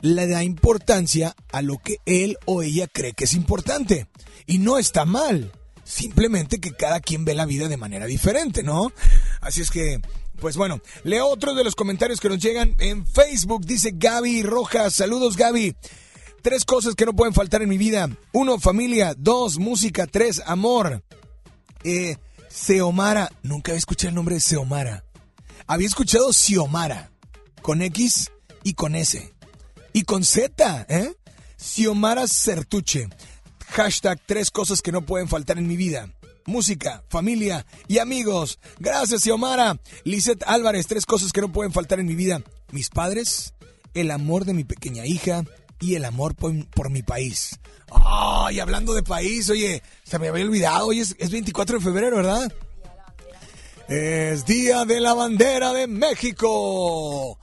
le 0.00 0.28
da 0.28 0.44
importancia 0.44 1.34
a 1.50 1.60
lo 1.60 1.78
que 1.78 1.96
él 2.06 2.38
o 2.44 2.62
ella 2.62 2.86
cree 2.86 3.14
que 3.14 3.24
es 3.24 3.34
importante. 3.34 4.06
Y 4.46 4.58
no 4.58 4.78
está 4.78 5.04
mal. 5.04 5.50
Simplemente 5.82 6.60
que 6.60 6.70
cada 6.70 7.00
quien 7.00 7.24
ve 7.24 7.34
la 7.34 7.46
vida 7.46 7.66
de 7.66 7.76
manera 7.76 8.06
diferente, 8.06 8.62
¿no? 8.62 8.92
Así 9.40 9.60
es 9.60 9.72
que, 9.72 10.00
pues 10.44 10.58
bueno, 10.58 10.82
leo 11.04 11.26
otro 11.28 11.54
de 11.54 11.64
los 11.64 11.74
comentarios 11.74 12.20
que 12.20 12.28
nos 12.28 12.38
llegan 12.38 12.74
en 12.78 13.06
Facebook. 13.06 13.64
Dice 13.64 13.92
Gaby 13.94 14.42
Rojas. 14.42 14.92
Saludos, 14.92 15.38
Gaby. 15.38 15.74
Tres 16.42 16.66
cosas 16.66 16.94
que 16.94 17.06
no 17.06 17.16
pueden 17.16 17.32
faltar 17.32 17.62
en 17.62 17.70
mi 17.70 17.78
vida. 17.78 18.10
Uno, 18.34 18.60
familia. 18.60 19.14
Dos, 19.16 19.56
música. 19.56 20.06
Tres, 20.06 20.42
amor. 20.44 21.02
Eh, 21.82 22.18
Seomara. 22.50 23.32
Nunca 23.42 23.72
había 23.72 23.78
escuchado 23.78 24.10
el 24.10 24.16
nombre 24.16 24.34
de 24.34 24.42
Seomara. 24.42 25.06
Había 25.66 25.86
escuchado 25.86 26.30
Xiomara. 26.30 27.10
Con 27.62 27.80
X 27.80 28.30
y 28.64 28.74
con 28.74 28.96
S. 28.96 29.32
Y 29.94 30.02
con 30.02 30.24
Z, 30.24 30.84
¿eh? 30.90 31.14
Xiomara 31.56 32.28
Certuche. 32.28 33.08
Hashtag 33.68 34.20
tres 34.26 34.50
cosas 34.50 34.82
que 34.82 34.92
no 34.92 35.06
pueden 35.06 35.26
faltar 35.26 35.56
en 35.56 35.66
mi 35.66 35.78
vida. 35.78 36.13
Música, 36.46 37.02
familia 37.08 37.66
y 37.88 37.98
amigos. 37.98 38.58
Gracias, 38.78 39.22
Xiomara. 39.22 39.78
Lisette 40.04 40.44
Álvarez, 40.46 40.86
tres 40.86 41.06
cosas 41.06 41.32
que 41.32 41.40
no 41.40 41.52
pueden 41.52 41.72
faltar 41.72 42.00
en 42.00 42.06
mi 42.06 42.14
vida. 42.14 42.42
Mis 42.70 42.90
padres, 42.90 43.54
el 43.94 44.10
amor 44.10 44.44
de 44.44 44.54
mi 44.54 44.64
pequeña 44.64 45.06
hija 45.06 45.44
y 45.80 45.94
el 45.94 46.04
amor 46.04 46.34
por, 46.34 46.90
mi 46.90 47.02
país. 47.02 47.58
Ay, 47.90 48.60
hablando 48.60 48.94
de 48.94 49.02
país, 49.02 49.48
oye, 49.50 49.82
se 50.04 50.18
me 50.18 50.28
había 50.28 50.44
olvidado. 50.44 50.88
Hoy 50.88 51.00
es, 51.00 51.16
es 51.18 51.30
24 51.30 51.78
de 51.78 51.84
febrero, 51.84 52.16
¿verdad? 52.16 52.52
Es 53.88 54.46
Día 54.46 54.84
de 54.84 55.00
la 55.00 55.14
Bandera 55.14 55.72
de 55.72 55.86
México. 55.86 57.38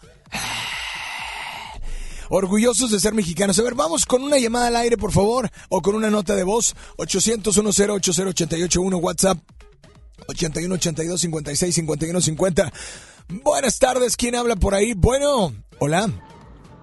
Orgullosos 2.34 2.92
de 2.92 3.00
ser 3.02 3.14
mexicanos. 3.14 3.60
A 3.60 3.64
ver, 3.64 3.76
vamos 3.76 4.06
con 4.06 4.24
una 4.24 4.38
llamada 4.38 4.68
al 4.68 4.78
aire, 4.78 4.96
por 4.96 5.12
favor, 5.12 5.50
o 5.68 5.82
con 5.82 5.96
una 5.96 6.10
nota 6.10 6.34
de 6.34 6.44
voz. 6.44 6.74
800 6.96 7.54
10 7.54 7.90
80881 7.90 8.98
WhatsApp 8.98 9.38
81 10.30 10.76
82 10.76 11.20
56 11.20 11.76
51 11.76 12.22
50. 12.22 12.74
Buenas 13.44 13.80
tardes, 13.80 14.16
¿quién 14.16 14.36
habla 14.36 14.56
por 14.56 14.74
ahí? 14.74 14.94
Bueno, 14.94 15.54
hola. 15.80 16.10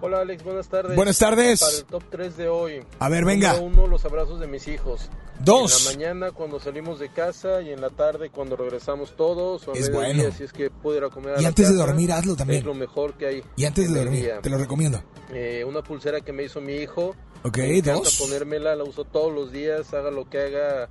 Hola 0.03 0.21
Alex, 0.21 0.45
buenas 0.45 0.69
tardes. 0.69 0.95
Buenas 0.95 1.19
tardes. 1.19 1.61
Para 1.61 1.77
el 1.79 1.85
top 1.85 2.03
3 2.11 2.37
de 2.37 2.49
hoy. 2.49 2.85
A 2.99 3.09
ver, 3.09 3.25
venga. 3.25 3.55
Número 3.55 3.67
uno, 3.67 3.87
los 3.87 4.05
abrazos 4.05 4.41
de 4.41 4.49
mis 4.49 4.69
hijos. 4.69 5.09
Dos. 5.45 5.79
En 5.81 5.85
la 5.85 5.93
mañana 6.09 6.33
cuando 6.33 6.59
salimos 6.61 6.99
de 6.99 7.11
casa 7.11 7.63
y 7.63 7.71
en 7.71 7.81
la 7.81 7.91
tarde 7.91 8.31
cuando 8.31 8.57
regresamos 8.57 9.15
todos. 9.17 9.67
O 9.69 9.73
a 9.73 9.75
Es 9.75 9.93
bueno. 9.93 10.25
Si 10.37 10.45
es 10.45 10.53
que 10.53 10.71
puedo 10.71 10.99
ir 10.99 11.05
a 11.05 11.11
comer 11.11 11.37
a 11.37 11.43
Y 11.43 11.45
antes 11.45 11.69
de 11.69 11.75
casa, 11.75 11.87
dormir, 11.87 12.13
hazlo 12.13 12.37
también. 12.37 12.61
Es 12.61 12.67
lo 12.67 12.75
mejor 12.75 13.15
que 13.15 13.27
hay. 13.27 13.45
Y 13.57 13.65
antes 13.65 13.93
de 13.93 13.99
dormir, 14.01 14.23
día. 14.23 14.41
te 14.41 14.51
lo 14.51 14.59
recomiendo. 14.59 15.03
Eh, 15.33 15.65
una 15.67 15.83
pulsera 15.83 16.21
que 16.21 16.33
me 16.33 16.45
hizo 16.45 16.61
mi 16.61 16.75
hijo. 16.75 17.15
Ok, 17.45 17.59
Me 17.59 17.83
dos. 17.83 18.17
ponérmela, 18.19 18.75
la 18.75 18.85
uso 18.85 19.05
todos 19.05 19.33
los 19.33 19.53
días, 19.53 19.95
haga 19.95 20.11
lo 20.11 20.29
que 20.29 20.41
haga, 20.41 20.89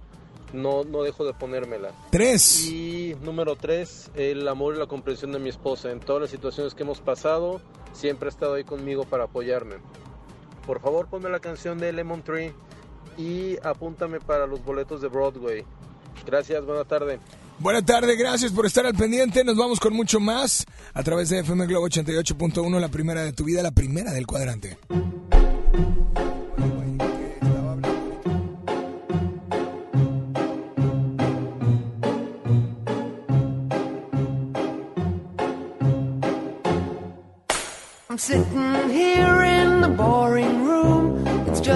no, 0.54 0.86
no 0.86 1.04
dejo 1.04 1.26
de 1.26 1.34
ponérmela. 1.34 1.92
Tres. 2.10 2.68
Y 2.68 3.16
número 3.22 3.58
tres, 3.58 4.10
el 4.16 4.48
amor 4.48 4.76
y 4.76 4.80
la 4.80 4.86
comprensión 4.86 5.34
de 5.34 5.40
mi 5.40 5.50
esposa. 5.50 5.92
En 5.92 6.00
todas 6.00 6.22
las 6.22 6.32
situaciones 6.32 6.74
que 6.74 6.84
hemos 6.84 7.02
pasado, 7.02 7.60
siempre 7.92 8.28
ha 8.28 8.32
estado 8.32 8.54
ahí 8.54 8.64
conmigo 8.64 9.04
para 9.04 9.26
apoyarme. 9.26 9.76
Por 10.66 10.80
favor, 10.80 11.08
ponme 11.08 11.30
la 11.30 11.40
canción 11.42 11.78
de 11.80 11.92
Lemon 11.92 12.24
Tree 12.24 12.54
y 13.18 13.58
apúntame 13.64 14.20
para 14.20 14.46
los 14.46 14.64
boletos 14.64 15.02
de 15.02 15.08
Broadway. 15.08 15.66
Gracias, 16.26 16.66
buena 16.66 16.84
tarde. 16.84 17.20
Buenas 17.60 17.86
tardes, 17.86 18.18
gracias 18.18 18.52
por 18.52 18.66
estar 18.66 18.86
al 18.86 18.94
pendiente. 18.94 19.44
Nos 19.44 19.58
vamos 19.58 19.80
con 19.80 19.94
mucho 19.94 20.20
más 20.20 20.66
a 20.94 21.04
través 21.04 21.30
de 21.30 21.40
FM 21.40 21.66
Globo 21.66 21.88
88.1, 21.88 22.80
la 22.80 22.90
primera 22.90 23.24
de 23.24 23.34
tu 23.34 23.46
vida, 23.46 23.64
la 23.64 23.72
primera 23.72 24.12
del 24.12 24.28
cuadrante. 24.28 24.78
I'm 38.10 38.18
sitting 38.18 38.67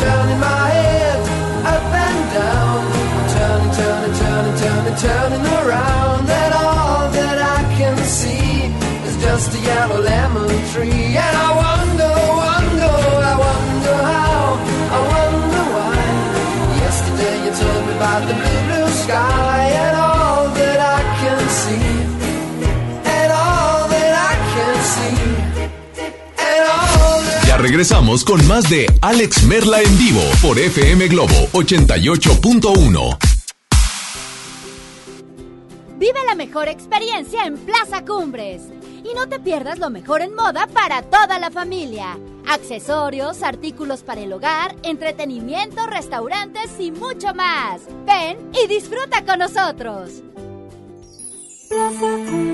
Turning 0.00 0.40
my 0.40 0.68
head 0.76 1.20
up 1.72 1.84
and 2.06 2.20
down. 2.34 2.82
I'm 3.16 3.28
turning, 3.34 3.72
turning, 3.78 4.14
turning, 4.20 4.56
turning, 4.62 4.96
turning 5.06 5.44
around, 5.60 6.28
and 6.28 6.54
all 6.54 7.10
that 7.10 7.38
I 7.38 7.62
can 7.78 7.96
see 7.98 8.74
is 9.06 9.16
just 9.22 9.54
a 9.54 9.60
yellow 9.60 10.00
lemon 10.00 10.48
tree. 10.72 11.16
And 11.16 11.36
I 11.36 11.73
regresamos 27.74 28.22
con 28.22 28.46
más 28.46 28.70
de 28.70 28.86
Alex 29.02 29.42
Merla 29.48 29.82
en 29.82 29.98
vivo 29.98 30.20
por 30.40 30.56
FM 30.56 31.08
Globo 31.08 31.34
88.1. 31.54 33.18
Vive 35.98 36.18
la 36.24 36.36
mejor 36.36 36.68
experiencia 36.68 37.44
en 37.44 37.56
Plaza 37.56 38.04
Cumbres. 38.04 38.62
Y 39.02 39.12
no 39.16 39.28
te 39.28 39.40
pierdas 39.40 39.80
lo 39.80 39.90
mejor 39.90 40.22
en 40.22 40.36
moda 40.36 40.68
para 40.68 41.02
toda 41.02 41.40
la 41.40 41.50
familia. 41.50 42.16
Accesorios, 42.46 43.42
artículos 43.42 44.04
para 44.04 44.20
el 44.20 44.32
hogar, 44.32 44.76
entretenimiento, 44.84 45.84
restaurantes 45.88 46.70
y 46.78 46.92
mucho 46.92 47.34
más. 47.34 47.80
Ven 48.06 48.38
y 48.52 48.68
disfruta 48.68 49.24
con 49.24 49.40
nosotros. 49.40 50.22
Plaza 51.68 52.00
Cumbres. 52.24 52.53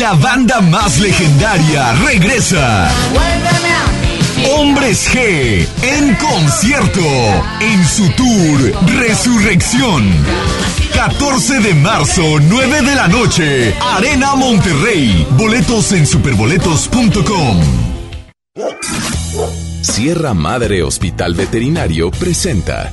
La 0.00 0.14
banda 0.14 0.62
más 0.62 0.98
legendaria 0.98 1.92
regresa. 1.92 2.90
Hombres 4.56 5.10
G 5.12 5.68
en 5.82 6.14
concierto 6.14 7.02
en 7.60 7.86
su 7.86 8.08
tour 8.12 8.72
Resurrección. 8.98 10.10
14 10.94 11.60
de 11.60 11.74
marzo, 11.74 12.22
9 12.40 12.80
de 12.80 12.94
la 12.94 13.08
noche, 13.08 13.74
Arena 13.94 14.36
Monterrey. 14.36 15.26
Boletos 15.32 15.92
en 15.92 16.06
superboletos.com. 16.06 17.60
Sierra 19.82 20.32
Madre 20.32 20.82
Hospital 20.82 21.34
Veterinario 21.34 22.10
presenta. 22.10 22.90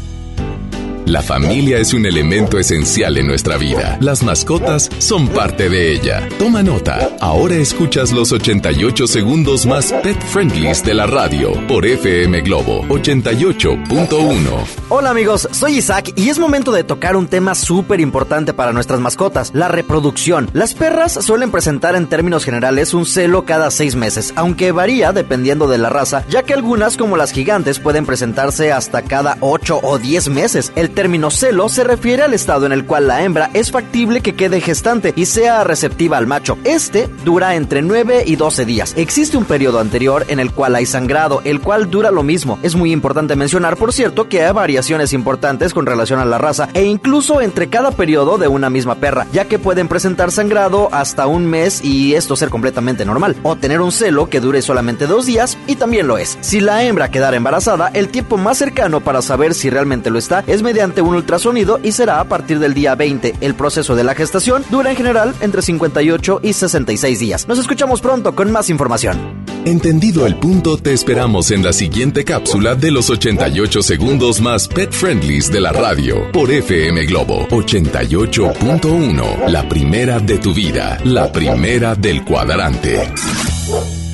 La 1.07 1.21
familia 1.21 1.77
es 1.77 1.93
un 1.93 2.05
elemento 2.05 2.59
esencial 2.59 3.17
en 3.17 3.27
nuestra 3.27 3.55
vida. 3.55 3.97
Las 4.01 4.23
mascotas 4.23 4.89
son 4.97 5.29
parte 5.29 5.69
de 5.69 5.93
ella. 5.93 6.27
Toma 6.38 6.63
nota. 6.63 7.15
Ahora 7.21 7.55
escuchas 7.55 8.11
los 8.11 8.34
88 8.34 9.07
segundos 9.07 9.65
más 9.65 9.93
pet 10.03 10.21
friendlies 10.21 10.84
de 10.84 10.93
la 10.93 11.05
radio 11.07 11.53
por 11.65 11.85
FM 11.85 12.41
Globo 12.41 12.84
88.1. 12.89 14.49
Hola 14.89 15.11
amigos, 15.11 15.47
soy 15.51 15.77
Isaac 15.77 16.11
y 16.17 16.27
es 16.27 16.39
momento 16.39 16.73
de 16.73 16.84
tocar 16.84 17.15
un 17.15 17.27
tema 17.27 17.55
súper 17.55 18.01
importante 18.01 18.53
para 18.53 18.73
nuestras 18.73 18.99
mascotas, 18.99 19.51
la 19.53 19.69
reproducción. 19.69 20.49
Las 20.51 20.73
perras 20.73 21.13
suelen 21.13 21.51
presentar 21.51 21.95
en 21.95 22.07
términos 22.07 22.43
generales 22.43 22.93
un 22.93 23.05
celo 23.05 23.45
cada 23.45 23.71
seis 23.71 23.95
meses, 23.95 24.34
aunque 24.35 24.73
varía 24.73 25.13
dependiendo 25.13 25.69
de 25.69 25.77
la 25.77 25.88
raza, 25.88 26.25
ya 26.27 26.43
que 26.43 26.53
algunas 26.53 26.97
como 26.97 27.15
las 27.15 27.31
gigantes 27.31 27.79
pueden 27.79 28.05
presentarse 28.05 28.73
hasta 28.73 29.03
cada 29.03 29.38
8 29.39 29.79
o 29.84 29.99
10 29.99 30.27
meses. 30.31 30.73
El 30.75 30.96
término 30.97 31.29
celo 31.29 31.69
se 31.69 31.83
refiere 31.83 32.23
al 32.23 32.33
estado 32.33 32.65
en 32.65 32.71
el 32.71 32.83
cual 32.83 33.05
la 33.05 33.21
hembra 33.21 33.51
es 33.53 33.69
factible 33.69 34.21
que 34.21 34.33
quede 34.33 34.61
gestante 34.61 35.13
y 35.15 35.27
sea 35.27 35.63
receptiva 35.63 36.17
al 36.17 36.25
macho. 36.25 36.57
Este 36.63 37.07
dura 37.23 37.53
entre 37.53 37.83
9 37.83 38.23
y 38.25 38.35
12 38.35 38.65
días. 38.65 38.95
Existe 38.97 39.37
un 39.37 39.45
periodo 39.45 39.79
anterior 39.79 40.25
en 40.27 40.39
el 40.39 40.51
cual 40.51 40.73
hay 40.73 40.87
sangrado, 40.87 41.41
el 41.43 41.61
cual 41.61 41.91
dura 41.91 42.09
lo 42.09 42.23
mismo. 42.23 42.57
Es 42.63 42.73
muy 42.73 42.91
importante 42.91 43.35
mencionar, 43.35 43.77
por 43.77 43.93
cierto, 43.93 44.27
que 44.27 44.43
hay 44.43 44.51
variaciones 44.51 45.13
importantes 45.13 45.71
con 45.71 45.85
relación 45.85 46.19
a 46.19 46.25
la 46.25 46.39
raza 46.39 46.67
e 46.73 46.85
incluso 46.85 47.41
entre 47.41 47.69
cada 47.69 47.91
periodo 47.91 48.39
de 48.39 48.47
una 48.47 48.71
misma 48.71 48.95
perra, 48.95 49.27
ya 49.31 49.45
que 49.45 49.59
pueden 49.59 49.87
presentar 49.87 50.31
sangrado 50.31 50.89
hasta 50.91 51.27
un 51.27 51.45
mes 51.45 51.85
y 51.85 52.15
esto 52.15 52.35
ser 52.35 52.49
completamente 52.49 53.05
normal, 53.05 53.35
o 53.43 53.55
tener 53.55 53.81
un 53.81 53.91
celo 53.91 54.31
que 54.31 54.39
dure 54.39 54.63
solamente 54.63 55.05
dos 55.05 55.27
días 55.27 55.59
y 55.67 55.75
también 55.75 56.07
lo 56.07 56.17
es. 56.17 56.39
Si 56.41 56.59
la 56.59 56.83
hembra 56.83 57.11
quedara 57.11 57.37
embarazada, 57.37 57.91
el 57.93 58.09
tiempo 58.09 58.37
más 58.37 58.57
cercano 58.57 59.01
para 59.01 59.21
saber 59.21 59.53
si 59.53 59.69
realmente 59.69 60.09
lo 60.09 60.17
está 60.17 60.43
es 60.47 60.63
mediante 60.63 60.86
un 61.01 61.15
ultrasonido 61.15 61.80
y 61.84 61.91
será 61.91 62.19
a 62.19 62.26
partir 62.26 62.59
del 62.59 62.73
día 62.73 62.95
20. 62.95 63.35
El 63.41 63.55
proceso 63.55 63.95
de 63.95 64.03
la 64.03 64.15
gestación 64.15 64.64
dura 64.69 64.89
en 64.89 64.95
general 64.95 65.34
entre 65.41 65.61
58 65.61 66.39
y 66.43 66.53
66 66.53 67.19
días. 67.19 67.47
Nos 67.47 67.59
escuchamos 67.59 68.01
pronto 68.01 68.35
con 68.35 68.51
más 68.51 68.69
información. 68.69 69.18
Entendido 69.65 70.26
el 70.26 70.38
punto, 70.38 70.77
te 70.77 70.93
esperamos 70.93 71.51
en 71.51 71.64
la 71.64 71.73
siguiente 71.73 72.23
cápsula 72.23 72.76
de 72.76 72.89
los 72.89 73.09
88 73.09 73.81
segundos 73.81 74.39
más 74.39 74.68
pet 74.68 74.91
friendlies 74.91 75.51
de 75.51 75.59
la 75.59 75.73
radio 75.73 76.31
por 76.31 76.49
FM 76.49 77.05
Globo 77.05 77.47
88.1. 77.49 79.49
La 79.49 79.68
primera 79.68 80.19
de 80.19 80.38
tu 80.38 80.53
vida, 80.53 80.99
la 81.03 81.31
primera 81.31 81.95
del 81.95 82.23
cuadrante. 82.23 83.11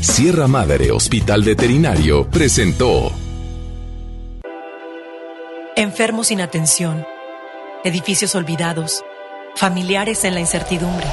Sierra 0.01 0.47
Madre 0.47 0.91
Hospital 0.91 1.43
Veterinario 1.43 2.27
presentó 2.29 3.11
Enfermos 5.75 6.27
sin 6.27 6.39
atención, 6.39 7.03
edificios 7.83 8.35
olvidados, 8.35 9.03
familiares 9.55 10.23
en 10.23 10.35
la 10.35 10.39
incertidumbre. 10.39 11.07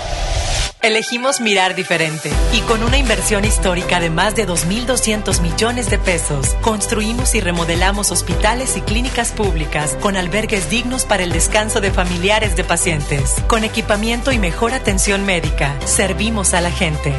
Elegimos 0.83 1.41
mirar 1.41 1.75
diferente 1.75 2.31
y 2.53 2.61
con 2.61 2.83
una 2.83 2.99
inversión 2.99 3.47
histórica 3.47 4.01
de 4.01 4.11
más 4.11 4.37
de 4.37 4.47
2.200 4.47 5.41
millones 5.41 5.89
de 5.89 5.99
pesos, 5.99 6.57
construimos 6.61 7.35
y 7.35 7.41
remodelamos 7.41 8.11
hospitales 8.11 8.77
y 8.77 8.83
clínicas 8.83 9.33
públicas 9.33 9.97
con 10.03 10.19
albergues 10.19 10.69
dignos 10.69 11.07
para 11.07 11.23
el 11.23 11.33
descanso 11.33 11.81
de 11.81 11.91
familiares 11.91 12.55
de 12.55 12.65
pacientes. 12.65 13.37
Con 13.49 13.65
equipamiento 13.65 14.31
y 14.31 14.39
mejor 14.39 14.75
atención 14.75 15.25
médica, 15.25 15.75
servimos 15.87 16.53
a 16.53 16.61
la 16.61 16.71
gente. 16.71 17.15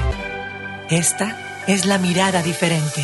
Esta 0.91 1.63
es 1.65 1.88
la 1.88 1.97
mirada 1.97 2.43
diferente. 2.43 3.03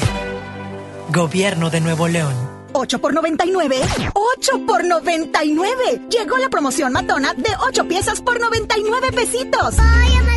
Gobierno 1.09 1.71
de 1.71 1.81
Nuevo 1.81 2.07
León. 2.07 2.56
8 2.73 2.99
por 2.99 3.13
99. 3.13 3.81
8 4.13 4.65
por 4.65 4.83
99. 4.83 6.01
Llegó 6.09 6.37
la 6.37 6.49
promoción 6.49 6.93
matona 6.93 7.33
de 7.33 7.49
8 7.67 7.87
piezas 7.87 8.21
por 8.21 8.39
99 8.39 9.11
pesitos. 9.11 9.75
Ay, 9.79 10.11
matón, 10.17 10.36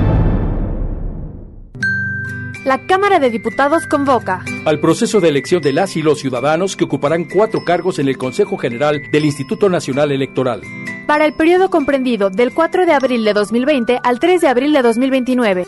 La 2.63 2.85
Cámara 2.85 3.17
de 3.19 3.31
Diputados 3.31 3.87
convoca 3.87 4.45
al 4.65 4.79
proceso 4.79 5.19
de 5.19 5.29
elección 5.29 5.63
de 5.63 5.73
las 5.73 5.97
y 5.97 6.03
los 6.03 6.19
ciudadanos 6.19 6.75
que 6.75 6.83
ocuparán 6.83 7.25
cuatro 7.25 7.65
cargos 7.65 7.97
en 7.97 8.07
el 8.07 8.19
Consejo 8.19 8.55
General 8.57 9.01
del 9.11 9.25
Instituto 9.25 9.67
Nacional 9.67 10.11
Electoral. 10.11 10.61
para 11.07 11.25
el 11.25 11.33
periodo 11.33 11.71
comprendido 11.71 12.29
del 12.29 12.53
4 12.53 12.85
de 12.85 12.93
abril 12.93 13.25
de 13.25 13.33
2020 13.33 13.99
al 14.03 14.19
3 14.19 14.41
de 14.41 14.47
abril 14.47 14.73
de 14.73 14.83
2029. 14.83 15.65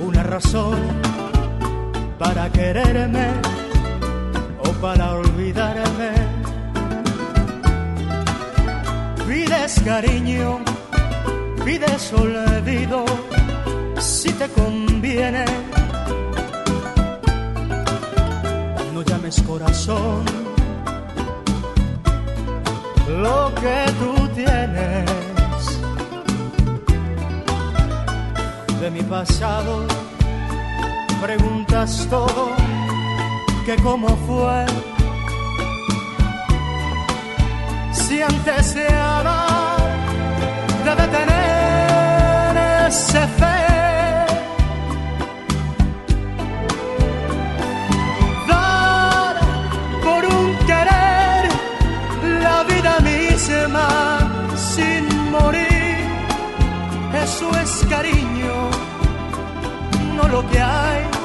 Una 0.00 0.22
razón 0.22 0.76
para 2.18 2.50
quererme 2.52 3.28
o 4.58 4.70
para 4.72 5.14
olvidarme. 5.14 6.10
Pides 9.26 9.80
cariño, 9.84 10.60
pides 11.64 12.12
olvido, 12.12 13.04
si 13.98 14.30
te 14.32 14.48
conviene. 14.48 15.46
No 18.92 19.02
llames 19.02 19.42
corazón 19.42 20.24
lo 23.08 23.52
que 23.54 24.15
de 28.86 28.90
mi 28.92 29.02
pasado. 29.02 29.84
Preguntas 31.20 32.06
todo, 32.08 32.50
que 33.64 33.74
cómo 33.82 34.08
fue. 34.26 34.64
Si 37.92 38.22
antes 38.22 38.74
de 38.74 38.86
amar 38.88 39.78
debe 40.84 41.04
tener 41.18 42.86
ese 42.86 43.22
fe. 43.38 43.60
Dar 48.52 49.36
por 50.04 50.22
un 50.36 50.46
querer 50.70 51.42
la 52.44 52.58
vida 52.70 52.94
misma 53.10 53.88
sin 54.74 55.02
morir. 55.32 55.76
Eso 57.24 57.50
es 57.62 57.70
cariño, 57.90 58.25
no 60.36 60.42
lo 60.42 61.15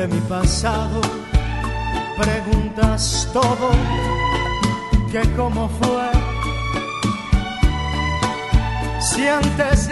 De 0.00 0.08
mi 0.08 0.20
pasado 0.22 1.02
preguntas 2.16 3.28
todo, 3.34 3.68
que 5.12 5.20
cómo 5.36 5.68
fue. 5.68 6.10
Si 8.98 9.28
antes 9.28 9.88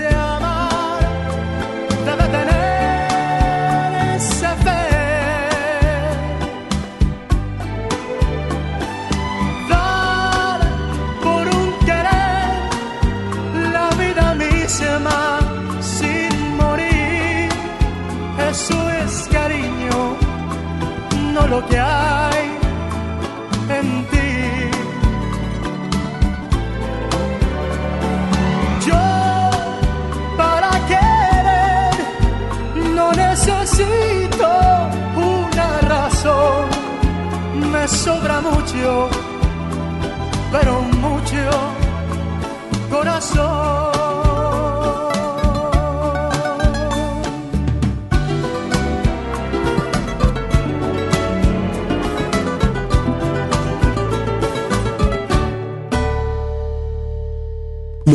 que 21.66 21.78
hay 21.78 22.58
en 23.68 24.06
ti. 24.10 24.70
Yo 28.86 29.06
para 30.36 30.70
querer 30.92 31.94
no 32.94 33.12
necesito 33.12 34.48
una 35.16 35.80
razón, 35.80 36.68
me 37.72 37.88
sobra 37.88 38.40
mucho, 38.40 39.08
pero 40.52 40.80
mucho 40.80 41.50
corazón. 42.90 43.97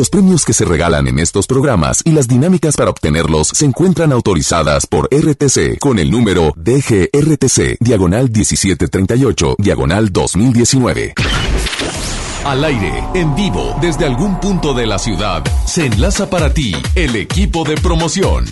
Los 0.04 0.10
premios 0.10 0.44
que 0.44 0.52
se 0.52 0.66
regalan 0.66 1.08
en 1.08 1.18
estos 1.18 1.46
programas 1.46 2.02
y 2.04 2.10
las 2.10 2.28
dinámicas 2.28 2.76
para 2.76 2.90
obtenerlos 2.90 3.48
se 3.48 3.64
encuentran 3.64 4.12
autorizadas 4.12 4.86
por 4.86 5.06
RTC 5.06 5.78
con 5.78 5.98
el 5.98 6.10
número 6.10 6.52
DGRTC, 6.56 7.78
diagonal 7.80 8.30
1738, 8.30 9.56
diagonal 9.56 10.12
2019. 10.12 11.14
Al 12.44 12.64
aire, 12.64 13.02
en 13.14 13.34
vivo, 13.34 13.74
desde 13.80 14.04
algún 14.04 14.38
punto 14.40 14.74
de 14.74 14.86
la 14.86 14.98
ciudad, 14.98 15.42
se 15.64 15.86
enlaza 15.86 16.28
para 16.28 16.52
ti 16.52 16.76
el 16.94 17.16
equipo 17.16 17.64
de 17.64 17.76
promoción. 17.76 18.44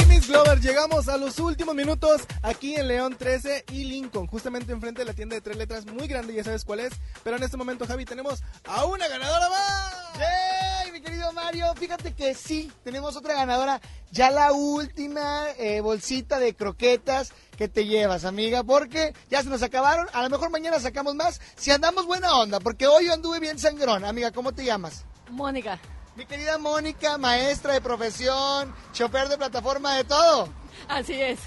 Y 0.00 0.06
mis 0.06 0.26
Glover, 0.26 0.58
llegamos 0.58 1.08
a 1.08 1.18
los 1.18 1.38
últimos 1.38 1.74
minutos 1.74 2.22
aquí 2.42 2.76
en 2.76 2.88
León 2.88 3.14
13 3.18 3.66
y 3.72 3.84
Lincoln, 3.84 4.26
justamente 4.26 4.72
enfrente 4.72 5.02
de 5.02 5.04
la 5.04 5.12
tienda 5.12 5.34
de 5.34 5.42
tres 5.42 5.58
letras, 5.58 5.84
muy 5.84 6.08
grande, 6.08 6.32
ya 6.32 6.44
sabes 6.44 6.64
cuál 6.64 6.80
es. 6.80 6.94
Pero 7.22 7.36
en 7.36 7.42
este 7.42 7.58
momento, 7.58 7.86
Javi, 7.86 8.06
tenemos 8.06 8.42
a 8.64 8.86
una 8.86 9.06
ganadora 9.06 9.50
más. 9.50 9.94
¡Yay, 10.18 10.57
mi 10.98 11.04
querido 11.04 11.32
Mario! 11.32 11.72
Fíjate 11.76 12.12
que 12.12 12.34
sí, 12.34 12.72
tenemos 12.82 13.14
otra 13.14 13.34
ganadora. 13.34 13.80
Ya 14.10 14.30
la 14.30 14.52
última 14.52 15.44
eh, 15.56 15.80
bolsita 15.80 16.40
de 16.40 16.56
croquetas 16.56 17.30
que 17.56 17.68
te 17.68 17.86
llevas, 17.86 18.24
amiga, 18.24 18.64
porque 18.64 19.14
ya 19.30 19.40
se 19.42 19.48
nos 19.48 19.62
acabaron. 19.62 20.08
A 20.12 20.22
lo 20.24 20.30
mejor 20.30 20.50
mañana 20.50 20.80
sacamos 20.80 21.14
más 21.14 21.40
si 21.54 21.70
andamos 21.70 22.04
buena 22.06 22.36
onda, 22.36 22.58
porque 22.58 22.88
hoy 22.88 23.06
yo 23.06 23.12
anduve 23.12 23.38
bien 23.38 23.60
sangrón. 23.60 24.04
Amiga, 24.04 24.32
¿cómo 24.32 24.52
te 24.52 24.64
llamas? 24.64 25.04
Mónica. 25.30 25.78
Mi 26.16 26.26
querida 26.26 26.58
Mónica, 26.58 27.16
maestra 27.16 27.74
de 27.74 27.80
profesión, 27.80 28.74
chofer 28.92 29.28
de 29.28 29.38
plataforma, 29.38 29.94
de 29.94 30.02
todo. 30.02 30.48
Así 30.88 31.12
es. 31.12 31.38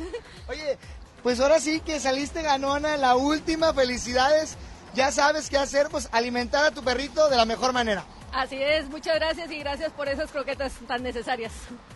Oye, 0.47 0.77
pues 1.23 1.41
ahora 1.41 1.59
sí 1.59 1.81
que 1.81 1.99
saliste 1.99 2.41
ganona 2.41 2.95
en 2.95 3.01
la 3.01 3.17
última. 3.17 3.73
Felicidades. 3.73 4.55
Ya 4.93 5.11
sabes 5.11 5.49
qué 5.49 5.57
hacer, 5.57 5.89
pues 5.89 6.07
alimentar 6.13 6.65
a 6.65 6.71
tu 6.71 6.83
perrito 6.83 7.27
de 7.27 7.35
la 7.35 7.45
mejor 7.45 7.73
manera. 7.73 8.05
Así 8.33 8.55
es, 8.61 8.87
muchas 8.89 9.15
gracias 9.15 9.51
y 9.51 9.59
gracias 9.59 9.91
por 9.91 10.07
esas 10.07 10.31
croquetas 10.31 10.71
tan 10.87 11.03
necesarias. 11.03 11.51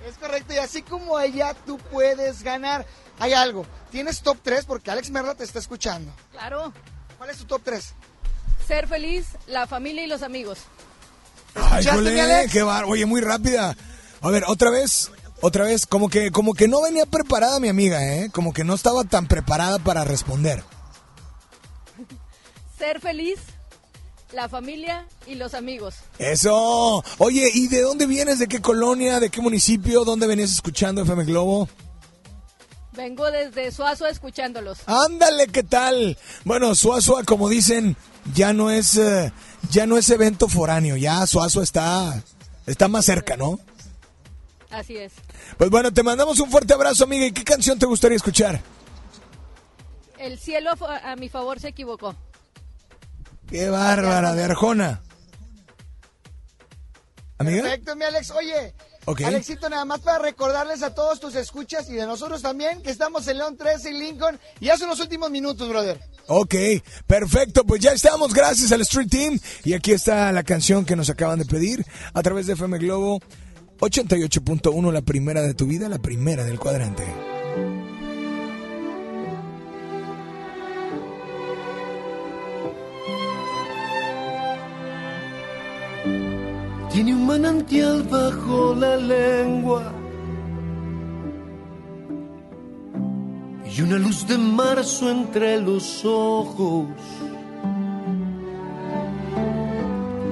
Es 0.05 0.17
correcto, 0.17 0.53
y 0.53 0.57
así 0.57 0.81
como 0.81 1.19
ella, 1.19 1.53
tú 1.65 1.77
puedes 1.77 2.43
ganar. 2.43 2.85
Hay 3.19 3.31
algo, 3.33 3.65
tienes 3.89 4.21
top 4.21 4.37
3 4.43 4.65
porque 4.65 4.91
Alex 4.91 5.09
Merla 5.11 5.35
te 5.35 5.45
está 5.45 5.59
escuchando. 5.59 6.11
Claro. 6.31 6.73
¿Cuál 7.17 7.29
es 7.29 7.37
tu 7.37 7.45
top 7.45 7.61
3? 7.63 7.93
Ser 8.67 8.87
feliz, 8.87 9.27
la 9.47 9.65
familia 9.67 10.03
y 10.03 10.07
los 10.07 10.23
amigos. 10.23 10.59
Ay, 11.55 11.79
¿Escuchaste, 11.79 12.01
mi 12.01 12.19
jole, 12.19 12.21
Alex? 12.21 12.51
qué 12.51 12.63
bar... 12.63 12.83
Oye, 12.85 13.05
muy 13.05 13.21
rápida. 13.21 13.75
A 14.21 14.29
ver, 14.29 14.43
otra 14.47 14.69
vez, 14.69 15.11
otra 15.41 15.63
vez, 15.63 15.85
como 15.85 16.09
que, 16.09 16.31
como 16.31 16.53
que 16.53 16.67
no 16.67 16.81
venía 16.81 17.05
preparada 17.05 17.61
mi 17.61 17.69
amiga, 17.69 18.03
¿eh? 18.03 18.29
Como 18.33 18.51
que 18.51 18.65
no 18.65 18.73
estaba 18.73 19.05
tan 19.05 19.27
preparada 19.27 19.79
para 19.79 20.03
responder. 20.03 20.63
Ser 22.77 22.99
feliz, 22.99 23.39
la 24.33 24.49
familia 24.49 25.05
y 25.27 25.35
los 25.35 25.53
amigos. 25.53 25.95
Eso. 26.19 27.03
Oye, 27.17 27.49
¿y 27.53 27.67
de 27.67 27.81
dónde 27.81 28.05
vienes? 28.05 28.39
¿De 28.39 28.47
qué 28.47 28.61
colonia? 28.61 29.19
¿De 29.19 29.29
qué 29.29 29.41
municipio? 29.41 30.03
¿Dónde 30.03 30.27
venías 30.27 30.51
escuchando 30.51 31.01
FM 31.01 31.25
Globo? 31.25 31.69
Vengo 32.93 33.29
desde 33.29 33.71
Suazo 33.71 34.07
escuchándolos. 34.07 34.79
Ándale, 34.85 35.47
¿qué 35.47 35.63
tal? 35.63 36.17
Bueno, 36.45 36.75
Suazua, 36.75 37.23
como 37.23 37.49
dicen, 37.49 37.97
ya 38.33 38.53
no 38.53 38.71
es 38.71 38.95
eh, 38.95 39.33
ya 39.69 39.85
no 39.85 39.97
es 39.97 40.09
evento 40.09 40.47
foráneo, 40.47 40.95
ya 40.95 41.27
Suazua 41.27 41.63
está 41.63 42.23
está 42.65 42.87
más 42.87 43.05
cerca, 43.05 43.35
¿no? 43.35 43.59
Así 44.69 44.97
es. 44.97 45.13
Pues 45.57 45.69
bueno, 45.69 45.93
te 45.93 46.03
mandamos 46.03 46.39
un 46.39 46.49
fuerte 46.49 46.73
abrazo, 46.73 47.03
amiga. 47.03 47.25
¿Y 47.25 47.31
qué 47.31 47.43
canción 47.43 47.77
te 47.77 47.85
gustaría 47.85 48.15
escuchar? 48.15 48.61
El 50.17 50.39
cielo 50.39 50.71
a 51.03 51.15
mi 51.17 51.29
favor 51.29 51.59
se 51.59 51.69
equivocó. 51.69 52.15
Qué 53.47 53.69
bárbara, 53.69 54.33
de 54.33 54.43
Arjona. 54.43 55.01
¿Amiga? 57.37 57.63
Perfecto, 57.63 57.95
mi 57.95 58.03
Alex. 58.03 58.31
Oye. 58.31 58.73
Alexito, 59.23 59.69
nada 59.69 59.85
más 59.85 59.99
para 59.99 60.19
recordarles 60.19 60.81
a 60.81 60.95
todos 60.95 61.19
tus 61.19 61.35
escuchas 61.35 61.87
y 61.89 61.93
de 61.93 62.07
nosotros 62.07 62.41
también 62.41 62.81
que 62.81 62.89
estamos 62.89 63.27
en 63.27 63.37
León 63.37 63.55
13 63.55 63.91
y 63.91 63.93
Lincoln. 63.93 64.39
Y 64.59 64.67
son 64.69 64.89
los 64.89 64.99
últimos 64.99 65.29
minutos, 65.29 65.69
brother. 65.69 65.99
Ok, 66.27 66.55
perfecto, 67.05 67.63
pues 67.65 67.81
ya 67.81 67.91
estamos, 67.91 68.33
gracias 68.33 68.71
al 68.71 68.81
Street 68.81 69.09
Team. 69.09 69.39
Y 69.63 69.73
aquí 69.73 69.91
está 69.91 70.31
la 70.31 70.43
canción 70.43 70.85
que 70.85 70.95
nos 70.95 71.09
acaban 71.11 71.37
de 71.37 71.45
pedir 71.45 71.85
a 72.13 72.23
través 72.23 72.47
de 72.47 72.53
FM 72.53 72.79
Globo 72.79 73.19
88.1, 73.79 74.91
la 74.91 75.01
primera 75.03 75.41
de 75.43 75.53
tu 75.53 75.67
vida, 75.67 75.87
la 75.87 75.99
primera 75.99 76.43
del 76.43 76.57
cuadrante. 76.57 77.03
Tiene 86.91 87.13
un 87.13 87.25
manantial 87.25 88.03
bajo 88.03 88.73
la 88.75 88.95
lengua 88.95 89.91
y 93.75 93.81
una 93.81 93.97
luz 93.97 94.25
de 94.27 94.37
marzo 94.37 95.09
entre 95.09 95.59
los 95.59 96.05
ojos. 96.05 96.87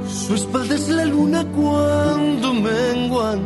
Su 0.08 0.36
espalda 0.36 0.76
es 0.76 0.88
la 0.90 1.06
luna 1.06 1.44
cuando 1.46 2.54
menguan 2.54 3.42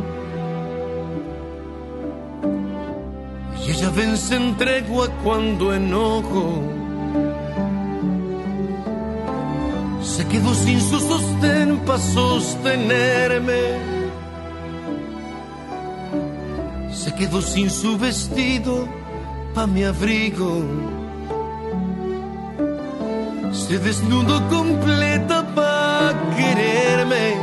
y 3.66 3.70
ella 3.70 3.90
vence 3.90 4.36
en 4.36 4.56
tregua 4.56 5.08
cuando 5.24 5.74
enojo. 5.74 6.77
Se 10.18 10.26
quedó 10.26 10.52
sin 10.52 10.80
su 10.80 10.98
sostén 10.98 11.78
para 11.86 12.00
sostenerme. 12.00 13.62
Se 16.92 17.14
quedó 17.14 17.40
sin 17.40 17.70
su 17.70 17.96
vestido 17.96 18.88
pa' 19.54 19.68
mi 19.68 19.84
abrigo. 19.84 20.64
Se 23.52 23.78
desnudó 23.78 24.36
completa 24.48 25.46
pa' 25.54 26.12
quererme. 26.36 27.36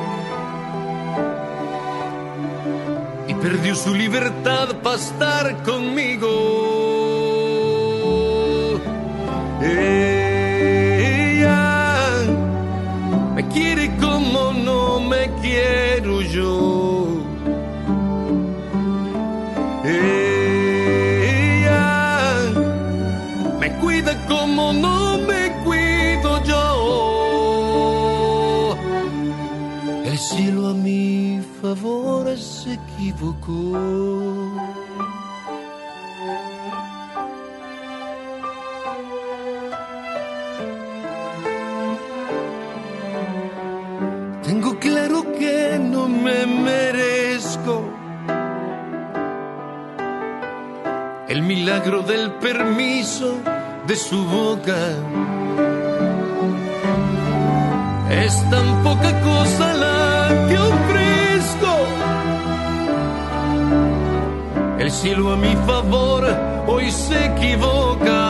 Y 3.30 3.34
perdió 3.36 3.74
su 3.74 3.94
libertad 3.94 4.68
pa' 4.84 4.96
estar 4.96 5.64
conmigo. 5.64 6.30
Ella 9.62 10.15
quiere 13.56 13.88
como 13.98 14.52
no 14.52 15.00
me 15.00 15.24
quiero 15.42 16.22
yo. 16.22 17.24
Me 23.62 23.68
cuida 23.82 24.14
como 24.28 24.74
no 24.74 25.18
me 25.30 25.42
cuido 25.64 26.44
yo. 26.44 26.66
El 30.04 30.18
cielo 30.18 30.68
a 30.70 30.74
mi 30.74 31.40
favor 31.62 32.38
se 32.38 32.74
equivocó. 32.74 34.45
Milagro 51.46 52.02
del 52.02 52.32
permiso 52.32 53.40
de 53.86 53.96
su 53.96 54.26
boca. 54.26 54.78
Es 58.10 58.50
tan 58.50 58.84
poca 58.84 59.12
cosa 59.22 59.74
la 59.74 60.48
que 60.48 60.58
ofrezco. 60.58 61.74
El 64.80 64.92
cielo 64.92 65.34
a 65.34 65.36
mi 65.38 65.56
favor 65.68 66.24
hoy 66.68 66.92
se 66.92 67.26
equivoca. 67.26 68.25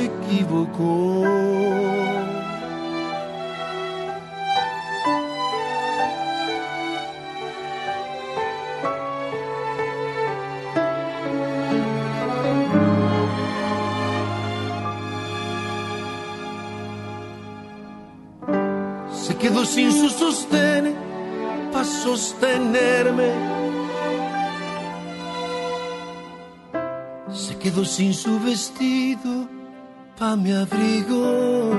Se 0.00 0.06
equivocó. 0.06 1.24
Se 19.12 19.36
quedó 19.36 19.64
sin 19.64 19.92
su 19.92 20.08
sostén 20.08 20.94
para 21.72 21.84
sostenerme. 21.84 23.30
Se 27.32 27.56
quedó 27.58 27.84
sin 27.84 28.14
su 28.14 28.40
vestido 28.40 29.39
mi 30.36 30.52
abrigo. 30.52 31.70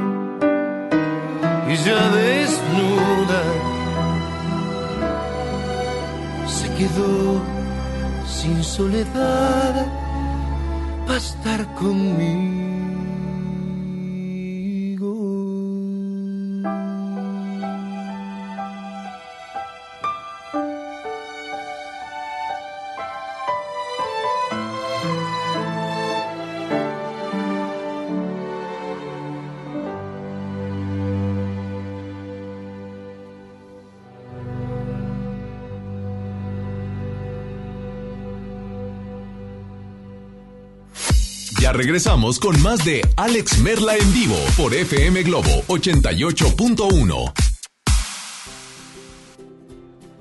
Y 1.70 1.76
ya 1.86 2.10
desnuda 2.10 3.44
se 6.48 6.68
quedó 6.74 7.42
sin 8.28 8.64
soledad 8.64 9.86
para 11.06 11.18
estar 11.18 11.66
conmigo. 11.76 12.61
Regresamos 41.82 42.40
con 42.40 42.62
más 42.62 42.86
de 42.86 43.02
Alex 43.18 43.58
Merla 43.58 43.98
en 43.98 44.14
vivo 44.14 44.36
por 44.56 44.72
FM 44.72 45.24
Globo 45.24 45.50
88.1. 45.68 47.34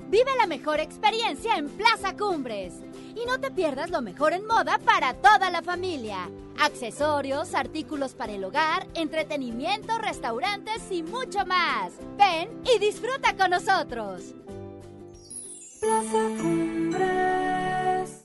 Vive 0.09 0.31
la 0.39 0.47
mejor 0.47 0.79
experiencia 0.79 1.57
en 1.57 1.69
Plaza 1.69 2.17
Cumbres. 2.17 2.73
Y 3.15 3.27
no 3.27 3.39
te 3.39 3.51
pierdas 3.51 3.91
lo 3.91 4.01
mejor 4.01 4.33
en 4.33 4.47
moda 4.47 4.79
para 4.79 5.13
toda 5.13 5.51
la 5.51 5.61
familia. 5.61 6.31
Accesorios, 6.59 7.53
artículos 7.53 8.15
para 8.15 8.33
el 8.33 8.43
hogar, 8.43 8.87
entretenimiento, 8.95 9.99
restaurantes 9.99 10.81
y 10.89 11.03
mucho 11.03 11.45
más. 11.45 11.91
Ven 12.17 12.49
y 12.73 12.79
disfruta 12.79 13.35
con 13.37 13.51
nosotros. 13.51 14.33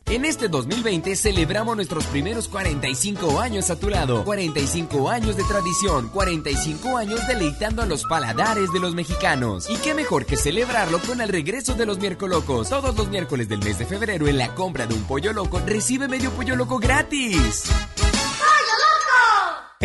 En 0.09 0.25
este 0.25 0.47
2020 0.47 1.17
celebramos 1.17 1.75
nuestros 1.75 2.07
primeros 2.07 2.47
45 2.47 3.41
años 3.41 3.71
a 3.71 3.77
tu 3.77 3.89
lado. 3.89 4.25
45 4.25 5.11
años 5.11 5.37
de 5.37 5.43
tradición, 5.43 6.09
45 6.11 6.97
años 6.97 7.27
deleitando 7.27 7.83
a 7.83 7.87
los 7.87 8.05
paladares 8.05 8.73
de 8.73 8.79
los 8.79 8.95
mexicanos. 8.95 9.69
Y 9.69 9.77
qué 9.79 9.95
mejor 9.95 10.25
que 10.25 10.37
celebrarlo 10.37 11.01
con 11.01 11.21
el 11.21 11.29
regreso 11.29 11.75
de 11.75 11.87
los 11.87 11.99
miércoles 11.99 12.37
locos. 12.37 12.69
Todos 12.69 12.97
los 12.97 13.09
miércoles 13.09 13.49
del 13.49 13.59
mes 13.59 13.81
de 13.81 13.87
febrero 13.87 14.29
en 14.29 14.39
la 14.39 14.55
compra 14.55 14.87
de 14.87 14.95
un 14.95 15.03
pollo 15.03 15.33
loco 15.33 15.61
recibe 15.67 16.07
medio 16.07 16.31
pollo 16.31 16.55
loco 16.55 16.79
gratis. 16.79 17.65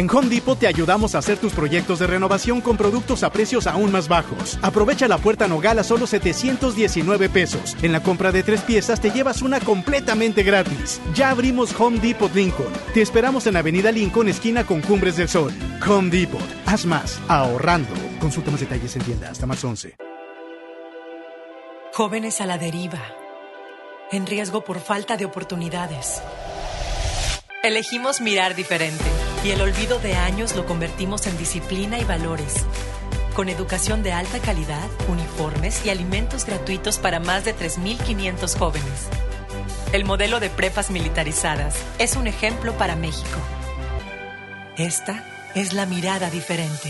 En 0.01 0.09
Home 0.09 0.29
Depot 0.29 0.57
te 0.57 0.65
ayudamos 0.65 1.13
a 1.13 1.19
hacer 1.19 1.37
tus 1.37 1.53
proyectos 1.53 1.99
de 1.99 2.07
renovación 2.07 2.59
con 2.59 2.75
productos 2.75 3.21
a 3.21 3.31
precios 3.31 3.67
aún 3.67 3.91
más 3.91 4.07
bajos. 4.07 4.57
Aprovecha 4.63 5.07
la 5.07 5.19
puerta 5.19 5.47
Nogal 5.47 5.77
a 5.77 5.83
solo 5.83 6.07
719 6.07 7.29
pesos. 7.29 7.77
En 7.83 7.91
la 7.91 8.01
compra 8.01 8.31
de 8.31 8.41
tres 8.41 8.61
piezas 8.61 8.99
te 8.99 9.11
llevas 9.11 9.43
una 9.43 9.59
completamente 9.59 10.41
gratis. 10.41 10.99
Ya 11.13 11.29
abrimos 11.29 11.79
Home 11.79 11.99
Depot 11.99 12.33
Lincoln. 12.33 12.73
Te 12.95 13.03
esperamos 13.03 13.45
en 13.45 13.57
Avenida 13.57 13.91
Lincoln, 13.91 14.27
esquina 14.27 14.65
con 14.65 14.81
Cumbres 14.81 15.17
del 15.17 15.29
Sol. 15.29 15.53
Home 15.87 16.09
Depot. 16.09 16.41
Haz 16.65 16.83
más, 16.87 17.19
ahorrando. 17.27 17.93
Consulta 18.19 18.49
más 18.49 18.61
detalles 18.61 18.95
en 18.95 19.03
tienda 19.03 19.29
hasta 19.29 19.45
más 19.45 19.63
11. 19.63 19.97
Jóvenes 21.93 22.41
a 22.41 22.47
la 22.47 22.57
deriva, 22.57 23.03
en 24.11 24.25
riesgo 24.25 24.63
por 24.63 24.79
falta 24.79 25.15
de 25.15 25.25
oportunidades. 25.25 26.23
Elegimos 27.61 28.19
mirar 28.19 28.55
diferente 28.55 29.05
y 29.43 29.51
el 29.51 29.61
olvido 29.61 29.99
de 29.99 30.15
años 30.15 30.55
lo 30.55 30.65
convertimos 30.65 31.25
en 31.27 31.37
disciplina 31.37 31.99
y 31.99 32.03
valores. 32.03 32.65
Con 33.35 33.49
educación 33.49 34.03
de 34.03 34.11
alta 34.11 34.39
calidad, 34.39 34.87
uniformes 35.07 35.85
y 35.85 35.89
alimentos 35.89 36.45
gratuitos 36.45 36.99
para 36.99 37.19
más 37.19 37.45
de 37.45 37.55
3.500 37.55 38.57
jóvenes. 38.57 39.07
El 39.93 40.05
modelo 40.05 40.39
de 40.39 40.49
prepas 40.49 40.91
militarizadas 40.91 41.75
es 41.97 42.15
un 42.15 42.27
ejemplo 42.27 42.73
para 42.77 42.95
México. 42.95 43.39
Esta 44.77 45.23
es 45.55 45.73
la 45.73 45.85
mirada 45.85 46.29
diferente. 46.29 46.89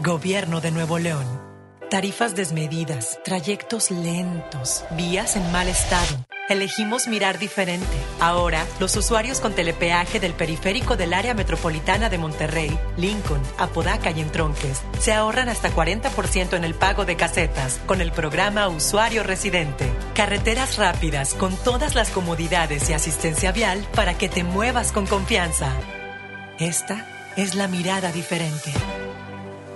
Gobierno 0.00 0.60
de 0.60 0.70
Nuevo 0.70 0.98
León. 0.98 1.49
Tarifas 1.90 2.36
desmedidas, 2.36 3.18
trayectos 3.24 3.90
lentos, 3.90 4.84
vías 4.92 5.34
en 5.34 5.50
mal 5.50 5.66
estado. 5.66 6.24
Elegimos 6.48 7.08
mirar 7.08 7.40
diferente. 7.40 7.84
Ahora, 8.20 8.64
los 8.78 8.94
usuarios 8.94 9.40
con 9.40 9.54
telepeaje 9.54 10.20
del 10.20 10.32
periférico 10.34 10.96
del 10.96 11.12
área 11.12 11.34
metropolitana 11.34 12.08
de 12.08 12.16
Monterrey, 12.16 12.78
Lincoln, 12.96 13.42
Apodaca 13.58 14.12
y 14.12 14.20
Entronques 14.20 14.82
se 15.00 15.12
ahorran 15.12 15.48
hasta 15.48 15.72
40% 15.72 16.54
en 16.54 16.62
el 16.62 16.74
pago 16.74 17.04
de 17.06 17.16
casetas 17.16 17.80
con 17.86 18.00
el 18.00 18.12
programa 18.12 18.68
Usuario 18.68 19.24
Residente. 19.24 19.90
Carreteras 20.14 20.76
rápidas 20.76 21.34
con 21.34 21.56
todas 21.56 21.96
las 21.96 22.10
comodidades 22.10 22.88
y 22.88 22.92
asistencia 22.92 23.50
vial 23.50 23.84
para 23.96 24.16
que 24.16 24.28
te 24.28 24.44
muevas 24.44 24.92
con 24.92 25.08
confianza. 25.08 25.72
Esta 26.60 27.32
es 27.36 27.56
la 27.56 27.66
mirada 27.66 28.12
diferente. 28.12 28.72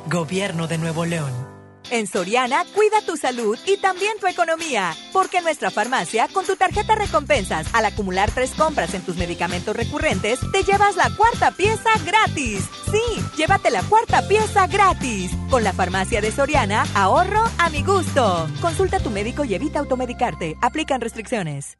Gobierno 0.06 0.68
de 0.68 0.78
Nuevo 0.78 1.06
León. 1.06 1.53
En 1.90 2.06
Soriana, 2.06 2.64
cuida 2.74 3.04
tu 3.06 3.16
salud 3.16 3.58
y 3.66 3.76
también 3.76 4.18
tu 4.18 4.26
economía. 4.26 4.94
Porque 5.12 5.38
en 5.38 5.44
nuestra 5.44 5.70
farmacia, 5.70 6.28
con 6.32 6.44
tu 6.46 6.56
tarjeta 6.56 6.94
recompensas, 6.94 7.66
al 7.74 7.84
acumular 7.84 8.30
tres 8.30 8.52
compras 8.52 8.94
en 8.94 9.02
tus 9.02 9.16
medicamentos 9.16 9.76
recurrentes, 9.76 10.40
te 10.52 10.62
llevas 10.62 10.96
la 10.96 11.10
cuarta 11.16 11.50
pieza 11.50 11.90
gratis. 12.04 12.64
Sí, 12.90 13.22
llévate 13.36 13.70
la 13.70 13.82
cuarta 13.82 14.26
pieza 14.26 14.66
gratis. 14.66 15.30
Con 15.50 15.62
la 15.62 15.72
farmacia 15.72 16.20
de 16.20 16.32
Soriana, 16.32 16.84
ahorro 16.94 17.44
a 17.58 17.68
mi 17.70 17.82
gusto. 17.82 18.48
Consulta 18.60 18.96
a 18.96 19.00
tu 19.00 19.10
médico 19.10 19.44
y 19.44 19.54
evita 19.54 19.78
automedicarte. 19.80 20.56
Aplican 20.62 21.00
restricciones. 21.00 21.78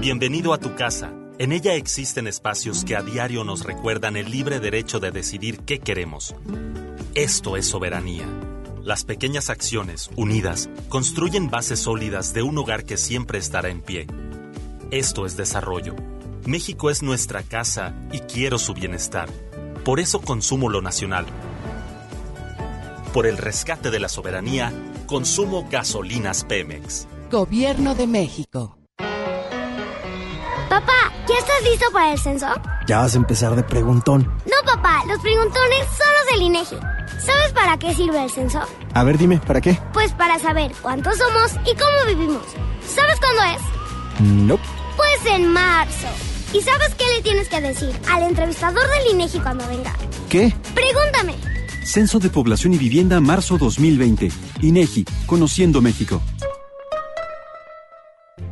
Bienvenido 0.00 0.54
a 0.54 0.58
tu 0.58 0.74
casa. 0.74 1.12
En 1.38 1.52
ella 1.52 1.74
existen 1.74 2.26
espacios 2.26 2.84
que 2.84 2.96
a 2.96 3.02
diario 3.02 3.44
nos 3.44 3.64
recuerdan 3.64 4.16
el 4.16 4.30
libre 4.30 4.60
derecho 4.60 5.00
de 5.00 5.10
decidir 5.10 5.60
qué 5.60 5.78
queremos. 5.78 6.34
Esto 7.14 7.56
es 7.56 7.66
soberanía. 7.66 8.26
Las 8.90 9.04
pequeñas 9.04 9.50
acciones, 9.50 10.10
unidas, 10.16 10.68
construyen 10.88 11.48
bases 11.48 11.78
sólidas 11.78 12.34
de 12.34 12.42
un 12.42 12.58
hogar 12.58 12.84
que 12.84 12.96
siempre 12.96 13.38
estará 13.38 13.68
en 13.68 13.82
pie. 13.82 14.08
Esto 14.90 15.26
es 15.26 15.36
desarrollo. 15.36 15.94
México 16.44 16.90
es 16.90 17.00
nuestra 17.00 17.44
casa 17.44 17.94
y 18.10 18.18
quiero 18.18 18.58
su 18.58 18.74
bienestar. 18.74 19.28
Por 19.84 20.00
eso 20.00 20.20
consumo 20.20 20.68
lo 20.68 20.82
nacional. 20.82 21.24
Por 23.14 23.28
el 23.28 23.38
rescate 23.38 23.92
de 23.92 24.00
la 24.00 24.08
soberanía, 24.08 24.72
consumo 25.06 25.68
gasolinas 25.70 26.42
Pemex. 26.42 27.06
Gobierno 27.30 27.94
de 27.94 28.08
México. 28.08 28.79
¿Ya 31.28 31.34
estás 31.38 31.62
listo 31.64 31.86
para 31.92 32.12
el 32.12 32.18
censo? 32.18 32.46
Ya 32.86 32.98
vas 32.98 33.14
a 33.14 33.16
empezar 33.18 33.54
de 33.54 33.62
preguntón. 33.62 34.22
No, 34.46 34.72
papá, 34.72 35.02
los 35.06 35.18
preguntones 35.20 35.86
son 35.96 36.08
los 36.18 36.32
del 36.32 36.42
INEGI. 36.42 36.76
¿Sabes 37.24 37.52
para 37.52 37.76
qué 37.78 37.94
sirve 37.94 38.22
el 38.24 38.30
censo? 38.30 38.60
A 38.94 39.04
ver, 39.04 39.18
dime, 39.18 39.38
¿para 39.38 39.60
qué? 39.60 39.78
Pues 39.92 40.12
para 40.12 40.38
saber 40.38 40.72
cuántos 40.80 41.18
somos 41.18 41.52
y 41.66 41.76
cómo 41.76 42.06
vivimos. 42.08 42.42
¿Sabes 42.86 43.18
cuándo 43.20 43.42
es? 43.54 44.22
No. 44.46 44.58
Pues 44.96 45.34
en 45.34 45.48
marzo. 45.52 46.08
¿Y 46.52 46.60
sabes 46.62 46.94
qué 46.96 47.04
le 47.16 47.22
tienes 47.22 47.48
que 47.48 47.60
decir 47.60 47.92
al 48.10 48.24
entrevistador 48.24 48.82
del 48.82 49.14
INEGI 49.14 49.38
cuando 49.40 49.66
venga? 49.68 49.94
¿Qué? 50.28 50.52
Pregúntame. 50.74 51.36
Censo 51.84 52.18
de 52.18 52.28
Población 52.30 52.74
y 52.74 52.78
Vivienda 52.78 53.20
marzo 53.20 53.58
2020. 53.58 54.30
INEGI, 54.62 55.04
Conociendo 55.26 55.80
México. 55.80 56.20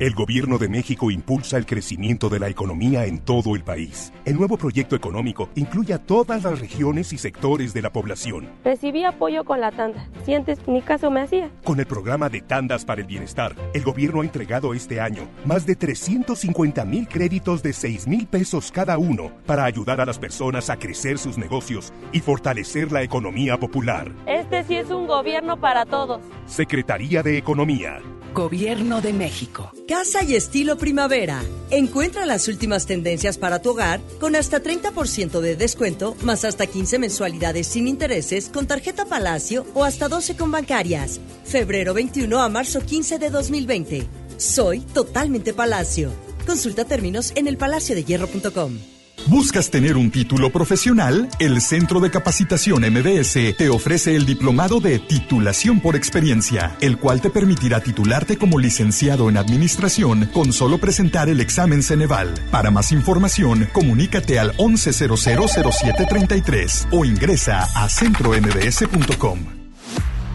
El 0.00 0.14
gobierno 0.14 0.58
de 0.58 0.68
México 0.68 1.10
impulsa 1.10 1.56
el 1.56 1.66
crecimiento 1.66 2.28
de 2.28 2.38
la 2.38 2.48
economía 2.48 3.06
en 3.06 3.18
todo 3.18 3.56
el 3.56 3.64
país. 3.64 4.12
El 4.24 4.36
nuevo 4.36 4.56
proyecto 4.56 4.94
económico 4.94 5.48
incluye 5.56 5.92
a 5.92 5.98
todas 5.98 6.44
las 6.44 6.60
regiones 6.60 7.12
y 7.12 7.18
sectores 7.18 7.74
de 7.74 7.82
la 7.82 7.90
población. 7.90 8.48
Recibí 8.64 9.02
apoyo 9.02 9.42
con 9.42 9.60
la 9.60 9.72
tanda. 9.72 10.06
Si 10.24 10.34
antes 10.34 10.60
ni 10.68 10.82
caso 10.82 11.10
me 11.10 11.22
hacía. 11.22 11.50
Con 11.64 11.80
el 11.80 11.86
programa 11.86 12.28
de 12.28 12.42
Tandas 12.42 12.84
para 12.84 13.00
el 13.00 13.08
Bienestar, 13.08 13.56
el 13.74 13.82
gobierno 13.82 14.20
ha 14.20 14.24
entregado 14.24 14.72
este 14.72 15.00
año 15.00 15.28
más 15.44 15.66
de 15.66 15.74
350 15.74 16.84
mil 16.84 17.08
créditos 17.08 17.60
de 17.64 17.72
6 17.72 18.06
mil 18.06 18.28
pesos 18.28 18.70
cada 18.70 18.98
uno 18.98 19.32
para 19.46 19.64
ayudar 19.64 20.00
a 20.00 20.06
las 20.06 20.20
personas 20.20 20.70
a 20.70 20.76
crecer 20.76 21.18
sus 21.18 21.38
negocios 21.38 21.92
y 22.12 22.20
fortalecer 22.20 22.92
la 22.92 23.02
economía 23.02 23.58
popular. 23.58 24.12
Este 24.26 24.62
sí 24.62 24.76
es 24.76 24.90
un 24.90 25.08
gobierno 25.08 25.56
para 25.56 25.84
todos. 25.86 26.20
Secretaría 26.46 27.24
de 27.24 27.36
Economía. 27.36 28.00
Gobierno 28.38 29.00
de 29.00 29.12
México. 29.12 29.72
Casa 29.88 30.22
y 30.22 30.36
estilo 30.36 30.78
primavera. 30.78 31.42
Encuentra 31.70 32.24
las 32.24 32.46
últimas 32.46 32.86
tendencias 32.86 33.36
para 33.36 33.60
tu 33.60 33.70
hogar 33.70 34.00
con 34.20 34.36
hasta 34.36 34.62
30% 34.62 35.40
de 35.40 35.56
descuento, 35.56 36.14
más 36.22 36.44
hasta 36.44 36.68
15 36.68 37.00
mensualidades 37.00 37.66
sin 37.66 37.88
intereses 37.88 38.48
con 38.48 38.68
tarjeta 38.68 39.06
Palacio 39.06 39.66
o 39.74 39.82
hasta 39.82 40.06
12 40.06 40.36
con 40.36 40.52
bancarias. 40.52 41.18
Febrero 41.44 41.94
21 41.94 42.40
a 42.40 42.48
marzo 42.48 42.80
15 42.80 43.18
de 43.18 43.30
2020. 43.30 44.06
Soy 44.36 44.82
totalmente 44.82 45.52
Palacio. 45.52 46.12
Consulta 46.46 46.84
términos 46.84 47.32
en 47.34 47.48
elpalaciodehierro.com. 47.48 48.97
¿Buscas 49.28 49.70
tener 49.70 49.96
un 49.98 50.10
título 50.10 50.50
profesional? 50.50 51.28
El 51.38 51.60
Centro 51.60 52.00
de 52.00 52.10
Capacitación 52.10 52.82
MBS 52.90 53.54
te 53.58 53.68
ofrece 53.68 54.16
el 54.16 54.24
diplomado 54.24 54.80
de 54.80 54.98
titulación 54.98 55.80
por 55.80 55.96
experiencia, 55.96 56.74
el 56.80 56.96
cual 56.96 57.20
te 57.20 57.28
permitirá 57.28 57.80
titularte 57.80 58.38
como 58.38 58.58
licenciado 58.58 59.28
en 59.28 59.36
administración 59.36 60.30
con 60.32 60.54
solo 60.54 60.78
presentar 60.78 61.28
el 61.28 61.40
examen 61.40 61.82
Ceneval. 61.82 62.32
Para 62.50 62.70
más 62.70 62.90
información, 62.90 63.68
comunícate 63.74 64.38
al 64.38 64.56
11000733 64.56 66.86
o 66.90 67.04
ingresa 67.04 67.68
a 67.74 67.86
centrombs.com. 67.90 69.40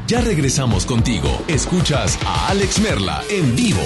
Ya 0.06 0.22
regresamos 0.22 0.86
contigo. 0.86 1.44
Escuchas 1.48 2.20
a 2.28 2.50
Alex 2.50 2.80
Merla 2.80 3.24
en 3.32 3.56
vivo. 3.56 3.82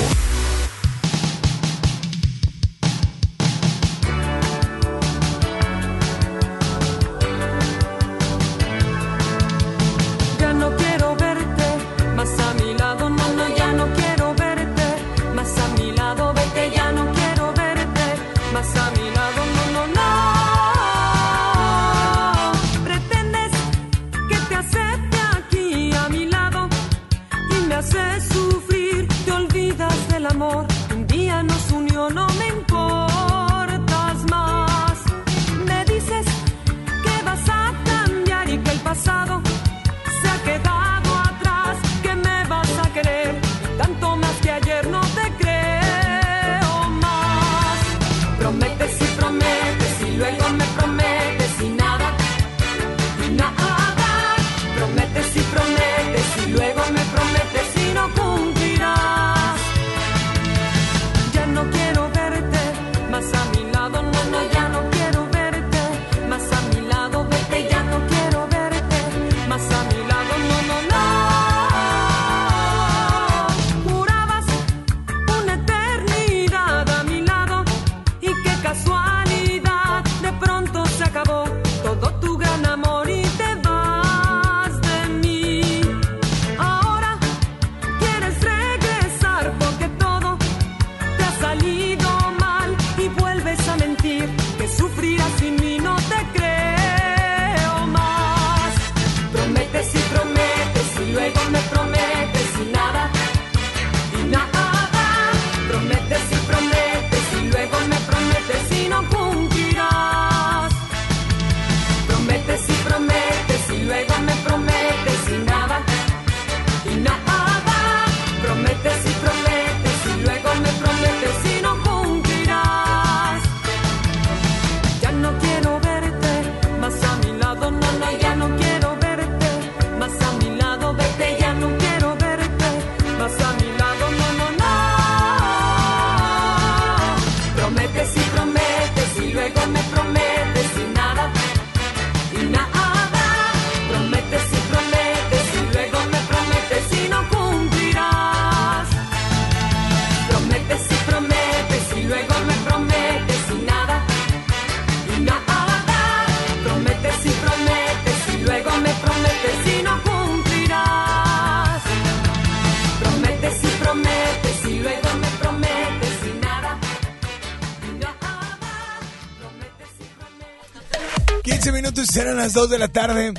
15 171.47 171.71
minutos 171.71 172.09
y 172.09 172.11
serán 172.11 172.35
las 172.35 172.51
2 172.51 172.69
de 172.69 172.77
la 172.77 172.89
tarde. 172.89 173.33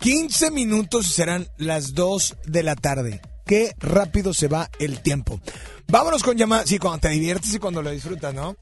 15 0.00 0.50
minutos 0.50 1.06
y 1.06 1.12
serán 1.12 1.46
las 1.56 1.94
2 1.94 2.38
de 2.46 2.64
la 2.64 2.74
tarde. 2.74 3.22
Qué 3.46 3.76
rápido 3.78 4.34
se 4.34 4.48
va 4.48 4.68
el 4.80 5.00
tiempo. 5.02 5.40
Vámonos 5.86 6.24
con 6.24 6.36
llamadas. 6.36 6.68
Sí, 6.68 6.80
cuando 6.80 6.98
te 6.98 7.10
diviertes 7.10 7.54
y 7.54 7.60
cuando 7.60 7.80
lo 7.80 7.92
disfrutas, 7.92 8.34
¿no? 8.34 8.56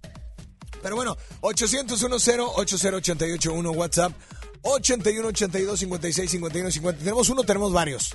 Pero 0.83 0.95
bueno, 0.95 1.17
800-10-80881 1.41 3.75
WhatsApp, 3.75 4.13
81-82-56-51-50. 4.61 6.99
Tenemos 6.99 7.31
uno, 7.31 7.45
tenemos 7.45 7.73
varios. 7.73 8.15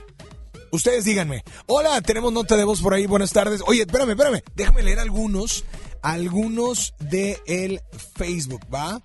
Ustedes 0.71 1.05
díganme. 1.05 1.43
Hola, 1.65 1.99
tenemos 2.03 2.31
nota 2.31 2.55
de 2.55 2.65
voz 2.65 2.81
por 2.81 2.93
ahí. 2.93 3.07
Buenas 3.07 3.33
tardes. 3.33 3.63
Oye, 3.65 3.81
espérame, 3.81 4.11
espérame. 4.11 4.43
Déjame 4.53 4.83
leer 4.83 4.99
algunos, 4.99 5.65
algunos 6.03 6.93
de 6.99 7.41
el 7.47 7.81
Facebook, 8.15 8.61
¿va? 8.71 9.01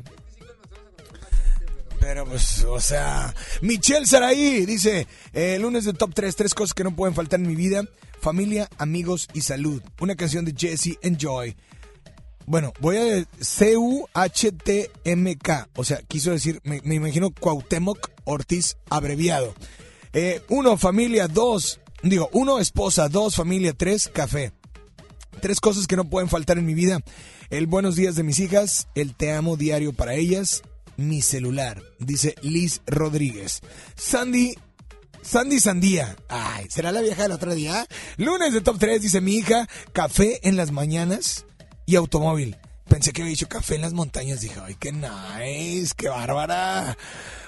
Pero 1.99 2.25
pues, 2.25 2.63
o 2.65 2.79
sea, 2.79 3.33
Michelle 3.61 4.05
Saraí 4.05 4.65
dice, 4.67 5.07
eh, 5.33 5.57
lunes 5.59 5.85
de 5.85 5.93
top 5.93 6.13
3, 6.13 6.35
tres 6.35 6.53
cosas 6.53 6.75
que 6.75 6.83
no 6.83 6.95
pueden 6.95 7.15
faltar 7.15 7.39
en 7.39 7.47
mi 7.47 7.55
vida, 7.55 7.83
familia, 8.21 8.69
amigos 8.77 9.27
y 9.33 9.41
salud. 9.41 9.81
Una 9.99 10.15
canción 10.15 10.45
de 10.45 10.53
Jesse, 10.55 10.99
Enjoy. 11.01 11.55
Bueno, 12.45 12.73
voy 12.79 12.97
a 12.97 13.25
C-U-H-T-M-K, 13.39 14.09
o 15.75 15.83
sea, 15.83 16.03
quiso 16.03 16.29
decir, 16.29 16.61
me, 16.63 16.79
imagino 16.93 17.31
Cuauhtémoc 17.31 18.11
Ortiz 18.23 18.77
abreviado. 18.87 19.55
Eh, 20.13 20.43
uno, 20.49 20.77
familia, 20.77 21.27
dos, 21.27 21.79
digo, 22.03 22.29
uno, 22.33 22.59
esposa, 22.59 23.09
dos, 23.09 23.35
familia, 23.35 23.73
tres, 23.73 24.11
café. 24.13 24.51
Tres 25.41 25.59
cosas 25.59 25.87
que 25.87 25.95
no 25.95 26.09
pueden 26.09 26.29
faltar 26.29 26.57
en 26.57 26.65
mi 26.65 26.73
vida. 26.73 27.01
El 27.49 27.67
buenos 27.67 27.95
días 27.95 28.15
de 28.15 28.23
mis 28.23 28.39
hijas, 28.39 28.87
el 28.95 29.15
te 29.15 29.31
amo 29.31 29.57
diario 29.57 29.93
para 29.93 30.15
ellas, 30.15 30.63
mi 30.97 31.21
celular, 31.21 31.81
dice 31.99 32.35
Liz 32.41 32.81
Rodríguez. 32.87 33.61
Sandy, 33.95 34.55
Sandy 35.21 35.59
Sandía. 35.59 36.15
Ay, 36.29 36.65
¿será 36.69 36.91
la 36.91 37.01
vieja 37.01 37.23
del 37.23 37.33
otro 37.33 37.53
día? 37.53 37.85
Lunes 38.17 38.53
de 38.53 38.61
top 38.61 38.77
3, 38.79 39.01
dice 39.01 39.21
mi 39.21 39.35
hija, 39.35 39.67
café 39.93 40.39
en 40.47 40.57
las 40.57 40.71
mañanas 40.71 41.45
y 41.85 41.95
automóvil. 41.95 42.57
Pensé 42.87 43.11
que 43.11 43.23
había 43.23 43.31
dicho 43.31 43.49
café 43.49 43.75
en 43.75 43.81
las 43.81 43.93
montañas. 43.93 44.41
Dije, 44.41 44.59
ay, 44.63 44.75
qué 44.79 44.91
nice, 44.91 45.93
qué 45.97 46.07
bárbara. 46.07 46.97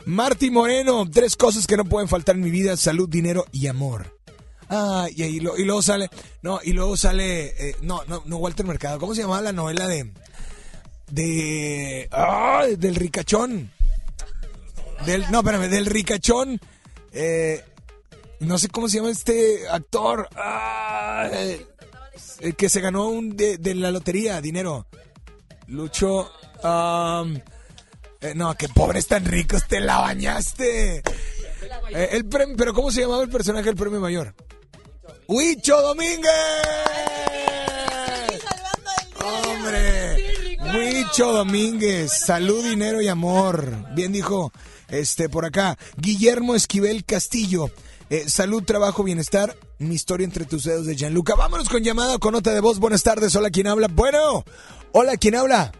Marty 0.06 0.50
Moreno, 0.50 1.08
tres 1.10 1.36
cosas 1.36 1.68
que 1.68 1.78
no 1.78 1.86
pueden 1.86 2.10
faltar 2.10 2.36
en 2.36 2.42
mi 2.42 2.50
vida, 2.50 2.76
salud, 2.76 3.08
dinero 3.08 3.46
y 3.52 3.68
amor. 3.68 4.17
Ah, 4.70 5.08
y, 5.16 5.24
ahí 5.24 5.40
lo- 5.40 5.58
y 5.58 5.64
luego 5.64 5.82
sale, 5.82 6.10
no, 6.42 6.60
y 6.64 6.74
luego 6.74 6.98
sale, 6.98 7.70
eh, 7.70 7.76
no, 7.82 8.04
no, 8.08 8.22
no, 8.26 8.38
Walter 8.38 8.66
Mercado, 8.66 9.00
¿cómo 9.00 9.16
se 9.16 9.22
llamaba 9.22 9.42
la 9.42 9.54
novela 9.54 9.88
de, 9.88 10.12
de, 11.12 12.08
ah, 12.12 12.66
del 12.78 12.96
ricachón? 12.96 13.72
Del, 15.06 15.26
no, 15.32 15.40
espérame, 15.40 15.70
del 15.70 15.86
ricachón, 15.86 16.60
eh, 17.14 17.64
no 18.42 18.58
sé 18.58 18.68
cómo 18.70 18.90
se 18.90 18.98
llama 18.98 19.12
este 19.12 19.68
actor, 19.70 20.28
ah, 20.36 21.30
eh, 21.32 21.66
el 22.42 22.56
que 22.56 22.68
se 22.70 22.82
ganó 22.82 23.08
un 23.08 23.38
de, 23.38 23.58
de 23.58 23.76
la 23.76 23.92
lotería, 23.92 24.42
dinero. 24.42 24.86
Lucho, 25.68 26.32
eh, 26.64 28.34
no, 28.36 28.56
que 28.56 28.70
pobres 28.70 29.08
tan 29.08 29.26
ricos, 29.26 29.68
te 29.68 29.80
la 29.80 30.00
bañaste. 30.00 30.98
Eh, 30.98 32.10
el 32.12 32.26
premio, 32.26 32.56
pero 32.58 32.74
¿cómo 32.74 32.90
se 32.92 33.02
llamaba 33.02 33.24
el 33.24 33.30
personaje 33.30 33.66
del 33.66 33.76
premio 33.76 34.00
mayor? 34.00 34.34
Huicho 35.28 35.82
Domínguez. 35.82 36.32
Hombre, 39.24 40.58
Huicho 40.74 41.32
Domínguez, 41.34 42.12
salud, 42.14 42.64
dinero 42.64 43.02
y 43.02 43.08
amor. 43.08 43.94
Bien 43.94 44.12
dijo, 44.12 44.52
este, 44.90 45.28
por 45.30 45.46
acá, 45.46 45.78
Guillermo 45.98 46.56
Esquivel 46.56 47.04
Castillo. 47.04 47.70
eh, 48.10 48.30
salud, 48.30 48.64
trabajo, 48.64 49.04
bienestar, 49.04 49.56
mi 49.80 49.96
historia 49.96 50.24
entre 50.24 50.46
tus 50.46 50.64
dedos 50.64 50.86
de 50.86 50.96
Gianluca. 50.96 51.36
Vámonos 51.36 51.68
con 51.68 51.84
llamada 51.84 52.18
con 52.20 52.32
nota 52.34 52.54
de 52.54 52.62
voz. 52.62 52.80
Buenas 52.80 53.04
tardes, 53.04 53.36
hola, 53.36 53.50
¿quién 53.50 53.68
habla? 53.68 53.90
Bueno, 53.90 54.46
hola, 54.94 55.18
¿quién 55.18 55.36
habla? 55.36 55.74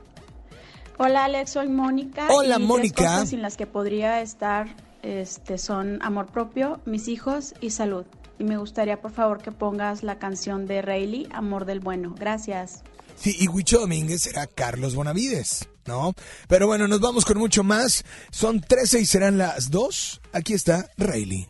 Hola 0.98 1.24
Alex, 1.26 1.52
soy 1.52 1.70
Mónica. 1.70 2.28
Hola, 2.30 2.56
y 2.56 2.58
tres 2.58 2.68
Mónica. 2.68 3.04
cosas 3.04 3.30
sin 3.30 3.42
las 3.42 3.56
que 3.56 3.66
podría 3.68 4.20
estar 4.22 4.76
este, 5.04 5.58
son 5.58 6.00
amor 6.02 6.26
propio, 6.28 6.82
mis 6.86 7.08
hijos 7.08 7.54
y 7.62 7.70
salud. 7.70 8.06
Y 8.40 8.44
me 8.44 8.58
gustaría 8.58 9.02
por 9.02 9.12
favor 9.12 9.42
que 9.42 9.52
pongas 9.52 10.04
la 10.04 10.20
canción 10.20 10.66
de 10.68 10.82
Rayleigh, 10.82 11.28
Amor 11.32 11.66
del 11.66 11.80
Bueno. 11.80 12.14
Gracias. 12.18 12.84
Sí, 13.16 13.36
y 13.40 13.48
Huicho 13.48 13.80
Domínguez 13.80 14.22
será 14.22 14.46
Carlos 14.46 14.94
Bonavides, 14.94 15.68
¿no? 15.88 16.14
Pero 16.48 16.68
bueno, 16.68 16.88
nos 16.88 17.00
vamos 17.00 17.26
con 17.26 17.40
mucho 17.40 17.64
más. 17.64 18.04
Son 18.30 18.62
13 18.62 19.00
y 19.02 19.06
serán 19.08 19.40
las 19.40 19.72
2. 19.72 20.22
Aquí 20.34 20.54
está 20.54 20.90
Rayleigh. 20.98 21.50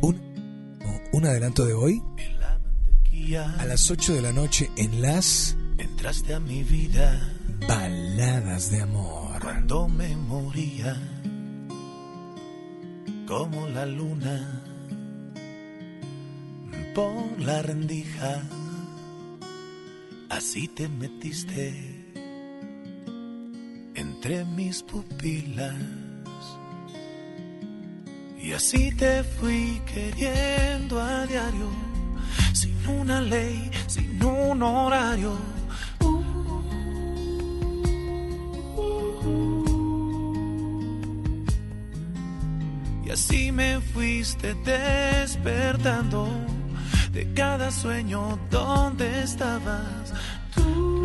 Un, 0.00 0.80
oh, 0.84 1.16
un 1.18 1.26
adelanto 1.26 1.66
de 1.66 1.74
hoy. 1.74 2.02
A 3.58 3.64
las 3.66 3.90
8 3.90 4.14
de 4.14 4.22
la 4.22 4.32
noche 4.32 4.70
en 4.76 5.02
las 5.02 5.56
Entraste 5.78 6.34
a 6.34 6.40
mi 6.40 6.62
vida 6.62 7.34
baladas 7.66 8.70
de 8.70 8.80
amor. 8.80 9.40
cuando 9.42 9.88
me 9.88 10.16
moría, 10.16 10.96
como 13.26 13.66
la 13.68 13.84
luna 13.86 14.62
por 16.96 17.38
la 17.38 17.60
rendija. 17.60 18.42
Así 20.30 20.66
te 20.66 20.88
metiste 20.88 21.74
entre 23.94 24.46
mis 24.46 24.82
pupilas. 24.82 25.74
Y 28.42 28.52
así 28.52 28.92
te 28.92 29.22
fui 29.24 29.82
queriendo 29.92 30.98
a 30.98 31.26
diario, 31.26 31.68
sin 32.54 32.74
una 32.88 33.20
ley, 33.20 33.70
sin 33.88 34.24
un 34.24 34.62
horario. 34.62 35.36
Y 43.04 43.10
así 43.10 43.52
me 43.52 43.82
fuiste 43.82 44.54
despertando 44.64 46.45
de 47.16 47.32
cada 47.32 47.70
sueño 47.70 48.38
donde 48.50 49.22
estabas 49.22 50.12
tú. 50.54 50.96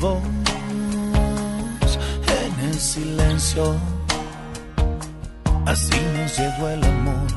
Voz 0.00 0.22
en 2.40 2.68
el 2.68 2.74
silencio. 2.74 3.76
Así 5.66 6.00
nos 6.16 6.38
llegó 6.38 6.68
el 6.68 6.84
amor, 6.84 7.28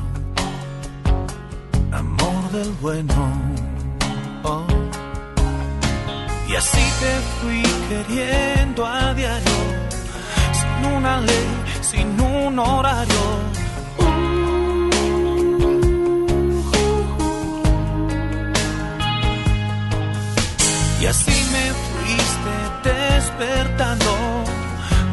amor 1.92 2.50
del 2.52 2.72
bueno. 2.80 3.32
Oh. 4.44 4.64
Y 6.48 6.56
así 6.56 6.84
te 7.00 7.12
fui 7.40 7.62
queriendo 7.88 8.86
a 8.86 9.14
diario, 9.14 9.58
sin 10.52 10.92
una 10.92 11.20
ley, 11.20 11.48
sin 11.82 12.20
un 12.20 12.58
horario. 12.58 13.41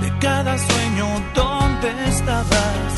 De 0.02 0.20
cada 0.20 0.58
sueño 0.58 1.08
donde 1.34 1.90
estabas. 2.08 2.89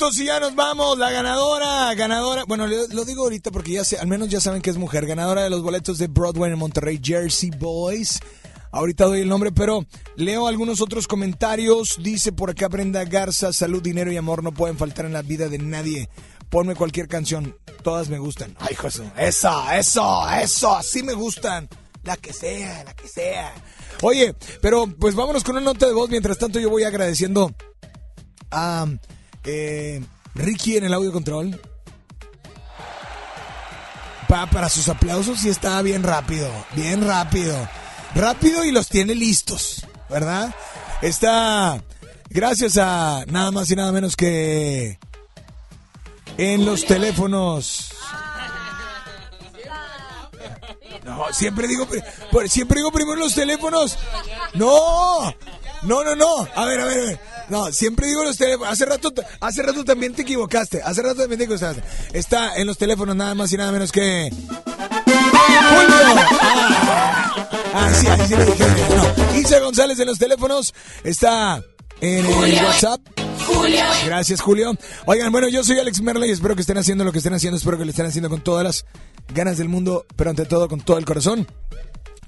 Y 0.00 0.24
ya 0.24 0.40
nos 0.40 0.54
vamos. 0.54 0.98
La 0.98 1.10
ganadora, 1.10 1.94
ganadora. 1.94 2.44
Bueno, 2.46 2.66
lo 2.66 3.04
digo 3.04 3.24
ahorita 3.24 3.50
porque 3.50 3.72
ya 3.72 3.84
sé, 3.84 3.98
al 3.98 4.06
menos 4.06 4.28
ya 4.30 4.40
saben 4.40 4.62
que 4.62 4.70
es 4.70 4.78
mujer. 4.78 5.06
Ganadora 5.06 5.42
de 5.42 5.50
los 5.50 5.62
boletos 5.62 5.98
de 5.98 6.06
Broadway 6.06 6.50
en 6.50 6.58
Monterrey, 6.58 6.98
Jersey 7.02 7.50
Boys. 7.50 8.18
Ahorita 8.72 9.04
doy 9.04 9.20
el 9.20 9.28
nombre, 9.28 9.52
pero 9.52 9.84
leo 10.16 10.46
algunos 10.46 10.80
otros 10.80 11.06
comentarios. 11.06 11.98
Dice 12.02 12.32
por 12.32 12.50
acá 12.50 12.68
Brenda 12.68 13.04
Garza, 13.04 13.52
salud, 13.52 13.82
dinero 13.82 14.10
y 14.10 14.16
amor 14.16 14.42
no 14.42 14.52
pueden 14.52 14.78
faltar 14.78 15.04
en 15.04 15.12
la 15.12 15.22
vida 15.22 15.48
de 15.48 15.58
nadie. 15.58 16.08
Ponme 16.48 16.74
cualquier 16.74 17.06
canción, 17.06 17.56
todas 17.82 18.08
me 18.08 18.18
gustan. 18.18 18.56
Ay, 18.58 18.74
José, 18.74 19.04
esa, 19.18 19.78
eso, 19.78 20.28
eso, 20.30 20.74
así 20.74 21.02
me 21.02 21.12
gustan. 21.12 21.68
La 22.04 22.16
que 22.16 22.32
sea, 22.32 22.84
la 22.84 22.94
que 22.94 23.06
sea. 23.06 23.52
Oye, 24.00 24.34
pero 24.62 24.86
pues 24.98 25.14
vámonos 25.14 25.44
con 25.44 25.56
una 25.56 25.64
nota 25.64 25.86
de 25.86 25.92
voz. 25.92 26.08
Mientras 26.08 26.38
tanto 26.38 26.58
yo 26.58 26.70
voy 26.70 26.84
agradeciendo 26.84 27.54
a 28.50 28.86
eh, 29.44 30.04
Ricky 30.34 30.76
en 30.76 30.84
el 30.84 30.94
audio 30.94 31.12
control. 31.12 31.60
Pa- 34.28 34.46
para 34.46 34.68
sus 34.68 34.88
aplausos 34.88 35.44
y 35.44 35.48
está 35.48 35.80
bien 35.82 36.02
rápido, 36.02 36.48
bien 36.74 37.06
rápido. 37.06 37.56
Rápido 38.14 38.64
y 38.64 38.70
los 38.70 38.88
tiene 38.88 39.14
listos, 39.14 39.86
¿verdad? 40.08 40.54
Está 41.02 41.82
gracias 42.28 42.76
a 42.76 43.24
nada 43.26 43.50
más 43.50 43.70
y 43.70 43.76
nada 43.76 43.90
menos 43.92 44.14
que 44.16 44.98
en 46.36 46.64
los 46.64 46.84
teléfonos. 46.86 47.92
No, 51.04 51.24
siempre 51.32 51.66
digo, 51.66 51.88
siempre 52.46 52.78
digo 52.78 52.92
primero 52.92 53.16
los 53.16 53.34
teléfonos. 53.34 53.98
No, 54.54 55.34
no, 55.82 56.04
no, 56.04 56.14
no. 56.14 56.48
A 56.54 56.66
ver, 56.66 56.80
a 56.80 56.84
ver, 56.86 57.00
a 57.00 57.04
ver. 57.06 57.20
No, 57.48 57.72
siempre 57.72 58.06
digo 58.06 58.24
los 58.24 58.36
teléfonos. 58.36 58.72
Hace 58.72 58.84
rato, 58.84 59.12
hace 59.40 59.62
rato 59.62 59.84
también 59.84 60.14
te 60.14 60.22
equivocaste. 60.22 60.82
Hace 60.82 61.02
rato 61.02 61.16
también 61.16 61.38
te 61.38 61.44
equivocaste. 61.44 61.82
Está 62.12 62.56
en 62.56 62.66
los 62.66 62.78
teléfonos 62.78 63.16
nada 63.16 63.34
más 63.34 63.52
y 63.52 63.56
nada 63.56 63.72
menos 63.72 63.90
que. 63.90 64.30
¡Julio! 64.30 66.00
Ah, 67.72 67.86
ah, 67.86 67.90
sí, 67.94 68.06
así 68.06 68.36
le 68.36 68.44
dije. 68.44 68.64
No. 68.96 69.38
Isa 69.38 69.58
González 69.60 69.98
en 69.98 70.06
los 70.06 70.18
teléfonos. 70.18 70.74
Está 71.04 71.62
en 72.00 72.26
el. 72.26 72.64
WhatsApp. 72.64 73.00
Julio. 73.46 73.84
Gracias, 74.04 74.40
Julio. 74.40 74.76
Oigan, 75.06 75.32
bueno, 75.32 75.48
yo 75.48 75.64
soy 75.64 75.78
Alex 75.78 76.00
Merla 76.02 76.26
y 76.26 76.30
espero 76.30 76.54
que 76.54 76.60
estén 76.60 76.78
haciendo 76.78 77.04
lo 77.04 77.12
que 77.12 77.18
estén 77.18 77.34
haciendo. 77.34 77.56
Espero 77.56 77.78
que 77.78 77.84
lo 77.84 77.90
estén 77.90 78.06
haciendo 78.06 78.28
con 78.28 78.42
todas 78.42 78.64
las 78.64 78.86
ganas 79.34 79.58
del 79.58 79.68
mundo, 79.68 80.06
pero 80.16 80.30
ante 80.30 80.44
todo 80.44 80.68
con 80.68 80.80
todo 80.80 80.98
el 80.98 81.04
corazón. 81.04 81.46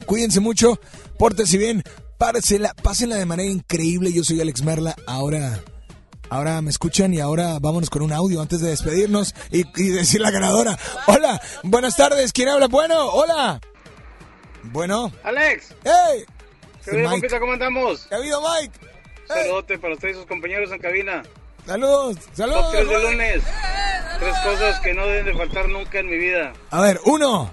Cuídense 0.07 0.41
mucho, 0.41 0.79
pórtense 1.19 1.59
bien, 1.59 1.83
pársela, 2.19 2.75
pásenla 2.83 3.17
de 3.17 3.27
manera 3.27 3.51
increíble. 3.51 4.13
Yo 4.13 4.25
soy 4.25 4.41
Alex 4.41 4.63
Merla. 4.63 4.95
Ahora, 5.07 5.61
ahora 6.31 6.61
me 6.63 6.71
escuchan 6.71 7.13
y 7.15 7.21
ahora 7.21 7.59
vámonos 7.61 7.91
con 7.91 8.03
un 8.03 8.13
audio 8.13 8.41
antes 8.41 8.61
de 8.61 8.71
despedirnos 8.71 9.35
y, 9.51 9.65
y 9.81 9.89
decir 9.89 10.21
la 10.21 10.31
ganadora. 10.31 10.79
Hola, 11.07 11.41
buenas 11.63 11.97
tardes. 11.97 12.33
¿Quién 12.33 12.49
habla? 12.49 12.69
Bueno, 12.69 13.07
hola. 13.07 13.61
Bueno. 14.65 15.13
Alex. 15.25 15.75
¡Hey! 15.85 16.25
¿Qué 16.85 17.05
compita? 17.05 17.39
¿Cómo 17.41 17.53
andamos? 17.53 18.07
¿Qué 18.09 18.15
ha 18.15 18.19
habido, 18.19 18.41
Mike? 18.41 18.79
Saludote 19.29 19.79
para 19.79 19.95
usted 19.95 20.09
y 20.11 20.15
sus 20.15 20.27
compañeros 20.27 20.71
en 20.73 20.79
cabina. 20.79 21.23
Saludos, 21.67 22.17
saludos. 22.33 22.73
3 22.73 22.89
de 22.89 23.03
lunes. 23.03 23.43
Tres 24.19 24.35
cosas 24.45 24.81
que 24.81 24.95
no 24.95 25.07
deben 25.07 25.27
de 25.27 25.35
faltar 25.35 25.69
nunca 25.69 26.01
en 26.01 26.07
mi 26.11 26.17
vida. 26.19 26.53
A 26.71 26.81
ver, 26.81 27.01
uno, 27.05 27.51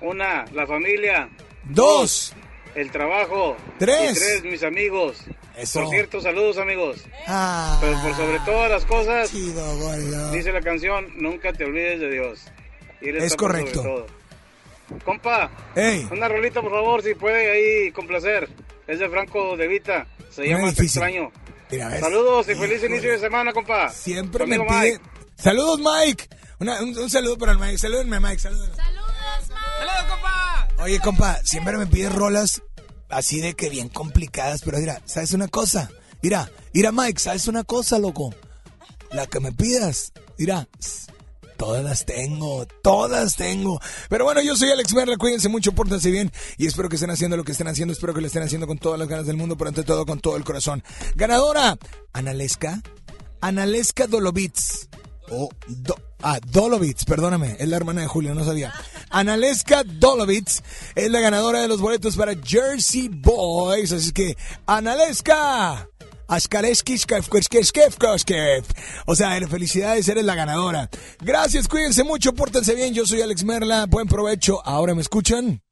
Una, 0.00 0.44
la 0.52 0.66
familia. 0.66 1.28
Dos. 1.66 2.32
El 2.74 2.90
trabajo. 2.90 3.56
Tres. 3.78 4.16
Y 4.16 4.18
tres, 4.20 4.44
mis 4.44 4.62
amigos. 4.62 5.16
Eso. 5.56 5.80
Por 5.80 5.90
cierto, 5.90 6.20
saludos 6.20 6.58
amigos. 6.58 6.98
Ah, 7.26 7.78
Pero 7.80 7.98
por 8.02 8.14
sobre 8.14 8.38
todas 8.40 8.70
las 8.70 8.84
cosas, 8.84 9.32
gordo. 9.32 10.30
dice 10.32 10.52
la 10.52 10.60
canción, 10.60 11.06
nunca 11.16 11.52
te 11.54 11.64
olvides 11.64 11.98
de 12.00 12.10
Dios. 12.10 12.40
Y 13.00 13.08
Él 13.08 13.16
Es 13.16 13.24
está 13.24 13.36
por 13.38 13.52
sobre 13.52 13.72
correcto. 13.72 13.82
todo. 13.82 14.06
Compa, 15.04 15.50
Ey. 15.74 16.06
una 16.12 16.28
rolita 16.28 16.60
por 16.60 16.70
favor, 16.70 17.02
si 17.02 17.14
puede 17.14 17.50
ahí 17.50 17.92
complacer. 17.92 18.48
Es 18.86 18.98
de 19.00 19.08
Franco 19.08 19.56
De 19.56 19.66
Vita. 19.66 20.06
Se 20.30 20.42
Muy 20.42 20.50
llama 20.50 20.64
Te 20.74 20.82
difícil. 20.82 21.02
extraño. 21.02 21.32
Mira. 21.70 21.98
Saludos 21.98 22.48
y 22.50 22.54
feliz 22.54 22.84
inicio 22.84 23.10
de 23.10 23.18
semana, 23.18 23.52
compa. 23.52 23.88
Siempre 23.90 24.46
me 24.46 24.60
pide. 24.60 24.68
Mike. 24.70 25.00
Saludos, 25.36 25.80
Mike. 25.80 26.28
Una- 26.60 26.80
un, 26.82 26.96
un 26.96 27.10
saludo 27.10 27.36
para 27.38 27.52
el 27.52 27.58
Mike. 27.58 27.78
Salúdenme, 27.78 28.20
Mike. 28.20 28.38
Saludos. 28.38 28.76
¡Saludos, 28.76 30.04
compa! 30.08 30.55
Oye, 30.78 31.00
compa, 31.00 31.40
siempre 31.44 31.76
me 31.78 31.86
pides 31.86 32.12
rolas 32.12 32.62
así 33.08 33.40
de 33.40 33.54
que 33.54 33.68
bien 33.70 33.88
complicadas, 33.88 34.62
pero 34.64 34.78
mira, 34.78 35.00
¿sabes 35.04 35.32
una 35.32 35.48
cosa? 35.48 35.90
Mira, 36.22 36.50
mira, 36.72 36.92
Mike, 36.92 37.20
¿sabes 37.20 37.48
una 37.48 37.64
cosa, 37.64 37.98
loco? 37.98 38.34
La 39.12 39.26
que 39.26 39.40
me 39.40 39.52
pidas, 39.52 40.12
mira, 40.38 40.68
todas 41.56 41.82
las 41.82 42.04
tengo, 42.04 42.66
todas 42.82 43.36
tengo. 43.36 43.80
Pero 44.08 44.24
bueno, 44.24 44.42
yo 44.42 44.54
soy 44.56 44.70
Alex 44.70 44.92
Merla, 44.94 45.16
cuídense 45.16 45.48
mucho, 45.48 45.72
pórtense 45.72 46.10
bien 46.10 46.30
y 46.58 46.66
espero 46.66 46.88
que 46.88 46.96
estén 46.96 47.10
haciendo 47.10 47.36
lo 47.36 47.44
que 47.44 47.52
estén 47.52 47.68
haciendo, 47.68 47.92
espero 47.92 48.12
que 48.14 48.20
lo 48.20 48.26
estén 48.26 48.42
haciendo 48.42 48.66
con 48.66 48.78
todas 48.78 48.98
las 48.98 49.08
ganas 49.08 49.26
del 49.26 49.36
mundo, 49.36 49.56
pero 49.56 49.68
ante 49.68 49.82
todo 49.82 50.04
con 50.06 50.20
todo 50.20 50.36
el 50.36 50.44
corazón. 50.44 50.84
Ganadora, 51.14 51.78
Analesca, 52.12 52.82
Analesca 53.40 54.06
Dolovitz. 54.06 54.88
O 55.28 55.48
Do- 55.66 55.96
ah, 56.22 56.38
Dolovitz, 56.46 57.04
perdóname, 57.04 57.56
es 57.58 57.68
la 57.68 57.76
hermana 57.76 58.02
de 58.02 58.06
Julio, 58.06 58.32
no 58.34 58.44
sabía. 58.44 58.72
Analeska 59.10 59.84
Dolovitz 59.84 60.62
es 60.94 61.10
la 61.10 61.20
ganadora 61.20 61.60
de 61.60 61.68
los 61.68 61.80
boletos 61.80 62.16
para 62.16 62.34
Jersey 62.34 63.08
Boys. 63.08 63.92
Así 63.92 64.12
que, 64.12 64.36
Analeska. 64.66 65.88
O 69.06 69.14
sea, 69.14 69.38
felicidades, 69.46 70.08
eres 70.08 70.24
la 70.24 70.34
ganadora. 70.34 70.90
Gracias, 71.20 71.68
cuídense 71.68 72.02
mucho, 72.02 72.32
pórtense 72.32 72.74
bien. 72.74 72.94
Yo 72.94 73.06
soy 73.06 73.22
Alex 73.22 73.44
Merla. 73.44 73.86
Buen 73.86 74.08
provecho. 74.08 74.60
¿Ahora 74.64 74.94
me 74.94 75.02
escuchan? 75.02 75.62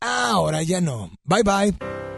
Ahora 0.00 0.62
ya 0.62 0.80
no. 0.80 1.10
Bye 1.24 1.42
bye. 1.42 2.11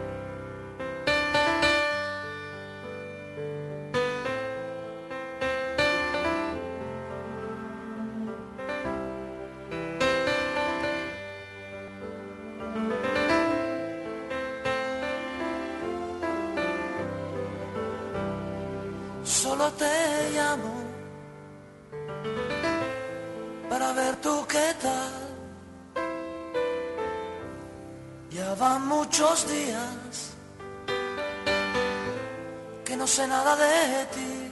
Muchos 29.17 29.47
días 29.47 30.33
que 32.83 32.97
no 32.97 33.07
sé 33.07 33.25
nada 33.27 33.55
de 33.55 34.05
ti. 34.07 34.51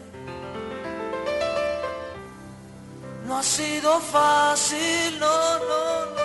No 3.27 3.38
ha 3.40 3.44
sido 3.44 3.99
fácil, 3.99 5.19
no, 5.19 5.60
no, 5.60 6.06
no. 6.15 6.23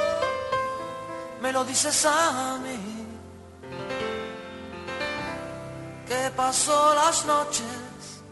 Me 1.42 1.52
lo 1.52 1.64
dices 1.64 2.06
a 2.06 2.58
mí. 2.62 2.78
Que 6.06 6.30
pasó 6.36 6.94
las 6.94 7.26
noches 7.26 8.22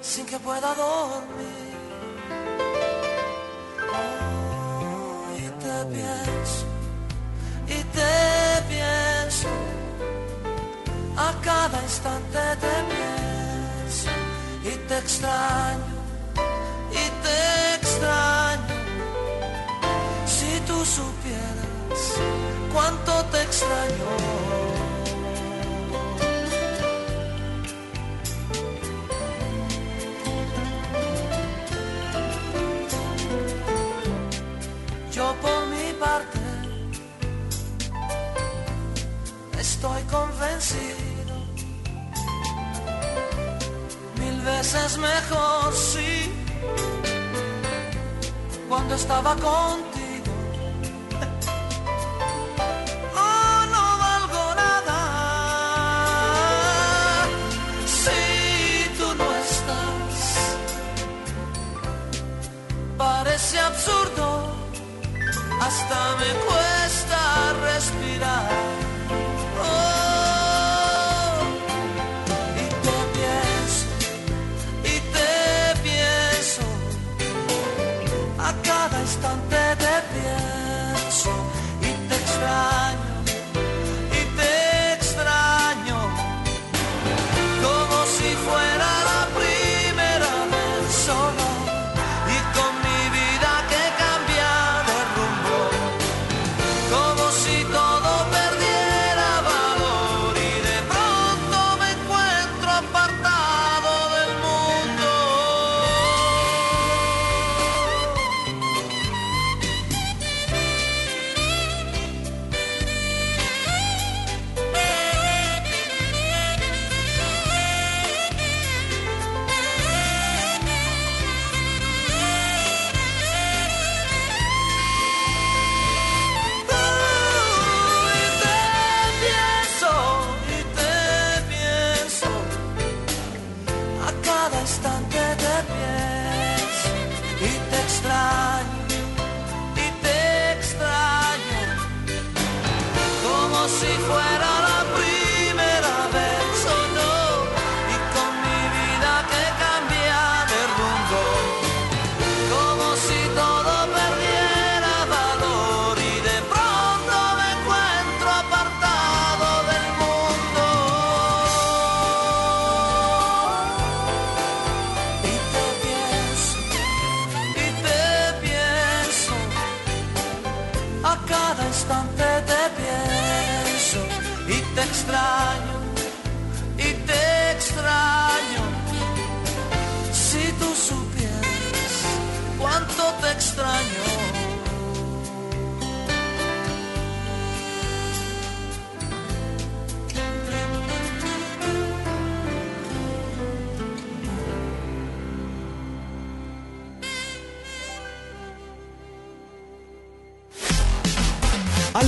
sin 0.00 0.26
que 0.26 0.40
pueda 0.40 0.74
dormir. 0.74 1.76
Oh, 3.94 5.36
y 5.38 5.48
te 5.62 5.84
pienso, 5.94 6.65
te 7.96 8.62
pienso, 8.68 9.48
a 11.16 11.32
cada 11.42 11.82
instante 11.82 12.38
te 12.64 12.74
pienso, 12.92 14.10
y 14.70 14.72
te 14.88 14.98
extraño, 14.98 15.96
y 16.92 17.04
te 17.24 17.74
extraño. 17.76 18.76
Si 20.26 20.60
tú 20.68 20.84
supieras 20.84 22.02
cuánto 22.72 23.12
te 23.32 23.42
extraño. 23.42 24.75
Convencido, 40.10 41.34
mil 44.18 44.40
veces 44.42 44.98
mejor 44.98 45.74
sí, 45.74 46.32
cuando 48.68 48.94
estaba 48.94 49.34
contigo. 49.36 49.85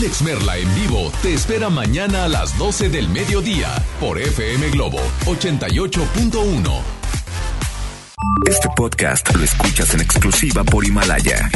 Alex 0.08 0.22
Merla 0.22 0.56
en 0.56 0.74
vivo 0.74 1.12
te 1.20 1.34
espera 1.34 1.68
mañana 1.68 2.24
a 2.24 2.28
las 2.28 2.56
12 2.56 2.88
del 2.88 3.10
mediodía 3.10 3.68
por 4.00 4.18
FM 4.18 4.70
Globo 4.70 4.98
88.1. 5.26 6.82
Este 8.46 8.68
podcast 8.74 9.34
lo 9.34 9.44
escuchas 9.44 9.92
en 9.92 10.00
exclusiva 10.00 10.64
por 10.64 10.86
Himalaya. 10.86 11.50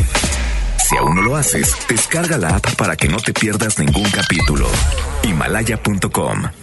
Si 0.86 0.98
aún 0.98 1.14
no 1.14 1.22
lo 1.22 1.36
haces, 1.36 1.74
descarga 1.88 2.36
la 2.36 2.56
app 2.56 2.74
para 2.76 2.94
que 2.94 3.08
no 3.08 3.16
te 3.16 3.32
pierdas 3.32 3.78
ningún 3.78 4.10
capítulo. 4.10 4.68
Himalaya.com 5.22 6.61